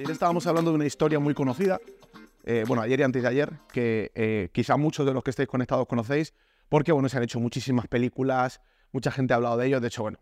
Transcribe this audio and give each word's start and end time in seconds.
Ayer 0.00 0.12
estábamos 0.12 0.46
hablando 0.46 0.70
de 0.70 0.76
una 0.76 0.86
historia 0.86 1.18
muy 1.18 1.34
conocida, 1.34 1.78
eh, 2.44 2.64
bueno, 2.66 2.82
ayer 2.82 3.00
y 3.00 3.02
antes 3.02 3.20
de 3.20 3.28
ayer, 3.28 3.52
que 3.70 4.10
eh, 4.14 4.48
quizá 4.50 4.78
muchos 4.78 5.04
de 5.04 5.12
los 5.12 5.22
que 5.22 5.28
estáis 5.28 5.46
conectados 5.46 5.86
conocéis, 5.86 6.32
porque 6.70 6.90
bueno, 6.90 7.10
se 7.10 7.18
han 7.18 7.22
hecho 7.22 7.38
muchísimas 7.38 7.86
películas, 7.86 8.62
mucha 8.92 9.10
gente 9.10 9.34
ha 9.34 9.36
hablado 9.36 9.58
de 9.58 9.66
ello, 9.66 9.78
de 9.78 9.88
hecho, 9.88 10.00
bueno, 10.00 10.18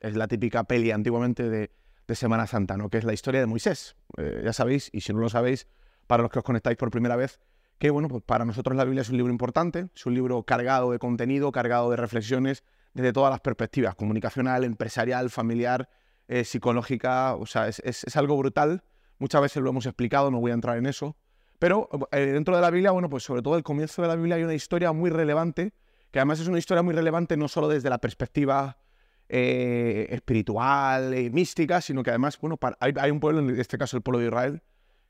es 0.00 0.16
la 0.16 0.26
típica 0.26 0.64
peli 0.64 0.90
antiguamente 0.90 1.48
de, 1.48 1.70
Semana 2.12 2.48
Santa, 2.48 2.76
¿no? 2.76 2.88
que 2.88 2.98
es 2.98 3.04
la 3.04 3.12
historia 3.12 3.38
de 3.38 3.46
Moisés. 3.46 3.94
Eh, 4.16 4.42
ya 4.44 4.52
sabéis, 4.52 4.90
y 4.92 5.02
si 5.02 5.12
no 5.12 5.20
lo 5.20 5.28
sabéis, 5.28 5.68
para 6.08 6.24
los 6.24 6.32
que 6.32 6.40
os 6.40 6.44
conectáis 6.44 6.76
por 6.76 6.90
primera 6.90 7.14
vez, 7.14 7.38
que 7.78 7.90
bueno, 7.90 8.08
pues 8.08 8.24
para 8.24 8.44
nosotros 8.44 8.76
la 8.76 8.82
Biblia 8.82 9.02
es 9.02 9.10
un 9.10 9.16
libro 9.16 9.30
importante, 9.30 9.90
es 9.94 10.06
un 10.06 10.14
libro 10.14 10.42
cargado 10.42 10.90
de 10.90 10.98
contenido, 10.98 11.52
cargado 11.52 11.88
de 11.88 11.96
reflexiones 11.96 12.64
desde 12.94 13.12
todas 13.12 13.30
las 13.30 13.38
perspectivas, 13.42 13.94
comunicacional, 13.94 14.64
empresarial, 14.64 15.30
familiar, 15.30 15.88
psicológica, 16.42 17.36
o 17.36 17.46
sea, 17.46 17.68
es 17.68 18.16
algo 18.16 18.36
brutal 18.36 18.82
Muchas 19.20 19.42
veces 19.42 19.62
lo 19.62 19.68
hemos 19.68 19.84
explicado, 19.84 20.30
no 20.30 20.40
voy 20.40 20.50
a 20.50 20.54
entrar 20.54 20.78
en 20.78 20.86
eso. 20.86 21.14
Pero 21.60 21.90
eh, 22.10 22.20
dentro 22.20 22.56
de 22.56 22.62
la 22.62 22.70
Biblia, 22.70 22.90
bueno, 22.90 23.10
pues 23.10 23.22
sobre 23.22 23.42
todo 23.42 23.56
el 23.56 23.62
comienzo 23.62 24.00
de 24.00 24.08
la 24.08 24.16
Biblia 24.16 24.36
hay 24.36 24.44
una 24.44 24.54
historia 24.54 24.92
muy 24.92 25.10
relevante, 25.10 25.74
que 26.10 26.18
además 26.18 26.40
es 26.40 26.48
una 26.48 26.58
historia 26.58 26.82
muy 26.82 26.94
relevante 26.94 27.36
no 27.36 27.46
solo 27.46 27.68
desde 27.68 27.90
la 27.90 27.98
perspectiva 27.98 28.78
eh, 29.28 30.06
espiritual 30.08 31.16
y 31.16 31.28
mística, 31.28 31.82
sino 31.82 32.02
que 32.02 32.08
además, 32.08 32.40
bueno, 32.40 32.58
hay, 32.80 33.10
un 33.10 33.20
pueblo, 33.20 33.40
en 33.40 33.60
este 33.60 33.76
caso 33.76 33.98
el 33.98 34.02
pueblo 34.02 34.20
de 34.20 34.28
Israel, 34.28 34.62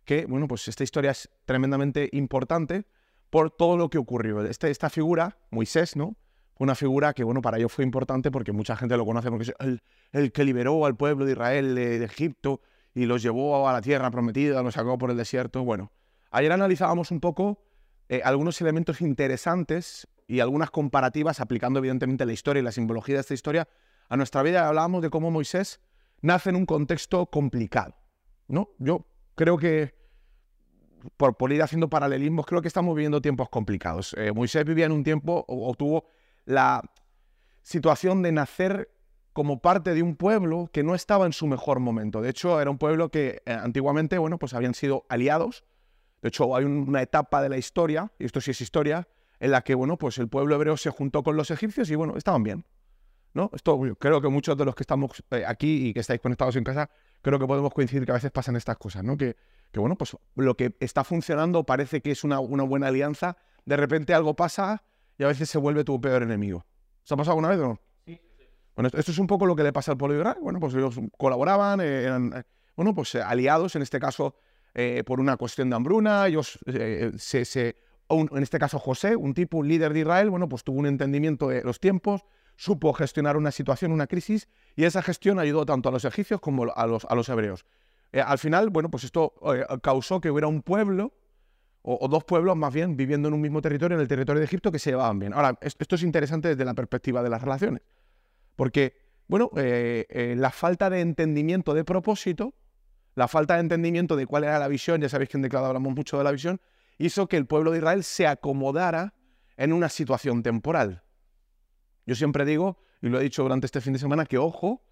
que, 0.05 0.27
bueno, 0.27 0.49
pues 0.49 0.67
esta 0.67 0.83
historia 0.83 1.13
es 1.13 1.31
tremendamente 1.45 2.09
importante 2.11 2.87
por 3.31 3.53
todo 3.53 3.77
lo 3.77 3.89
que 3.89 3.99
ocurrió. 3.99 4.45
Este, 4.45 4.71
esta 4.71 4.91
figura, 4.91 5.39
Moisés, 5.51 5.95
¿no? 5.95 6.17
Una 6.59 6.75
figura 6.75 7.15
que, 7.15 7.23
bueno, 7.23 7.43
para 7.43 7.59
ellos 7.59 7.73
fue 7.73 7.85
importante 7.85 8.33
porque 8.33 8.51
mucha 8.51 8.77
gente 8.77 8.97
lo 8.97 9.07
conoce 9.07 9.31
porque 9.31 9.45
es 9.45 9.55
el, 10.13 10.33
que 10.33 10.45
liberó 10.45 10.85
al 10.85 10.97
pueblo 10.97 11.25
de 11.25 11.33
Israel 11.33 11.77
de 11.77 12.05
Egipto 12.05 12.61
y 12.95 13.07
los 13.07 13.23
llevó 13.23 13.69
a 13.69 13.73
la 13.73 13.81
tierra 13.81 14.11
prometida, 14.11 14.63
los 14.63 14.75
sacó 14.75 14.99
por 14.99 15.11
el 15.11 15.17
desierto. 15.17 15.65
Bueno, 15.65 15.93
ayer 16.31 16.53
analizábamos 16.53 17.11
un 17.11 17.21
poco 17.21 17.63
eh, 18.09 18.23
algunos 18.25 18.61
elementos 18.61 19.01
interesantes 19.01 20.09
y 20.27 20.41
algunas 20.41 20.71
comparativas 20.71 21.41
aplicando 21.41 21.79
evidentemente 21.79 22.27
la 22.27 22.33
historia 22.33 22.61
y 22.61 22.65
la 22.65 22.73
simbología 22.73 23.17
de 23.17 23.21
esta 23.21 23.35
historia 23.35 23.69
a 24.09 24.17
nuestra 24.17 24.43
vida. 24.43 24.67
Hablábamos 24.67 25.03
de 25.03 25.11
cómo 25.11 25.31
Moisés 25.31 25.81
nace 26.21 26.51
en 26.51 26.57
un 26.57 26.67
contexto 26.67 27.27
complicado. 27.27 27.97
¿no? 28.49 28.71
Yo 28.79 29.07
creo 29.35 29.57
que, 29.57 29.95
por, 31.17 31.53
ir 31.53 31.63
haciendo 31.63 31.89
paralelismos, 31.89 32.47
creo 32.47 32.63
que 32.63 32.69
estamos 32.69 32.95
viviendo 32.95 33.21
tiempos 33.21 33.49
complicados. 33.49 34.15
Eh, 34.19 34.33
Moisés 34.33 34.65
vivía 34.65 34.87
en 34.87 34.93
un 34.93 35.05
tiempo 35.05 35.45
o 35.47 35.75
tuvo 35.75 36.07
la 36.45 36.83
situación 37.63 38.23
de 38.23 38.33
nacer 38.33 38.91
como 39.33 39.61
parte 39.61 39.95
de 39.95 40.03
un 40.03 40.17
pueblo 40.17 40.69
que 40.73 40.83
no 40.83 40.95
estaba 40.95 41.27
en 41.27 41.33
su 41.33 41.47
mejor 41.47 41.81
momento. 41.81 42.21
De 42.21 42.31
hecho, 42.31 42.61
era 42.61 42.71
un 42.71 42.79
pueblo 42.79 43.11
que 43.11 43.43
eh, 43.47 43.53
antiguamente, 43.53 44.19
bueno, 44.19 44.39
pues 44.39 44.55
habían 44.55 44.75
sido 44.75 45.07
aliados. 45.09 45.65
De 46.23 46.29
hecho, 46.29 46.55
hay 46.55 46.65
una 46.65 47.03
etapa 47.03 47.43
de 47.43 47.49
la 47.49 47.57
historia, 47.57 48.13
y 48.19 48.25
esto 48.25 48.41
sí 48.41 48.51
es 48.51 48.61
historia, 48.61 49.09
en 49.39 49.53
la 49.53 49.63
que, 49.63 49.75
bueno, 49.75 49.97
pues 49.97 50.19
el 50.19 50.29
pueblo 50.29 50.55
hebreo 50.55 50.77
se 50.77 50.91
juntó 50.91 51.23
con 51.23 51.37
los 51.37 51.51
egipcios 51.51 51.91
y, 51.91 51.95
bueno, 51.95 52.17
estaban 52.17 52.43
bien. 52.43 52.65
¿no? 53.35 53.51
Esto 53.55 53.79
creo 53.99 54.21
que 54.21 54.29
muchos 54.29 54.57
de 54.57 54.65
los 54.65 54.75
que 54.75 54.83
estamos 54.83 55.23
eh, 55.31 55.45
aquí 55.47 55.89
y 55.89 55.95
que 55.95 56.01
estáis 56.01 56.21
conectados 56.21 56.57
en 56.57 56.65
casa, 56.65 56.91
creo 57.23 57.39
que 57.39 57.47
podemos 57.47 57.73
coincidir 57.73 58.05
que 58.05 58.13
a 58.13 58.15
veces 58.15 58.31
pasan 58.31 58.57
estas 58.57 58.77
cosas, 58.77 59.05
¿no? 59.05 59.17
Que, 59.17 59.37
bueno, 59.75 59.97
pues 59.97 60.17
lo 60.35 60.57
que 60.57 60.75
está 60.81 61.05
funcionando 61.05 61.65
parece 61.65 62.01
que 62.01 62.11
es 62.11 62.25
una, 62.25 62.39
buena 62.39 62.89
alianza, 62.89 63.37
de 63.65 63.77
repente 63.77 64.15
algo 64.15 64.35
pasa 64.35 64.83
y 65.17 65.25
a 65.25 65.29
veces 65.29 65.49
se 65.49 65.59
vuelve 65.59 65.85
tu 65.85 66.01
peor 66.01 66.23
enemigo. 66.23 66.67
¿Se 67.05 67.15
ha 67.15 67.17
pasado 67.17 67.33
alguna 67.33 67.49
vez 67.49 67.59
no? 67.59 67.81
Esto 68.89 69.13
es 69.13 69.19
un 69.19 69.27
poco 69.27 69.47
lo 69.47 69.57
que 69.57 69.63
le 69.63 69.73
pasa 69.73 69.93
al 69.93 69.99
pueblo 69.99 70.15
de 70.15 70.21
Israel. 70.21 70.39
Bueno, 70.41 70.61
pues 70.61 70.75
ellos 70.75 70.99
colaboraban, 71.17 71.81
eh, 71.81 72.03
eran, 72.05 72.33
eh, 72.35 72.43
bueno, 72.77 72.95
pues 72.95 73.15
eh, 73.15 73.23
aliados, 73.23 73.77
en 73.77 73.83
este 73.83 73.99
caso 73.99 74.35
por 75.05 75.19
una 75.19 75.37
cuestión 75.37 75.69
de 75.69 75.77
hambruna. 75.77 76.29
Ellos, 76.29 76.59
se, 77.17 77.77
en 78.09 78.43
este 78.43 78.59
caso 78.59 78.79
José, 78.79 79.17
un 79.17 79.35
tipo, 79.35 79.59
un 79.59 79.69
líder 79.69 79.93
de 79.93 80.01
Israel, 80.01 80.31
bueno, 80.31 80.49
pues 80.49 80.63
tuvo 80.63 80.79
un 80.79 80.87
entendimiento 80.87 81.49
de 81.49 81.63
los 81.65 81.81
tiempos, 81.81 82.25
supo 82.55 82.93
gestionar 82.93 83.37
una 83.37 83.51
situación, 83.51 83.91
una 83.91 84.07
crisis, 84.07 84.49
y 84.77 84.85
esa 84.85 85.03
gestión 85.03 85.41
ayudó 85.41 85.67
tanto 85.67 85.89
a 85.89 85.93
los 85.93 86.05
egipcios 86.05 86.41
como 86.41 86.73
a 86.73 86.87
los, 86.87 87.05
a 87.05 87.15
los 87.17 87.29
hebreos. 87.29 87.67
al 88.13 88.39
final, 88.39 88.71
bueno, 88.71 88.93
pues 88.93 89.03
esto 89.03 89.35
causó 89.83 90.21
que 90.21 90.31
hubiera 90.31 90.47
un 90.47 90.63
pueblo, 90.63 91.13
o, 91.83 92.09
dos 92.09 92.25
pueblos 92.25 92.57
más 92.57 92.73
bien, 92.73 92.97
viviendo 92.97 93.29
en 93.29 93.35
un 93.35 93.41
mismo 93.41 93.61
territorio, 93.61 93.97
en 93.97 94.03
el 94.03 94.09
territorio 94.09 94.39
de 94.39 94.45
Egipto, 94.45 94.71
que 94.71 94.79
se 94.79 94.91
llevaban 94.91 95.19
bien. 95.19 95.33
Ahora, 95.33 95.59
esto 95.61 95.97
es 95.97 96.03
interesante 96.05 96.49
desde 96.49 96.65
la 96.65 96.75
perspectiva 96.75 97.23
de 97.23 97.31
las 97.31 97.43
relaciones. 97.43 97.83
Porque, 98.57 98.97
bueno, 99.27 99.51
eh, 99.57 100.07
eh, 100.09 100.35
la 100.37 100.51
falta 100.51 100.91
de 100.91 101.01
entendimiento 101.01 101.75
de 101.75 101.85
propósito, 101.85 102.55
la 103.15 103.29
falta 103.29 103.55
de 103.55 103.61
entendimiento 103.61 104.17
de 104.17 104.27
cuál 104.27 104.45
era 104.45 104.59
la 104.59 104.69
visión, 104.69 105.01
ya 105.01 105.09
sabéis 105.09 105.31
que 105.31 105.39
en 105.39 105.43
Declado 105.43 105.67
hablamos 105.67 105.95
mucho 105.95 106.19
de 106.19 106.25
la 106.25 106.33
visión, 106.33 106.61
hizo 106.99 107.29
que 107.29 107.37
el 107.37 107.47
pueblo 107.47 107.71
de 107.71 107.79
Israel 107.79 108.05
se 108.05 108.27
acomodara 108.27 109.15
en 109.57 109.73
una 109.73 109.89
situación 109.89 110.43
temporal. 110.43 111.03
Yo 112.07 112.15
siempre 112.15 112.45
digo, 112.45 112.79
y 113.03 113.09
lo 113.09 113.21
he 113.21 113.23
dicho 113.23 113.43
durante 113.43 113.67
este 113.67 113.81
fin 113.81 113.93
de 113.93 113.99
semana, 113.99 114.27
que 114.27 114.39
ojo 114.39 114.83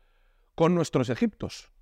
con 0.54 0.75
nuestros 0.75 1.10
Egiptos. 1.10 1.72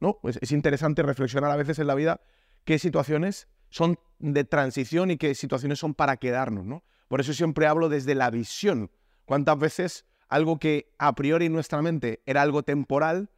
¿no? 0.00 0.18
Es, 0.24 0.38
es 0.42 0.52
interesante 0.52 1.02
reflexionar 1.02 1.50
a 1.50 1.56
veces 1.56 1.78
en 1.78 1.86
la 1.86 1.94
vida 1.94 2.20
qué 2.64 2.78
situaciones 2.78 3.48
son 3.70 3.98
de 4.18 4.44
transición 4.44 5.10
y 5.10 5.16
qué 5.16 5.34
situaciones 5.34 5.78
son 5.78 5.94
para 5.94 6.16
quedarnos. 6.16 6.64
¿no? 6.64 6.84
Por 7.08 7.20
eso 7.20 7.32
siempre 7.32 7.66
hablo 7.66 7.88
desde 7.88 8.14
la 8.14 8.30
visión. 8.30 8.90
¿Cuántas 9.24 9.58
veces 9.58 10.04
algo 10.34 10.58
que 10.58 10.92
a 10.98 11.14
priori 11.14 11.46
en 11.46 11.52
nuestra 11.52 11.80
mente 11.80 12.20
era 12.26 12.42
algo 12.42 12.64
temporal, 12.64 13.30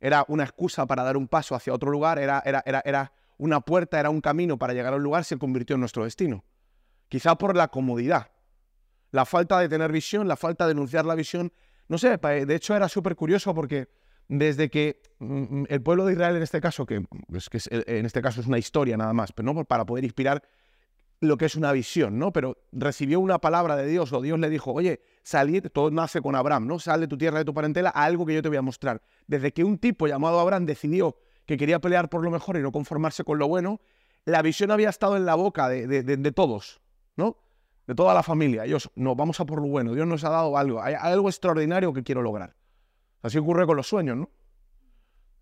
era 0.00 0.26
una 0.28 0.42
excusa 0.42 0.86
para 0.86 1.02
dar 1.02 1.16
un 1.16 1.26
paso 1.26 1.54
hacia 1.54 1.72
otro 1.72 1.90
lugar, 1.90 2.18
era, 2.18 2.42
era, 2.44 2.62
era, 2.66 2.82
era 2.84 3.12
una 3.38 3.62
puerta, 3.62 3.98
era 3.98 4.10
un 4.10 4.20
camino 4.20 4.58
para 4.58 4.74
llegar 4.74 4.92
a 4.92 4.96
un 4.96 5.02
lugar, 5.02 5.24
se 5.24 5.38
convirtió 5.38 5.76
en 5.76 5.80
nuestro 5.80 6.04
destino. 6.04 6.44
Quizá 7.08 7.36
por 7.36 7.56
la 7.56 7.68
comodidad, 7.68 8.32
la 9.12 9.24
falta 9.24 9.58
de 9.60 9.70
tener 9.70 9.90
visión, 9.92 10.28
la 10.28 10.36
falta 10.36 10.66
de 10.66 10.72
enunciar 10.72 11.06
la 11.06 11.14
visión. 11.14 11.54
No 11.88 11.96
sé, 11.96 12.18
de 12.18 12.54
hecho 12.54 12.76
era 12.76 12.86
súper 12.90 13.16
curioso 13.16 13.54
porque 13.54 13.88
desde 14.28 14.68
que 14.68 15.00
mm, 15.20 15.64
el 15.70 15.82
pueblo 15.82 16.04
de 16.04 16.12
Israel 16.12 16.36
en 16.36 16.42
este 16.42 16.60
caso, 16.60 16.84
que, 16.84 17.02
es 17.32 17.48
que 17.48 17.60
en 17.70 18.04
este 18.04 18.20
caso 18.20 18.42
es 18.42 18.46
una 18.46 18.58
historia 18.58 18.98
nada 18.98 19.14
más, 19.14 19.32
pero 19.32 19.50
no 19.54 19.64
para 19.64 19.86
poder 19.86 20.04
inspirar 20.04 20.42
lo 21.22 21.36
que 21.36 21.44
es 21.44 21.54
una 21.54 21.70
visión, 21.70 22.18
¿no? 22.18 22.32
Pero 22.32 22.58
recibió 22.72 23.20
una 23.20 23.38
palabra 23.38 23.76
de 23.76 23.86
Dios 23.86 24.12
o 24.12 24.20
Dios 24.20 24.40
le 24.40 24.50
dijo, 24.50 24.72
oye, 24.72 25.00
salid, 25.22 25.68
todo 25.72 25.88
nace 25.92 26.20
con 26.20 26.34
Abraham, 26.34 26.66
¿no? 26.66 26.80
Sal 26.80 27.00
de 27.00 27.06
tu 27.06 27.16
tierra, 27.16 27.38
de 27.38 27.44
tu 27.44 27.54
parentela, 27.54 27.90
algo 27.90 28.26
que 28.26 28.34
yo 28.34 28.42
te 28.42 28.48
voy 28.48 28.58
a 28.58 28.62
mostrar. 28.62 29.00
Desde 29.28 29.52
que 29.52 29.62
un 29.62 29.78
tipo 29.78 30.08
llamado 30.08 30.40
Abraham 30.40 30.66
decidió 30.66 31.16
que 31.46 31.56
quería 31.56 31.80
pelear 31.80 32.08
por 32.08 32.24
lo 32.24 32.30
mejor 32.32 32.56
y 32.56 32.60
no 32.60 32.72
conformarse 32.72 33.22
con 33.22 33.38
lo 33.38 33.46
bueno, 33.46 33.80
la 34.24 34.42
visión 34.42 34.72
había 34.72 34.88
estado 34.88 35.16
en 35.16 35.24
la 35.24 35.36
boca 35.36 35.68
de, 35.68 36.32
todos, 36.34 36.80
¿no? 37.14 37.36
De 37.86 37.94
toda 37.94 38.14
la 38.14 38.24
familia. 38.24 38.64
Ellos, 38.64 38.90
no, 38.96 39.14
vamos 39.14 39.38
a 39.38 39.44
por 39.44 39.62
lo 39.62 39.68
bueno, 39.68 39.94
Dios 39.94 40.08
nos 40.08 40.24
ha 40.24 40.30
dado 40.30 40.58
algo, 40.58 40.82
hay 40.82 40.94
algo 40.98 41.28
extraordinario 41.28 41.92
que 41.92 42.02
quiero 42.02 42.22
lograr. 42.22 42.56
Así 43.22 43.38
ocurre 43.38 43.64
con 43.64 43.76
los 43.76 43.86
sueños, 43.86 44.16
¿no? 44.16 44.28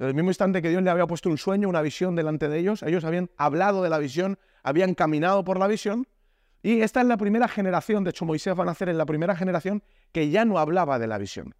Desde 0.00 0.12
el 0.12 0.14
mismo 0.14 0.30
instante 0.30 0.62
que 0.62 0.70
Dios 0.70 0.82
le 0.82 0.88
había 0.88 1.06
puesto 1.06 1.28
un 1.28 1.36
sueño, 1.36 1.68
una 1.68 1.82
visión 1.82 2.16
delante 2.16 2.48
de 2.48 2.58
ellos, 2.58 2.82
ellos 2.82 3.04
habían 3.04 3.28
hablado 3.36 3.82
de 3.82 3.90
la 3.90 3.98
visión, 3.98 4.38
habían 4.62 4.94
caminado 4.94 5.44
por 5.44 5.58
la 5.58 5.66
visión, 5.66 6.08
y 6.62 6.80
esta 6.80 7.02
es 7.02 7.06
la 7.06 7.18
primera 7.18 7.48
generación, 7.48 8.02
de 8.02 8.08
hecho 8.08 8.24
Moisés 8.24 8.58
va 8.58 8.62
a 8.62 8.64
nacer 8.64 8.88
en 8.88 8.96
la 8.96 9.04
primera 9.04 9.36
generación 9.36 9.82
que 10.10 10.30
ya 10.30 10.46
no 10.46 10.58
hablaba 10.58 10.98
de 10.98 11.06
la 11.06 11.18
visión. 11.18 11.54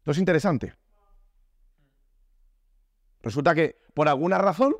Esto 0.00 0.10
es 0.10 0.18
interesante. 0.18 0.74
Resulta 3.22 3.54
que 3.54 3.80
por 3.94 4.06
alguna 4.06 4.36
razón, 4.36 4.76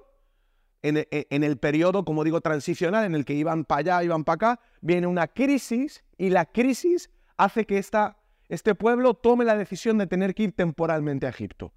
en, 0.82 0.98
e, 0.98 1.08
en, 1.10 1.44
el 1.44 1.56
periodo, 1.56 2.04
como 2.04 2.24
digo, 2.24 2.42
transicional, 2.42 3.06
en 3.06 3.14
el 3.14 3.24
que 3.24 3.32
iban 3.32 3.64
para 3.64 3.78
allá, 3.78 4.04
iban 4.04 4.24
para 4.24 4.34
acá, 4.34 4.60
viene 4.82 5.06
una 5.06 5.28
crisis 5.28 6.04
y 6.18 6.28
la 6.28 6.44
crisis 6.44 7.08
hace 7.38 7.64
que 7.64 7.78
esta, 7.78 8.18
este 8.50 8.74
pueblo 8.74 9.14
tome 9.14 9.46
la 9.46 9.56
decisión 9.56 9.96
de 9.96 10.06
tener 10.06 10.34
que 10.34 10.42
ir 10.42 10.52
temporalmente 10.52 11.24
a 11.24 11.30
Egipto 11.30 11.72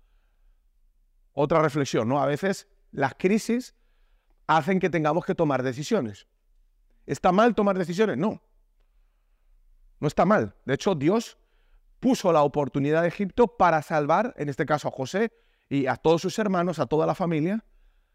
otra 1.36 1.62
reflexión, 1.62 2.10
¿no? 2.10 2.20
A 2.20 2.26
veces 2.26 2.68
las 2.92 3.14
crisis 3.14 3.76
hacen 4.48 4.80
que 4.80 4.90
tengamos 4.90 5.26
que 5.26 5.36
tomar 5.36 5.62
decisiones. 5.62 6.28
¿Está 7.06 7.32
mal 7.32 7.54
tomar 7.54 7.78
decisiones? 7.78 8.18
No. 8.18 8.42
No 10.00 10.08
está 10.08 10.26
mal. 10.26 10.56
De 10.66 10.74
hecho, 10.74 10.96
Dios 10.96 11.38
puso 12.00 12.32
la 12.32 12.42
oportunidad 12.42 13.04
de 13.04 13.10
Egipto 13.10 13.58
para 13.58 13.82
salvar, 13.82 14.34
en 14.38 14.50
este 14.50 14.66
caso 14.66 14.88
a 14.88 14.92
José 14.92 15.32
y 15.70 15.88
a 15.88 15.98
todos 15.98 16.22
sus 16.22 16.40
hermanos, 16.40 16.80
a 16.80 16.88
toda 16.88 17.06
la 17.06 17.16
familia, 17.16 17.64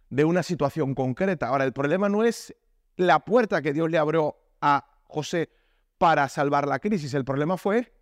de 0.08 0.24
una 0.24 0.42
situación 0.42 0.94
concreta. 0.94 1.48
Ahora, 1.48 1.64
el 1.64 1.72
problema 1.72 2.08
no 2.08 2.24
es 2.24 2.54
la 2.96 3.20
puerta 3.20 3.62
que 3.62 3.72
Dios 3.72 3.90
le 3.90 3.98
abrió 3.98 4.36
a 4.60 4.86
José 5.04 5.50
para 5.98 6.28
salvar 6.28 6.66
la 6.66 6.78
crisis. 6.78 7.14
El 7.14 7.24
problema 7.24 7.56
fue 7.56 7.92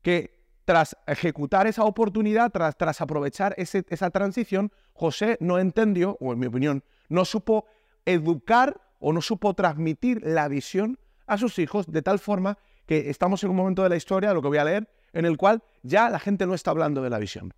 que 0.00 0.41
tras 0.64 0.96
ejecutar 1.06 1.66
esa 1.66 1.84
oportunidad, 1.84 2.50
tras, 2.50 2.76
tras 2.76 3.00
aprovechar 3.00 3.54
esa 3.56 4.10
transición, 4.10 4.72
José 4.92 5.36
no 5.40 5.58
entendió, 5.58 6.16
o 6.20 6.32
en 6.32 6.38
mi 6.38 6.46
opinión, 6.46 6.84
no 7.08 7.24
supo 7.24 7.66
educar 8.04 8.80
o 8.98 9.12
no 9.12 9.20
supo 9.20 9.54
transmitir 9.54 10.22
la 10.24 10.48
visión 10.48 10.98
a 11.26 11.36
sus 11.38 11.58
hijos 11.58 11.90
de 11.90 12.02
tal 12.02 12.18
forma 12.18 12.58
que 12.86 13.10
estamos 13.10 13.42
en 13.42 13.50
un 13.50 13.56
momento 13.56 13.82
de 13.82 13.88
la 13.88 13.96
historia, 13.96 14.32
lo 14.32 14.42
que 14.42 14.48
voy 14.48 14.58
a 14.58 14.64
leer, 14.64 14.88
en 15.12 15.24
el 15.24 15.36
cual 15.36 15.62
ya 15.82 16.08
la 16.10 16.18
gente 16.18 16.46
no 16.46 16.54
está 16.54 16.70
hablando 16.70 17.02
de 17.02 17.10
la 17.10 17.18
visión. 17.18 17.52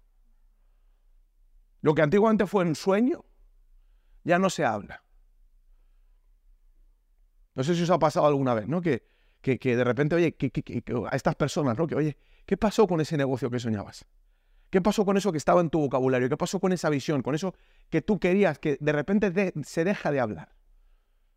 Lo 1.80 1.94
que 1.94 2.02
antiguamente 2.02 2.46
fue 2.46 2.64
un 2.64 2.74
sueño, 2.74 3.24
ya 4.24 4.38
no 4.38 4.48
se 4.48 4.64
habla. 4.64 5.02
No 7.54 7.62
sé 7.62 7.74
si 7.74 7.82
os 7.82 7.90
ha 7.90 7.98
pasado 7.98 8.26
alguna 8.26 8.54
vez, 8.54 8.66
¿no? 8.66 8.80
Que, 8.80 9.02
que, 9.40 9.76
de 9.76 9.84
repente, 9.84 10.16
oye, 10.16 10.34
a 11.10 11.16
estas 11.16 11.34
personas, 11.34 11.76
¿no? 11.76 11.86
Que, 11.86 11.94
oye, 11.94 12.16
¿qué 12.46 12.56
pasó 12.56 12.86
con 12.86 13.00
ese 13.00 13.16
negocio 13.16 13.50
que 13.50 13.58
soñabas? 13.58 14.06
¿Qué 14.70 14.80
pasó 14.80 15.04
con 15.04 15.16
eso 15.16 15.30
que 15.30 15.38
estaba 15.38 15.60
en 15.60 15.70
tu 15.70 15.78
vocabulario? 15.78 16.28
¿Qué 16.28 16.36
pasó 16.36 16.58
con 16.58 16.72
esa 16.72 16.90
visión? 16.90 17.22
Con 17.22 17.36
eso 17.36 17.54
que 17.90 18.02
tú 18.02 18.18
querías, 18.18 18.58
que 18.58 18.76
de 18.80 18.90
repente 18.90 19.52
se 19.62 19.84
deja 19.84 20.10
de 20.10 20.18
hablar. 20.18 20.52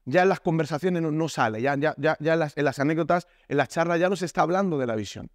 Ya 0.05 0.23
en 0.23 0.29
las 0.29 0.39
conversaciones 0.39 1.03
no, 1.03 1.29
sale, 1.29 1.61
ya, 1.61 1.73
en, 1.73 1.81
las, 2.39 2.79
anécdotas, 2.79 3.27
en 3.47 3.57
las 3.57 3.67
charlas 3.67 3.99
ya 3.99 4.09
no 4.09 4.15
se 4.15 4.25
está 4.25 4.41
hablando 4.41 4.79
de 4.79 4.87
la 4.87 4.95
visión. 4.95 5.29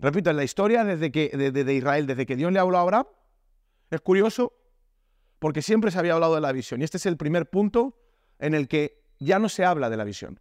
Repito, 0.00 0.30
en 0.30 0.36
la 0.36 0.42
historia 0.42 0.82
desde 0.82 1.12
que, 1.12 1.28
de, 1.28 1.74
Israel, 1.74 2.08
desde 2.08 2.26
que 2.26 2.34
Dios 2.34 2.50
le 2.50 2.58
habló 2.58 2.78
a 2.78 2.80
Abraham, 2.80 3.06
es 3.90 4.00
curioso 4.00 4.54
porque 5.38 5.62
siempre 5.62 5.90
se 5.90 6.00
había 6.00 6.14
hablado 6.14 6.34
de 6.34 6.40
la 6.40 6.50
visión. 6.50 6.80
Y 6.80 6.84
este 6.84 6.96
es 6.96 7.06
el 7.06 7.16
primer 7.16 7.50
punto 7.50 8.00
en 8.40 8.54
el 8.54 8.66
que 8.66 9.04
ya 9.20 9.38
no 9.38 9.48
se 9.48 9.64
habla 9.64 9.90
de 9.90 9.96
la 9.96 10.02
visión, 10.02 10.40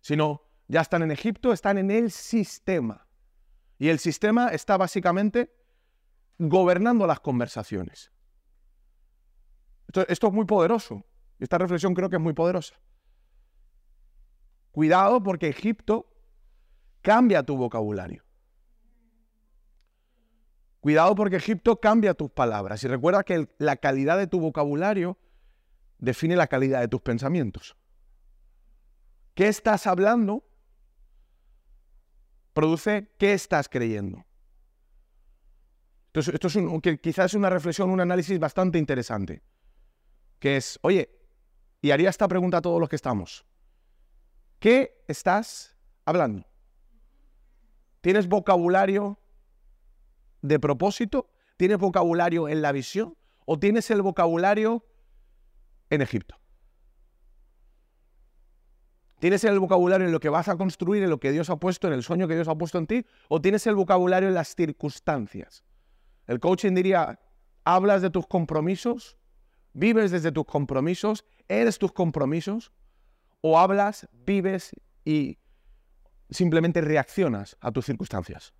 sino 0.00 0.42
ya 0.66 0.80
están 0.80 1.02
en 1.02 1.12
Egipto, 1.12 1.52
están 1.52 1.78
en 1.78 1.92
el 1.92 2.10
sistema. 2.10 3.06
Y 3.80 3.88
el 3.88 3.98
sistema 3.98 4.48
está 4.48 4.76
básicamente 4.76 5.50
gobernando 6.38 7.06
las 7.06 7.18
conversaciones. 7.18 8.12
Esto, 9.88 10.28
es 10.28 10.32
muy 10.34 10.44
poderoso. 10.44 11.02
Esta 11.38 11.56
reflexión 11.56 11.94
creo 11.94 12.10
que 12.10 12.16
es 12.16 12.22
muy 12.22 12.34
poderosa. 12.34 12.78
Cuidado 14.70 15.22
porque 15.22 15.48
Egipto 15.48 16.12
cambia 17.00 17.42
tu 17.42 17.56
vocabulario. 17.56 18.22
Cuidado 20.80 21.14
porque 21.14 21.36
Egipto 21.36 21.80
cambia 21.80 22.12
tus 22.12 22.30
palabras. 22.30 22.84
Y 22.84 22.88
recuerda 22.88 23.24
que 23.24 23.48
la 23.56 23.76
calidad 23.76 24.18
de 24.18 24.26
tu 24.26 24.40
vocabulario 24.40 25.16
define 25.98 26.36
la 26.36 26.48
calidad 26.48 26.80
de 26.80 26.88
tus 26.88 27.00
pensamientos. 27.00 27.78
¿Qué 29.32 29.48
estás 29.48 29.86
hablando? 29.86 30.44
Produce 32.52 33.08
qué 33.18 33.32
estás 33.32 33.68
creyendo. 33.68 34.24
Esto, 36.12 36.48
es 36.48 36.56
un, 36.56 36.80
quizás 36.80 37.26
es 37.26 37.34
una 37.34 37.50
reflexión, 37.50 37.90
un 37.90 38.00
análisis 38.00 38.38
bastante 38.38 38.78
interesante. 38.78 39.42
Que 40.38 40.56
es, 40.56 40.78
oye, 40.82 41.08
y 41.80 41.92
haría 41.92 42.10
esta 42.10 42.26
pregunta 42.26 42.58
a 42.58 42.62
todos 42.62 42.80
los 42.80 42.88
que 42.88 42.96
estamos. 42.96 43.44
¿Qué 44.58 45.04
estás 45.06 45.76
hablando? 46.04 46.46
¿Tienes 48.00 48.26
vocabulario 48.28 49.18
de 50.42 50.58
propósito? 50.58 51.30
¿Tienes 51.56 51.78
vocabulario 51.78 52.48
en 52.48 52.62
la 52.62 52.72
visión? 52.72 53.16
¿O 53.44 53.58
tienes 53.58 53.90
el 53.90 54.02
vocabulario 54.02 54.84
en 55.90 56.02
Egipto? 56.02 56.39
¿Tienes 59.20 59.44
el 59.44 59.60
vocabulario 59.60 60.06
en 60.06 60.12
lo 60.12 60.18
que 60.18 60.30
vas 60.30 60.48
a 60.48 60.56
construir, 60.56 61.02
en 61.02 61.10
lo 61.10 61.20
que 61.20 61.30
Dios 61.30 61.50
ha 61.50 61.56
puesto, 61.56 61.86
en 61.86 61.92
el 61.92 62.02
sueño 62.02 62.26
que 62.26 62.34
Dios 62.34 62.48
ha 62.48 62.56
puesto 62.56 62.78
en 62.78 62.86
ti? 62.86 63.06
¿O 63.28 63.40
tienes 63.40 63.66
el 63.66 63.74
vocabulario 63.74 64.28
en 64.28 64.34
las 64.34 64.54
circunstancias? 64.54 65.62
El 66.26 66.40
coaching 66.40 66.72
diría, 66.74 67.20
hablas 67.62 68.00
de 68.00 68.08
tus 68.08 68.26
compromisos, 68.26 69.18
vives 69.74 70.10
desde 70.10 70.32
tus 70.32 70.46
compromisos, 70.46 71.26
eres 71.48 71.78
tus 71.78 71.92
compromisos, 71.92 72.72
o 73.42 73.58
hablas, 73.58 74.08
vives 74.24 74.70
y 75.04 75.38
simplemente 76.30 76.80
reaccionas 76.80 77.58
a 77.60 77.70
tus 77.72 77.84
circunstancias. 77.84 78.54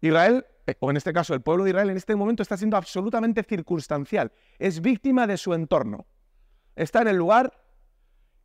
Israel, 0.00 0.46
o 0.80 0.90
en 0.90 0.96
este 0.96 1.12
caso 1.12 1.34
el 1.34 1.42
pueblo 1.42 1.64
de 1.64 1.70
Israel, 1.70 1.90
en 1.90 1.98
este 1.98 2.16
momento 2.16 2.42
está 2.42 2.56
siendo 2.56 2.78
absolutamente 2.78 3.42
circunstancial. 3.42 4.32
Es 4.58 4.80
víctima 4.80 5.26
de 5.26 5.36
su 5.36 5.52
entorno. 5.52 6.06
Está 6.74 7.02
en 7.02 7.08
el 7.08 7.16
lugar 7.16 7.65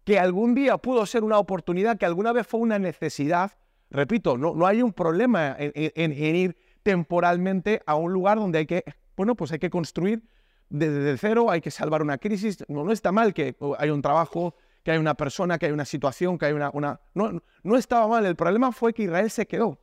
que 0.04 0.20
algún 0.20 0.56
día 0.56 0.78
pudo 0.78 1.06
ser 1.06 1.24
una 1.24 1.38
oportunidad, 1.38 1.98
que 1.98 2.06
alguna 2.06 2.32
vez 2.32 2.48
fue 2.48 2.60
una 2.60 2.80
necesidad. 2.80 3.52
Repito, 3.90 4.38
no, 4.38 4.56
no 4.56 4.66
hay 4.66 4.82
un 4.82 4.94
problema 4.94 5.56
en, 5.58 6.12
ir 6.14 6.58
temporalmente 6.84 7.82
a 7.86 7.96
un 7.96 8.12
lugar 8.12 8.38
donde 8.38 8.60
hay 8.60 8.66
que, 8.66 8.84
bueno, 9.16 9.36
pues 9.36 9.52
hay 9.52 9.60
que 9.60 9.70
construir 9.70 10.24
desde 10.70 11.18
cero, 11.18 11.52
hay 11.52 11.62
que 11.62 11.72
salvar 11.72 12.02
una 12.02 12.18
crisis. 12.18 12.64
No, 12.68 12.92
está 12.92 13.12
mal 13.12 13.34
que 13.34 13.56
hay 13.78 13.90
un 13.90 14.02
trabajo, 14.02 14.56
que 14.84 14.92
hay 14.92 14.98
una 14.98 15.14
persona, 15.14 15.60
que 15.60 15.68
hay 15.68 15.72
una 15.72 15.86
situación, 15.86 16.38
que 16.38 16.46
hay 16.46 16.54
una... 16.54 16.72
una... 16.74 17.00
No, 17.14 17.42
no 17.64 17.78
estaba 17.78 18.08
mal, 18.08 18.26
el 18.26 18.36
problema 18.36 18.72
fue 18.72 18.94
que 18.94 19.04
Israel 19.04 19.30
se 19.30 19.46
quedó. 19.46 19.80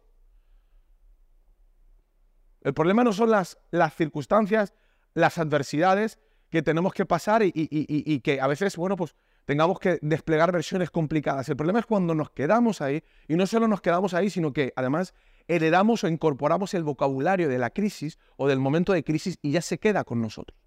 El 2.62 2.74
problema 2.74 3.04
no 3.04 3.12
son 3.12 3.30
las, 3.30 3.58
las 3.70 3.94
circunstancias, 3.94 4.74
las 5.14 5.38
adversidades 5.38 6.18
que 6.50 6.62
tenemos 6.62 6.92
que 6.92 7.04
pasar 7.04 7.42
y, 7.42 7.52
y, 7.54 8.20
que 8.20 8.40
a 8.40 8.46
veces, 8.46 8.76
bueno, 8.76 8.96
pues 8.96 9.14
tengamos 9.48 9.78
que 9.78 9.98
desplegar 10.02 10.52
versiones 10.52 10.90
complicadas. 10.90 11.48
El 11.48 11.56
problema 11.56 11.78
es 11.78 11.86
cuando 11.86 12.14
nos 12.14 12.28
quedamos 12.28 12.82
ahí, 12.82 13.02
y 13.28 13.34
no 13.34 13.46
solo 13.46 13.66
nos 13.66 13.80
quedamos 13.80 14.12
ahí, 14.12 14.28
sino 14.28 14.52
que 14.52 14.74
además 14.76 15.14
heredamos 15.46 16.04
o 16.04 16.08
incorporamos 16.08 16.74
el 16.74 16.84
vocabulario 16.84 17.48
de 17.48 17.56
la 17.56 17.70
crisis 17.70 18.18
o 18.36 18.46
del 18.46 18.58
momento 18.58 18.92
de 18.92 19.02
crisis 19.02 19.38
y 19.40 19.52
ya 19.52 19.62
se 19.62 19.78
queda 19.78 20.04
con 20.04 20.20
nosotros. 20.20 20.60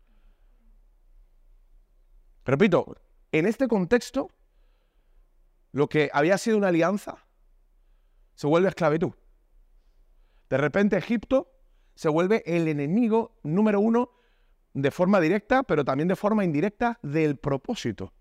Repito, 2.43 2.95
en 3.31 3.45
este 3.45 3.67
contexto, 3.67 4.31
lo 5.73 5.87
que 5.87 6.09
había 6.11 6.39
sido 6.39 6.57
una 6.57 6.69
alianza 6.69 7.23
se 8.33 8.47
vuelve 8.47 8.69
esclavitud. 8.69 9.11
De 10.49 10.57
repente 10.57 10.97
Egipto 10.97 11.53
se 11.93 12.09
vuelve 12.09 12.41
el 12.47 12.67
enemigo 12.67 13.37
número 13.43 13.79
uno 13.79 14.09
de 14.73 14.89
forma 14.89 15.19
directa, 15.19 15.61
pero 15.61 15.85
también 15.85 16.07
de 16.07 16.15
forma 16.15 16.43
indirecta 16.43 16.97
del 17.03 17.37
propósito. 17.37 18.11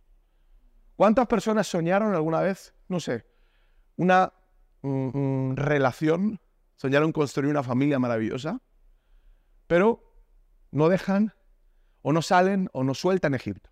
¿Cuántas 1.01 1.29
personas 1.29 1.67
soñaron 1.67 2.15
alguna 2.15 2.43
vez, 2.43 2.75
no 2.89 3.01
sé, 3.01 3.25
una 3.97 4.35
mm, 4.83 5.49
mm, 5.49 5.57
relación, 5.57 6.39
soñaron 6.77 7.11
construir 7.11 7.49
una 7.51 7.63
familia 7.63 7.99
maravillosa, 7.99 8.61
pero 9.67 10.03
no 10.71 10.91
dejan 10.91 11.33
o 12.03 12.13
no 12.13 12.21
salen 12.21 12.69
o 12.75 12.85
no 12.85 12.93
sueltan 12.93 13.33
Egipto? 13.33 13.71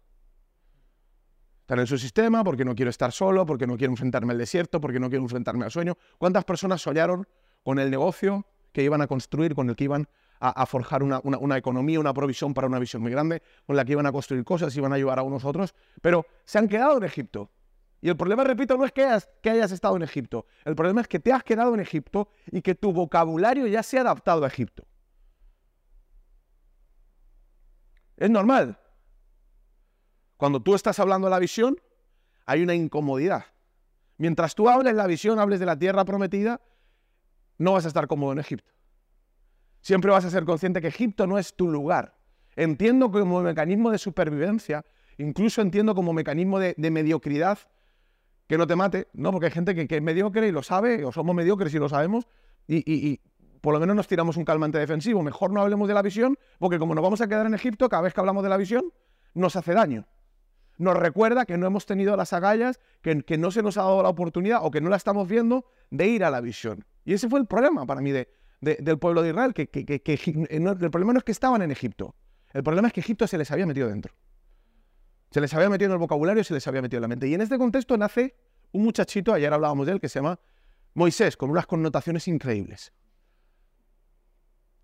Están 1.61 1.81
en 1.81 1.87
su 1.87 1.99
sistema 1.99 2.43
porque 2.43 2.65
no 2.65 2.75
quiero 2.75 2.89
estar 2.89 3.13
solo, 3.13 3.45
porque 3.45 3.67
no 3.67 3.77
quiero 3.77 3.93
enfrentarme 3.93 4.33
al 4.33 4.39
desierto, 4.39 4.81
porque 4.81 4.99
no 4.99 5.11
quiero 5.11 5.23
enfrentarme 5.23 5.67
al 5.67 5.71
sueño. 5.71 5.99
¿Cuántas 6.17 6.47
personas 6.47 6.81
soñaron 6.81 7.29
con 7.63 7.79
el 7.79 7.91
negocio 7.91 8.47
que 8.73 8.83
iban 8.83 9.03
a 9.03 9.07
construir, 9.07 9.55
con 9.55 9.69
el 9.69 9.77
que 9.77 9.85
iban 9.85 10.09
a, 10.41 10.67
forjar 10.67 11.03
una, 11.03 11.57
economía, 11.57 11.99
una 11.99 12.15
provisión 12.15 12.55
para 12.55 12.67
una 12.67 12.79
visión 12.79 13.03
muy 13.03 13.11
grande, 13.11 13.43
con 13.67 13.77
la 13.77 13.85
que 13.85 13.93
iban 13.93 14.07
a 14.07 14.13
construir 14.13 14.45
cosas, 14.45 14.77
iban 14.77 14.93
a 14.93 14.97
ayudar 14.97 15.19
a 15.19 15.23
unos 15.23 15.45
otros, 15.45 15.75
pero 16.01 16.27
se 16.45 16.59
han 16.59 16.69
quedado 16.69 16.97
en 16.99 17.05
Egipto. 17.05 17.51
Y 18.01 18.09
el 18.09 18.17
problema, 18.17 18.45
repito, 18.45 18.77
no 18.77 18.85
es 18.85 18.93
que 18.93 19.05
hayas, 19.05 19.29
que 19.43 19.51
hayas 19.51 19.73
estado 19.73 19.97
en 19.97 20.03
Egipto, 20.03 20.47
el 20.65 20.77
problema 20.77 21.01
es 21.01 21.09
que 21.09 21.19
te 21.19 21.33
has 21.33 21.43
quedado 21.43 21.75
en 21.75 21.81
Egipto 21.81 22.29
y 22.51 22.63
que 22.63 22.75
tu 22.75 22.93
vocabulario 22.93 23.67
ya 23.67 23.83
se 23.83 23.99
ha 23.99 24.03
adaptado 24.03 24.45
a 24.45 24.49
Egipto. 24.49 24.85
Es 28.17 28.31
normal. 28.31 28.79
Cuando 30.37 30.61
tú 30.63 30.75
estás 30.75 30.99
hablando 31.01 31.27
de 31.27 31.33
la 31.33 31.39
visión, 31.41 31.81
hay 32.47 32.63
una 32.63 32.75
incomodidad. 32.75 33.47
Mientras 34.19 34.55
tú 34.55 34.69
hables 34.69 34.95
la 34.95 35.07
visión, 35.07 35.39
hables 35.39 35.61
de 35.61 35.67
la 35.67 35.77
tierra 35.79 36.05
prometida, 36.05 36.61
no 37.59 37.73
vas 37.73 37.85
a 37.85 37.89
estar 37.89 38.07
cómodo 38.07 38.33
en 38.33 38.39
Egipto. 38.39 38.73
Siempre 39.81 40.11
vas 40.11 40.25
a 40.25 40.31
ser 40.31 40.45
consciente 40.45 40.81
que 40.81 40.89
Egipto 40.89 41.27
no 41.27 41.39
es 41.39 41.55
tu 41.55 41.69
lugar. 41.69 42.15
Entiendo 42.57 43.11
como 43.11 43.41
mecanismo 43.41 43.91
de 43.91 43.99
supervivencia, 43.99 44.85
incluso 45.17 45.61
entiendo 45.63 45.95
como 45.95 46.13
mecanismo 46.13 46.59
de, 46.59 46.75
mediocridad 46.91 47.59
que 48.47 48.59
no 48.59 48.67
te 48.67 48.75
mate, 48.75 49.09
¿no? 49.13 49.31
Porque 49.31 49.47
hay 49.47 49.53
gente 49.53 49.75
que, 49.75 49.97
es 49.97 50.03
mediocre 50.03 50.49
y 50.49 50.53
lo 50.53 50.63
sabe, 50.63 51.05
o 51.05 51.13
somos 51.13 51.37
mediocres 51.37 51.73
y 51.75 51.79
lo 51.79 51.89
sabemos, 51.89 52.27
y, 52.67 53.21
por 53.61 53.75
lo 53.75 53.81
menos 53.81 53.95
nos 53.95 54.09
tiramos 54.09 54.37
un 54.37 54.45
calmante 54.45 54.79
defensivo. 54.79 55.23
Mejor 55.23 55.53
no 55.53 55.61
hablemos 55.61 55.87
de 55.89 55.95
la 55.95 56.03
visión, 56.03 56.39
porque 56.59 56.79
como 56.79 56.95
nos 56.95 57.03
vamos 57.03 57.21
a 57.21 57.29
quedar 57.29 57.47
en 57.47 57.55
Egipto, 57.55 57.89
cada 57.89 58.03
vez 58.03 58.15
que 58.15 58.21
hablamos 58.21 58.43
de 58.43 58.49
la 58.49 58.57
visión, 58.57 58.93
nos 59.35 59.57
hace 59.57 59.73
daño. 59.73 60.07
Nos 60.79 60.97
recuerda 60.97 61.45
que 61.45 61.59
no 61.59 61.67
hemos 61.67 61.87
tenido 61.87 62.17
las 62.17 62.33
agallas, 62.33 62.81
que, 63.03 63.23
que 63.23 63.37
no 63.37 63.51
se 63.51 63.63
nos 63.63 63.77
ha 63.79 63.83
dado 63.83 64.03
la 64.03 64.09
oportunidad 64.09 64.61
o 64.63 64.71
que 64.71 64.81
no 64.81 64.89
la 64.89 64.97
estamos 64.97 65.29
viendo 65.29 65.65
de 65.91 66.07
ir 66.07 66.25
a 66.25 66.31
la 66.31 66.41
visión. 66.41 66.85
Y 67.05 67.15
ese 67.15 67.29
fue 67.29 67.41
el 67.41 67.47
problema 67.47 67.85
para 67.85 68.01
mí 68.01 68.13
de, 68.13 68.29
del 68.61 68.99
pueblo 68.99 69.23
de 69.23 69.31
Israel, 69.31 69.55
que, 69.55 69.69
el 69.73 70.91
problema 70.91 71.13
no 71.13 71.19
es 71.19 71.25
que 71.25 71.33
estaban 71.33 71.63
en 71.63 71.71
Egipto, 71.71 72.17
el 72.53 72.63
problema 72.63 72.89
es 72.89 72.95
que 72.95 73.01
Egipto 73.01 73.27
se 73.27 73.39
les 73.39 73.51
había 73.51 73.67
metido 73.67 73.89
dentro. 73.89 74.15
Se 75.31 75.41
les 75.41 75.53
había 75.53 75.69
metido 75.69 75.89
en 75.89 75.93
el 75.93 75.99
vocabulario, 75.99 76.43
se 76.43 76.55
les 76.55 76.67
había 76.67 76.81
metido 76.81 76.99
en 76.99 77.03
la 77.03 77.09
mente. 77.09 77.29
Y 77.29 77.35
en 77.35 77.43
este 77.43 77.59
contexto 77.59 77.97
nace 77.99 78.35
un 78.73 78.83
muchachito, 78.85 79.33
ayer 79.35 79.53
hablábamos 79.53 79.87
de 79.87 79.93
él, 79.93 80.01
que 80.01 80.09
se 80.09 80.19
llama 80.19 80.41
Moisés, 80.95 81.37
con 81.37 81.51
unas 81.51 81.67
connotaciones 81.67 82.27
increíbles. 82.29 82.93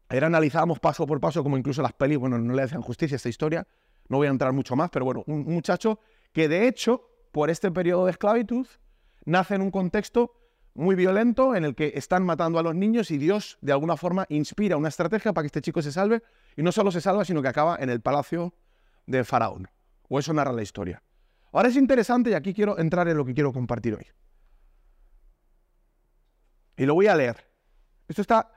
Ayer 0.09 0.25
analizábamos 0.25 0.81
paso 0.81 1.07
por 1.07 1.19
paso, 1.19 1.43
como 1.43 1.57
incluso 1.57 1.81
las 1.81 1.95
pelis, 1.95 2.19
bueno, 2.19 2.39
no 2.39 2.53
le 2.53 2.63
hacen 2.63 2.83
justicia 2.83 3.15
a 3.15 3.17
esta 3.17 3.31
historia, 3.31 3.67
no 4.09 4.19
voy 4.19 4.27
a 4.27 4.31
entrar 4.31 4.53
mucho 4.53 4.77
más, 4.77 4.91
pero 4.91 5.07
bueno, 5.07 5.25
un 5.27 5.45
muchacho 5.45 5.99
que 6.33 6.47
de 6.47 6.69
hecho, 6.69 7.09
por 7.33 7.49
este 7.49 7.71
periodo 7.71 8.05
de 8.05 8.11
esclavitud, 8.11 8.67
nace 9.25 9.55
en 9.55 9.63
un 9.63 9.71
contexto 9.71 10.35
muy 10.75 10.97
violento 10.97 11.55
en 11.55 11.65
el 11.65 11.75
que 11.75 11.93
están 11.95 12.25
matando 12.25 12.59
a 12.59 12.63
los 12.63 12.75
niños 12.75 13.11
y 13.11 13.19
Dios 13.19 13.59
de 13.61 13.73
alguna 13.73 13.97
forma 13.97 14.27
inspira 14.29 14.77
una 14.77 14.89
estrategia 14.89 15.33
para 15.33 15.45
que 15.45 15.47
este 15.47 15.61
chico 15.61 15.81
se 15.83 15.93
salve 15.93 16.23
y 16.57 16.63
no 16.63 16.73
solo 16.73 16.91
se 16.91 17.01
salva, 17.01 17.25
sino 17.25 17.41
que 17.43 17.49
acaba 17.49 17.77
en 17.81 17.91
el 17.91 18.01
palacio 18.01 18.55
de 19.07 19.25
Faraón. 19.25 19.69
O 20.09 20.19
eso 20.19 20.33
narra 20.33 20.53
la 20.53 20.63
historia. 20.63 21.03
Ahora 21.53 21.69
es 21.69 21.77
interesante 21.77 22.31
y 22.31 22.35
aquí 22.35 22.53
quiero 22.53 22.79
entrar 22.79 23.09
en 23.09 23.17
lo 23.17 23.25
que 23.25 23.35
quiero 23.35 23.53
compartir 23.53 23.95
hoy. 23.95 24.07
Y 26.77 26.85
lo 26.85 26.95
voy 26.95 27.07
a 27.07 27.15
leer. 27.15 27.47
Esto 28.09 28.23
está 28.23 28.51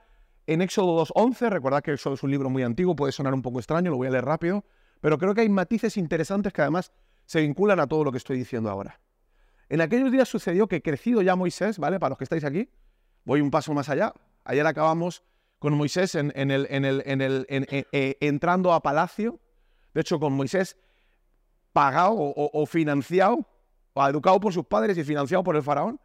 en 0.47 0.61
Éxodo 0.61 1.05
2.11. 1.05 1.49
Recordad 1.49 1.83
que 1.83 1.93
Éxodo 1.93 2.15
es 2.15 2.23
un 2.23 2.31
libro 2.31 2.49
muy 2.49 2.63
antiguo, 2.63 2.95
puede 2.95 3.11
sonar 3.11 3.33
un 3.33 3.43
poco 3.43 3.59
extraño, 3.59 3.91
lo 3.91 3.97
voy 3.97 4.07
a 4.07 4.11
leer 4.11 4.25
rápido. 4.25 4.65
Pero 4.99 5.19
creo 5.19 5.35
que 5.35 5.41
hay 5.41 5.49
matices 5.49 5.97
interesantes 5.97 6.51
que 6.51 6.61
además 6.61 6.91
se 7.25 7.41
vinculan 7.41 7.79
a 7.79 7.87
todo 7.87 8.03
lo 8.03 8.11
que 8.11 8.17
estoy 8.17 8.37
diciendo 8.37 8.69
ahora. 8.71 8.99
En 9.69 9.81
aquellos 9.81 10.11
días 10.11 10.29
sucedió 10.29 10.67
que 10.67 10.81
crecido 10.81 11.21
ya 11.21 11.35
Moisés, 11.35 11.77
¿vale? 11.77 11.99
Para 11.99 12.09
los 12.09 12.17
que 12.17 12.23
estáis 12.23 12.43
aquí, 12.43 12.69
voy 13.25 13.41
un 13.41 13.51
paso 13.51 13.73
más 13.73 13.89
allá. 13.89 14.13
Ayer 14.45 14.65
acabamos 14.65 15.23
con 15.59 15.73
Moisés 15.73 16.15
en, 16.15 16.31
el, 16.35 16.67
en 16.69 16.85
el, 16.85 17.03
en 17.05 17.21
el 17.21 17.45
eh, 17.49 18.17
entrando 18.21 18.73
a 18.73 18.81
palacio. 18.81 19.39
De 19.93 20.01
hecho, 20.01 20.19
con 20.19 20.33
Moisés 20.33 20.77
pagado 21.73 22.15
o, 22.17 22.65
financiado, 22.65 23.45
o 23.93 24.07
educado 24.07 24.39
por 24.39 24.53
sus 24.53 24.65
padres 24.65 24.97
y 24.97 25.03
financiado 25.03 25.43
por 25.43 25.55
el 25.55 25.63
faraón. 25.63 25.99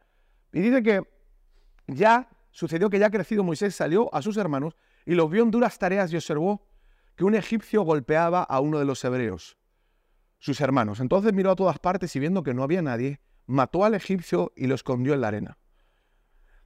Y 0.52 0.60
dice 0.60 0.82
que 0.82 1.02
ya 1.86 2.28
sucedió 2.50 2.90
que 2.90 2.98
ya 2.98 3.10
crecido 3.10 3.42
Moisés 3.42 3.74
salió 3.74 4.14
a 4.14 4.20
sus 4.22 4.36
hermanos 4.36 4.76
y 5.06 5.14
los 5.14 5.30
vio 5.30 5.42
en 5.42 5.50
duras 5.50 5.78
tareas 5.78 6.12
y 6.12 6.16
observó 6.16 6.66
que 7.16 7.24
un 7.24 7.34
egipcio 7.34 7.82
golpeaba 7.82 8.42
a 8.42 8.60
uno 8.60 8.78
de 8.78 8.84
los 8.84 9.02
hebreos, 9.04 9.56
sus 10.38 10.60
hermanos. 10.60 11.00
Entonces 11.00 11.32
miró 11.32 11.52
a 11.52 11.56
todas 11.56 11.78
partes 11.78 12.14
y 12.16 12.20
viendo 12.20 12.42
que 12.42 12.52
no 12.52 12.62
había 12.62 12.82
nadie, 12.82 13.20
mató 13.46 13.84
al 13.84 13.94
egipcio 13.94 14.52
y 14.56 14.66
lo 14.66 14.74
escondió 14.74 15.14
en 15.14 15.20
la 15.20 15.28
arena. 15.28 15.58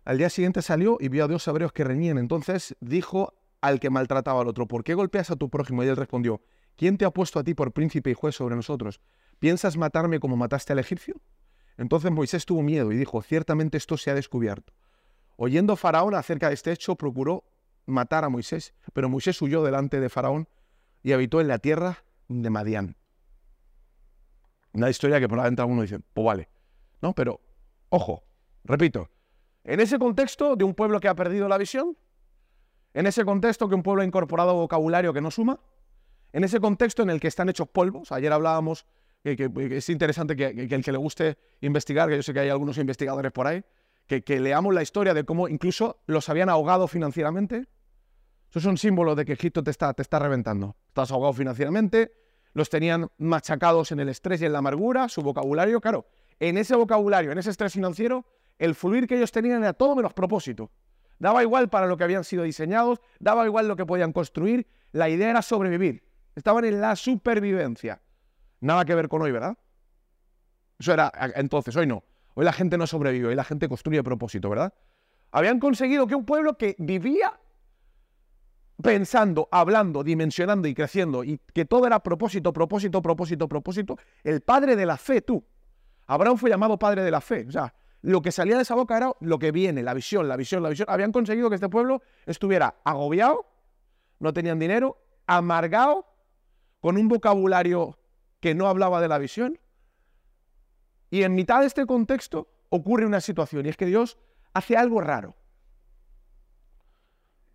Al 0.04 0.18
día 0.18 0.30
siguiente 0.30 0.62
salió 0.62 0.98
y 1.00 1.08
vio 1.08 1.24
a 1.24 1.28
dos 1.28 1.46
hebreos 1.48 1.72
que 1.72 1.84
reñían. 1.84 2.18
Entonces 2.18 2.76
dijo 2.80 3.34
al 3.60 3.80
que 3.80 3.90
maltrataba 3.90 4.40
al 4.40 4.48
otro, 4.48 4.68
¿por 4.68 4.84
qué 4.84 4.94
golpeas 4.94 5.30
a 5.30 5.36
tu 5.36 5.50
prójimo? 5.50 5.82
Y 5.82 5.88
él 5.88 5.96
respondió, 5.96 6.40
¿Quién 6.76 6.98
te 6.98 7.06
ha 7.06 7.10
puesto 7.10 7.38
a 7.38 7.44
ti 7.44 7.54
por 7.54 7.72
príncipe 7.72 8.10
y 8.10 8.14
juez 8.14 8.34
sobre 8.34 8.54
nosotros? 8.54 9.00
¿Piensas 9.38 9.76
matarme 9.76 10.20
como 10.20 10.36
mataste 10.36 10.74
al 10.74 10.78
egipcio? 10.78 11.20
Entonces 11.78 12.10
Moisés 12.10 12.44
tuvo 12.44 12.62
miedo 12.62 12.92
y 12.92 12.96
dijo, 12.96 13.22
ciertamente 13.22 13.78
esto 13.78 13.96
se 13.96 14.10
ha 14.10 14.14
descubierto. 14.14 14.74
Oyendo 15.36 15.76
Faraón 15.76 16.14
acerca 16.14 16.48
de 16.48 16.54
este 16.54 16.72
hecho, 16.72 16.96
procuró 16.96 17.44
matar 17.86 18.24
a 18.24 18.28
Moisés, 18.28 18.74
pero 18.92 19.08
Moisés 19.08 19.40
huyó 19.40 19.62
delante 19.62 20.00
de 20.00 20.08
Faraón 20.08 20.48
y 21.02 21.12
habitó 21.12 21.40
en 21.40 21.48
la 21.48 21.58
tierra 21.58 22.04
de 22.28 22.50
Madián. 22.50 22.96
Una 24.72 24.90
historia 24.90 25.18
que 25.18 25.28
probablemente 25.28 25.62
alguno 25.62 25.82
dice, 25.82 26.00
pues 26.00 26.24
vale, 26.24 26.48
¿no? 27.00 27.14
Pero, 27.14 27.40
ojo, 27.88 28.24
repito, 28.64 29.10
en 29.64 29.80
ese 29.80 29.98
contexto 29.98 30.56
de 30.56 30.64
un 30.64 30.74
pueblo 30.74 31.00
que 31.00 31.08
ha 31.08 31.14
perdido 31.14 31.48
la 31.48 31.58
visión, 31.58 31.96
en 32.94 33.06
ese 33.06 33.24
contexto 33.24 33.68
que 33.68 33.74
un 33.74 33.82
pueblo 33.82 34.02
ha 34.02 34.06
incorporado 34.06 34.54
vocabulario 34.54 35.12
que 35.12 35.20
no 35.20 35.30
suma, 35.30 35.60
en 36.32 36.44
ese 36.44 36.60
contexto 36.60 37.02
en 37.02 37.10
el 37.10 37.20
que 37.20 37.28
están 37.28 37.48
hechos 37.48 37.68
polvos, 37.68 38.12
ayer 38.12 38.32
hablábamos 38.32 38.86
que, 39.22 39.50
es 39.70 39.88
interesante 39.88 40.36
que, 40.36 40.46
el 40.46 40.84
que 40.84 40.92
le 40.92 40.98
guste 40.98 41.36
investigar, 41.60 42.08
que 42.08 42.16
yo 42.16 42.22
sé 42.22 42.32
que 42.32 42.40
hay 42.40 42.48
algunos 42.48 42.78
investigadores 42.78 43.32
por 43.32 43.46
ahí, 43.46 43.64
que, 44.06 44.40
leamos 44.40 44.72
la 44.72 44.82
historia 44.82 45.14
de 45.14 45.24
cómo 45.24 45.48
incluso 45.48 46.00
los 46.06 46.28
habían 46.28 46.48
ahogado 46.48 46.86
financieramente. 46.86 47.66
Eso 48.50 48.60
es 48.60 48.64
un 48.64 48.78
símbolo 48.78 49.14
de 49.14 49.24
que 49.24 49.32
Egipto 49.32 49.64
te 49.64 49.70
está, 49.70 49.92
te 49.94 50.02
está 50.02 50.18
reventando. 50.18 50.76
Estás 50.88 51.10
ahogado 51.10 51.32
financieramente, 51.32 52.12
los 52.52 52.70
tenían 52.70 53.08
machacados 53.18 53.90
en 53.90 54.00
el 54.00 54.08
estrés 54.08 54.40
y 54.42 54.44
en 54.44 54.52
la 54.52 54.58
amargura, 54.58 55.08
su 55.08 55.22
vocabulario, 55.22 55.80
claro, 55.80 56.06
en 56.40 56.58
ese 56.58 56.76
vocabulario, 56.76 57.32
en 57.32 57.38
ese 57.38 57.50
estrés 57.50 57.72
financiero, 57.72 58.24
el 58.58 58.74
fluir 58.74 59.06
que 59.06 59.16
ellos 59.16 59.32
tenían 59.32 59.62
era 59.62 59.72
todo 59.72 59.94
menos 59.94 60.12
propósito. 60.12 60.70
Daba 61.18 61.42
igual 61.42 61.68
para 61.68 61.86
lo 61.86 61.96
que 61.96 62.04
habían 62.04 62.24
sido 62.24 62.42
diseñados, 62.42 63.00
daba 63.18 63.46
igual 63.46 63.68
lo 63.68 63.76
que 63.76 63.86
podían 63.86 64.12
construir, 64.12 64.66
la 64.92 65.08
idea 65.08 65.30
era 65.30 65.42
sobrevivir. 65.42 66.04
Estaban 66.34 66.64
en 66.64 66.80
la 66.80 66.96
supervivencia. 66.96 68.02
Nada 68.60 68.84
que 68.84 68.94
ver 68.94 69.08
con 69.08 69.22
hoy, 69.22 69.32
¿verdad? 69.32 69.56
Eso 70.78 70.92
era 70.92 71.10
entonces, 71.36 71.74
hoy 71.76 71.86
no. 71.86 72.04
Hoy 72.34 72.44
la 72.44 72.52
gente 72.52 72.76
no 72.76 72.86
sobrevive, 72.86 73.28
hoy 73.28 73.34
la 73.34 73.44
gente 73.44 73.68
construye 73.68 74.02
propósito, 74.02 74.50
¿verdad? 74.50 74.74
Habían 75.30 75.58
conseguido 75.58 76.06
que 76.06 76.14
un 76.14 76.26
pueblo 76.26 76.58
que 76.58 76.76
vivía 76.78 77.38
pensando, 78.82 79.48
hablando, 79.50 80.04
dimensionando 80.04 80.68
y 80.68 80.74
creciendo, 80.74 81.24
y 81.24 81.40
que 81.54 81.64
todo 81.64 81.86
era 81.86 82.00
propósito, 82.00 82.52
propósito, 82.52 83.00
propósito, 83.00 83.48
propósito, 83.48 83.98
el 84.22 84.42
padre 84.42 84.76
de 84.76 84.84
la 84.84 84.98
fe, 84.98 85.22
tú. 85.22 85.42
Abraham 86.06 86.36
fue 86.36 86.50
llamado 86.50 86.78
padre 86.78 87.02
de 87.02 87.10
la 87.10 87.20
fe. 87.20 87.46
O 87.48 87.52
sea, 87.52 87.74
lo 88.02 88.22
que 88.22 88.32
salía 88.32 88.56
de 88.56 88.62
esa 88.62 88.74
boca 88.74 88.96
era 88.96 89.12
lo 89.20 89.38
que 89.38 89.50
viene, 89.52 89.82
la 89.82 89.94
visión, 89.94 90.28
la 90.28 90.36
visión, 90.36 90.62
la 90.62 90.68
visión. 90.68 90.88
Habían 90.88 91.12
conseguido 91.12 91.48
que 91.48 91.56
este 91.56 91.68
pueblo 91.68 92.02
estuviera 92.24 92.76
agobiado, 92.84 93.46
no 94.20 94.32
tenían 94.32 94.58
dinero, 94.58 94.98
amargado 95.26 96.06
con 96.80 96.96
un 96.96 97.08
vocabulario 97.08 97.98
que 98.40 98.54
no 98.54 98.68
hablaba 98.68 99.00
de 99.00 99.08
la 99.08 99.18
visión. 99.18 99.58
Y 101.10 101.22
en 101.22 101.34
mitad 101.34 101.60
de 101.60 101.66
este 101.66 101.86
contexto 101.86 102.48
ocurre 102.68 103.06
una 103.06 103.20
situación 103.20 103.66
y 103.66 103.70
es 103.70 103.76
que 103.76 103.86
Dios 103.86 104.18
hace 104.54 104.76
algo 104.76 105.00
raro. 105.00 105.34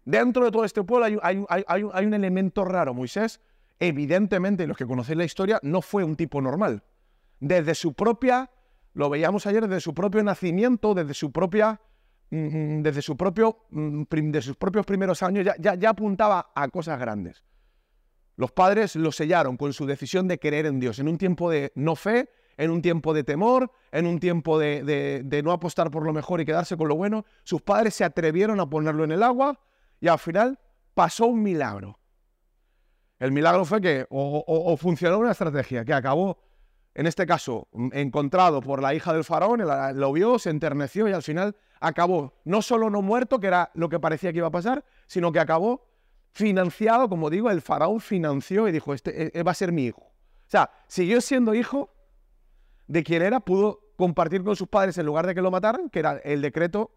Dentro 0.04 0.46
de 0.46 0.52
todo 0.52 0.66
este 0.66 0.84
pueblo 0.84 1.22
hay, 1.22 2.06
un 2.06 2.14
elemento 2.14 2.66
raro. 2.66 2.94
Moisés, 2.94 3.40
evidentemente, 3.80 4.68
los 4.68 4.76
que 4.76 4.86
conocéis 4.86 5.18
la 5.18 5.26
historia, 5.26 5.60
no 5.62 5.82
fue 5.82 6.04
un 6.04 6.16
tipo 6.16 6.42
normal. 6.42 6.84
Desde 7.42 7.76
su 7.76 7.94
propia, 7.94 8.50
lo 8.94 9.10
veíamos 9.10 9.46
ayer, 9.46 9.68
desde 9.68 9.82
su 9.82 9.94
propio 9.94 10.24
nacimiento, 10.24 10.94
desde 10.94 11.14
su 11.14 11.34
propia, 11.34 11.82
mm, 12.30 12.38
mm, 12.38 12.84
desde 12.84 13.02
su 13.02 13.18
propio, 13.18 13.66
mm, 13.72 14.04
de 14.10 14.42
sus 14.42 14.56
propios 14.56 14.86
primeros 14.86 15.22
años, 15.22 15.46
ya, 15.60 15.76
ya 15.76 15.90
apuntaba 15.90 16.54
a 16.56 16.70
cosas 16.70 16.98
grandes. 16.98 17.44
Los 18.38 18.54
padres 18.54 18.96
lo 18.96 19.12
sellaron 19.12 19.58
con 19.58 19.74
su 19.74 19.86
decisión 19.86 20.30
de 20.30 20.40
creer 20.40 20.66
en 20.66 20.80
Dios, 20.80 21.00
en 21.00 21.10
un 21.10 21.18
tiempo 21.18 21.52
de 21.52 21.74
no 21.76 21.98
fe, 21.98 22.30
en 22.58 22.70
un 22.70 22.82
tiempo 22.82 23.14
de 23.14 23.24
temor, 23.24 23.72
en 23.92 24.06
un 24.06 24.20
tiempo 24.20 24.60
de, 24.60 25.42
no 25.44 25.52
apostar 25.52 25.90
por 25.90 26.06
lo 26.06 26.14
mejor 26.14 26.42
y 26.42 26.46
quedarse 26.46 26.78
con 26.78 26.88
lo 26.88 26.96
bueno. 26.96 27.26
Sus 27.44 27.62
padres 27.62 27.96
se 27.96 28.04
atrevieron 28.04 28.60
a 28.60 28.70
ponerlo 28.70 29.04
en 29.04 29.12
el 29.12 29.24
agua 29.24 29.60
y 30.00 30.08
al 30.08 30.20
final 30.20 30.60
pasó 30.94 31.26
un 31.28 31.42
milagro. 31.42 32.00
El 33.20 33.32
milagro 33.32 33.66
fue 33.66 33.82
que 33.82 34.06
o, 34.10 34.78
funcionó 34.78 35.20
una 35.20 35.32
estrategia 35.32 35.86
que 35.86 35.94
acabó, 35.94 36.38
en 36.94 37.08
este 37.08 37.26
caso, 37.26 37.70
encontrado 37.94 38.62
por 38.62 38.82
la 38.82 38.94
hija 38.94 39.14
del 39.14 39.24
faraón, 39.24 39.62
lo 39.96 40.12
vio, 40.12 40.38
se 40.40 40.50
enterneció 40.50 41.08
y 41.08 41.14
al 41.14 41.24
final 41.24 41.56
acabó 41.80 42.34
no 42.44 42.62
solo 42.62 42.90
no 42.90 43.02
muerto, 43.02 43.40
que 43.40 43.48
era 43.48 43.72
lo 43.74 43.88
que 43.88 44.00
parecía 44.00 44.32
que 44.32 44.40
iba 44.40 44.48
a 44.48 44.52
pasar, 44.52 44.84
sino 45.08 45.32
que 45.32 45.40
acabó 45.40 45.88
financiado, 46.32 47.10
como 47.10 47.30
digo, 47.30 47.50
el 47.50 47.62
faraón 47.62 48.00
financió 48.00 48.68
y 48.68 48.72
dijo, 48.72 48.94
este 48.94 49.24
eh, 49.24 49.32
eh, 49.34 49.44
va 49.44 49.52
a 49.52 49.56
ser 49.56 49.72
mi 49.72 49.86
hijo. 49.86 50.02
O 50.02 50.50
sea, 50.52 50.70
siguió 50.88 51.22
siendo 51.22 51.54
hijo 51.54 51.94
de 52.88 53.04
quien 53.04 53.22
era, 53.22 53.40
pudo 53.40 53.94
compartir 53.96 54.44
con 54.44 54.56
sus 54.56 54.68
padres 54.68 54.98
en 54.98 55.06
lugar 55.06 55.28
de 55.28 55.36
que 55.36 55.42
lo 55.42 55.52
mataran, 55.52 55.90
que 55.90 56.00
era 56.00 56.18
el 56.18 56.42
decreto. 56.42 56.92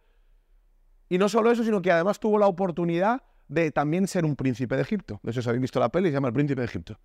Y 1.09 1.19
no 1.19 1.29
solo 1.29 1.51
eso, 1.53 1.63
sino 1.63 1.83
que 1.83 1.93
además 1.93 2.19
tuvo 2.19 2.39
la 2.39 2.47
oportunidad 2.47 3.23
de 3.47 3.71
también 3.71 4.09
ser 4.09 4.25
un 4.25 4.35
príncipe 4.37 4.75
de 4.75 4.83
Egipto. 4.83 5.21
De 5.23 5.31
eso 5.31 5.43
si 5.43 5.49
habéis 5.49 5.63
visto 5.63 5.79
la 5.79 5.91
peli, 5.91 6.09
se 6.09 6.15
llama 6.15 6.29
el 6.29 6.35
príncipe 6.35 6.61
de 6.61 6.67
Egipto. 6.67 6.99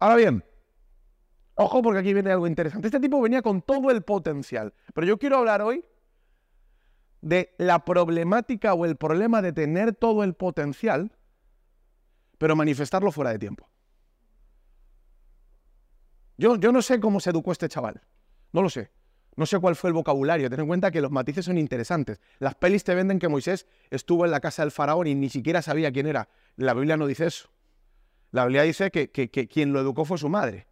Ahora 0.00 0.16
bien, 0.16 0.44
ojo 1.54 1.82
porque 1.82 2.00
aquí 2.00 2.12
viene 2.12 2.30
algo 2.30 2.46
interesante. 2.46 2.88
Este 2.88 3.00
tipo 3.00 3.20
venía 3.20 3.42
con 3.42 3.62
todo 3.62 3.90
el 3.90 4.02
potencial. 4.02 4.74
Pero 4.92 5.06
yo 5.06 5.18
quiero 5.18 5.38
hablar 5.38 5.62
hoy 5.62 5.84
de 7.20 7.54
la 7.58 7.84
problemática 7.84 8.74
o 8.74 8.84
el 8.84 8.96
problema 8.96 9.40
de 9.40 9.52
tener 9.52 9.94
todo 9.94 10.24
el 10.24 10.34
potencial, 10.34 11.12
pero 12.38 12.56
manifestarlo 12.56 13.10
fuera 13.12 13.30
de 13.30 13.38
tiempo. 13.38 13.68
Yo, 16.36 16.56
yo 16.56 16.72
no 16.72 16.82
sé 16.82 17.00
cómo 17.00 17.20
se 17.20 17.30
educó 17.30 17.52
este 17.52 17.68
chaval, 17.68 18.02
no 18.52 18.62
lo 18.62 18.68
sé. 18.68 18.90
No 19.36 19.46
sé 19.46 19.58
cuál 19.58 19.74
fue 19.74 19.90
el 19.90 19.94
vocabulario. 19.94 20.48
Ten 20.48 20.60
en 20.60 20.68
cuenta 20.68 20.92
que 20.92 21.00
los 21.00 21.10
matices 21.10 21.44
son 21.44 21.58
interesantes. 21.58 22.20
Las 22.38 22.54
pelis 22.54 22.84
te 22.84 22.94
venden 22.94 23.18
que 23.18 23.28
Moisés 23.28 23.66
estuvo 23.90 24.24
en 24.24 24.30
la 24.30 24.38
casa 24.38 24.62
del 24.62 24.70
faraón 24.70 25.08
y 25.08 25.16
ni 25.16 25.28
siquiera 25.28 25.60
sabía 25.60 25.90
quién 25.90 26.06
era. 26.06 26.28
La 26.54 26.72
Biblia 26.72 26.96
no 26.96 27.08
dice 27.08 27.26
eso. 27.26 27.48
La 28.30 28.44
Biblia 28.44 28.62
dice 28.62 28.92
que 28.92 29.08
quien 29.48 29.72
lo 29.72 29.80
educó 29.80 30.04
fue 30.04 30.18
su 30.18 30.28
madre. 30.28 30.68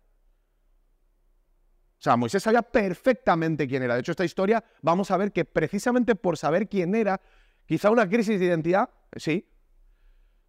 O 2.03 2.05
sea, 2.05 2.17
Moisés 2.17 2.43
sabía 2.43 2.63
perfectamente 2.63 3.69
quién 3.69 3.85
era. 3.85 3.95
De 3.95 4.01
hecho, 4.01 4.11
esta 4.11 4.25
historia 4.25 4.65
vamos 4.81 5.13
a 5.13 5.17
ver 5.17 5.31
que 5.31 5.45
precisamente 5.45 6.17
por 6.17 6.37
saber 6.37 6.69
quién 6.69 6.97
era, 6.97 7.21
quizá 7.65 7.91
una 7.91 8.09
crisis 8.09 8.41
de 8.41 8.47
identidad, 8.47 8.91
sí. 9.15 9.49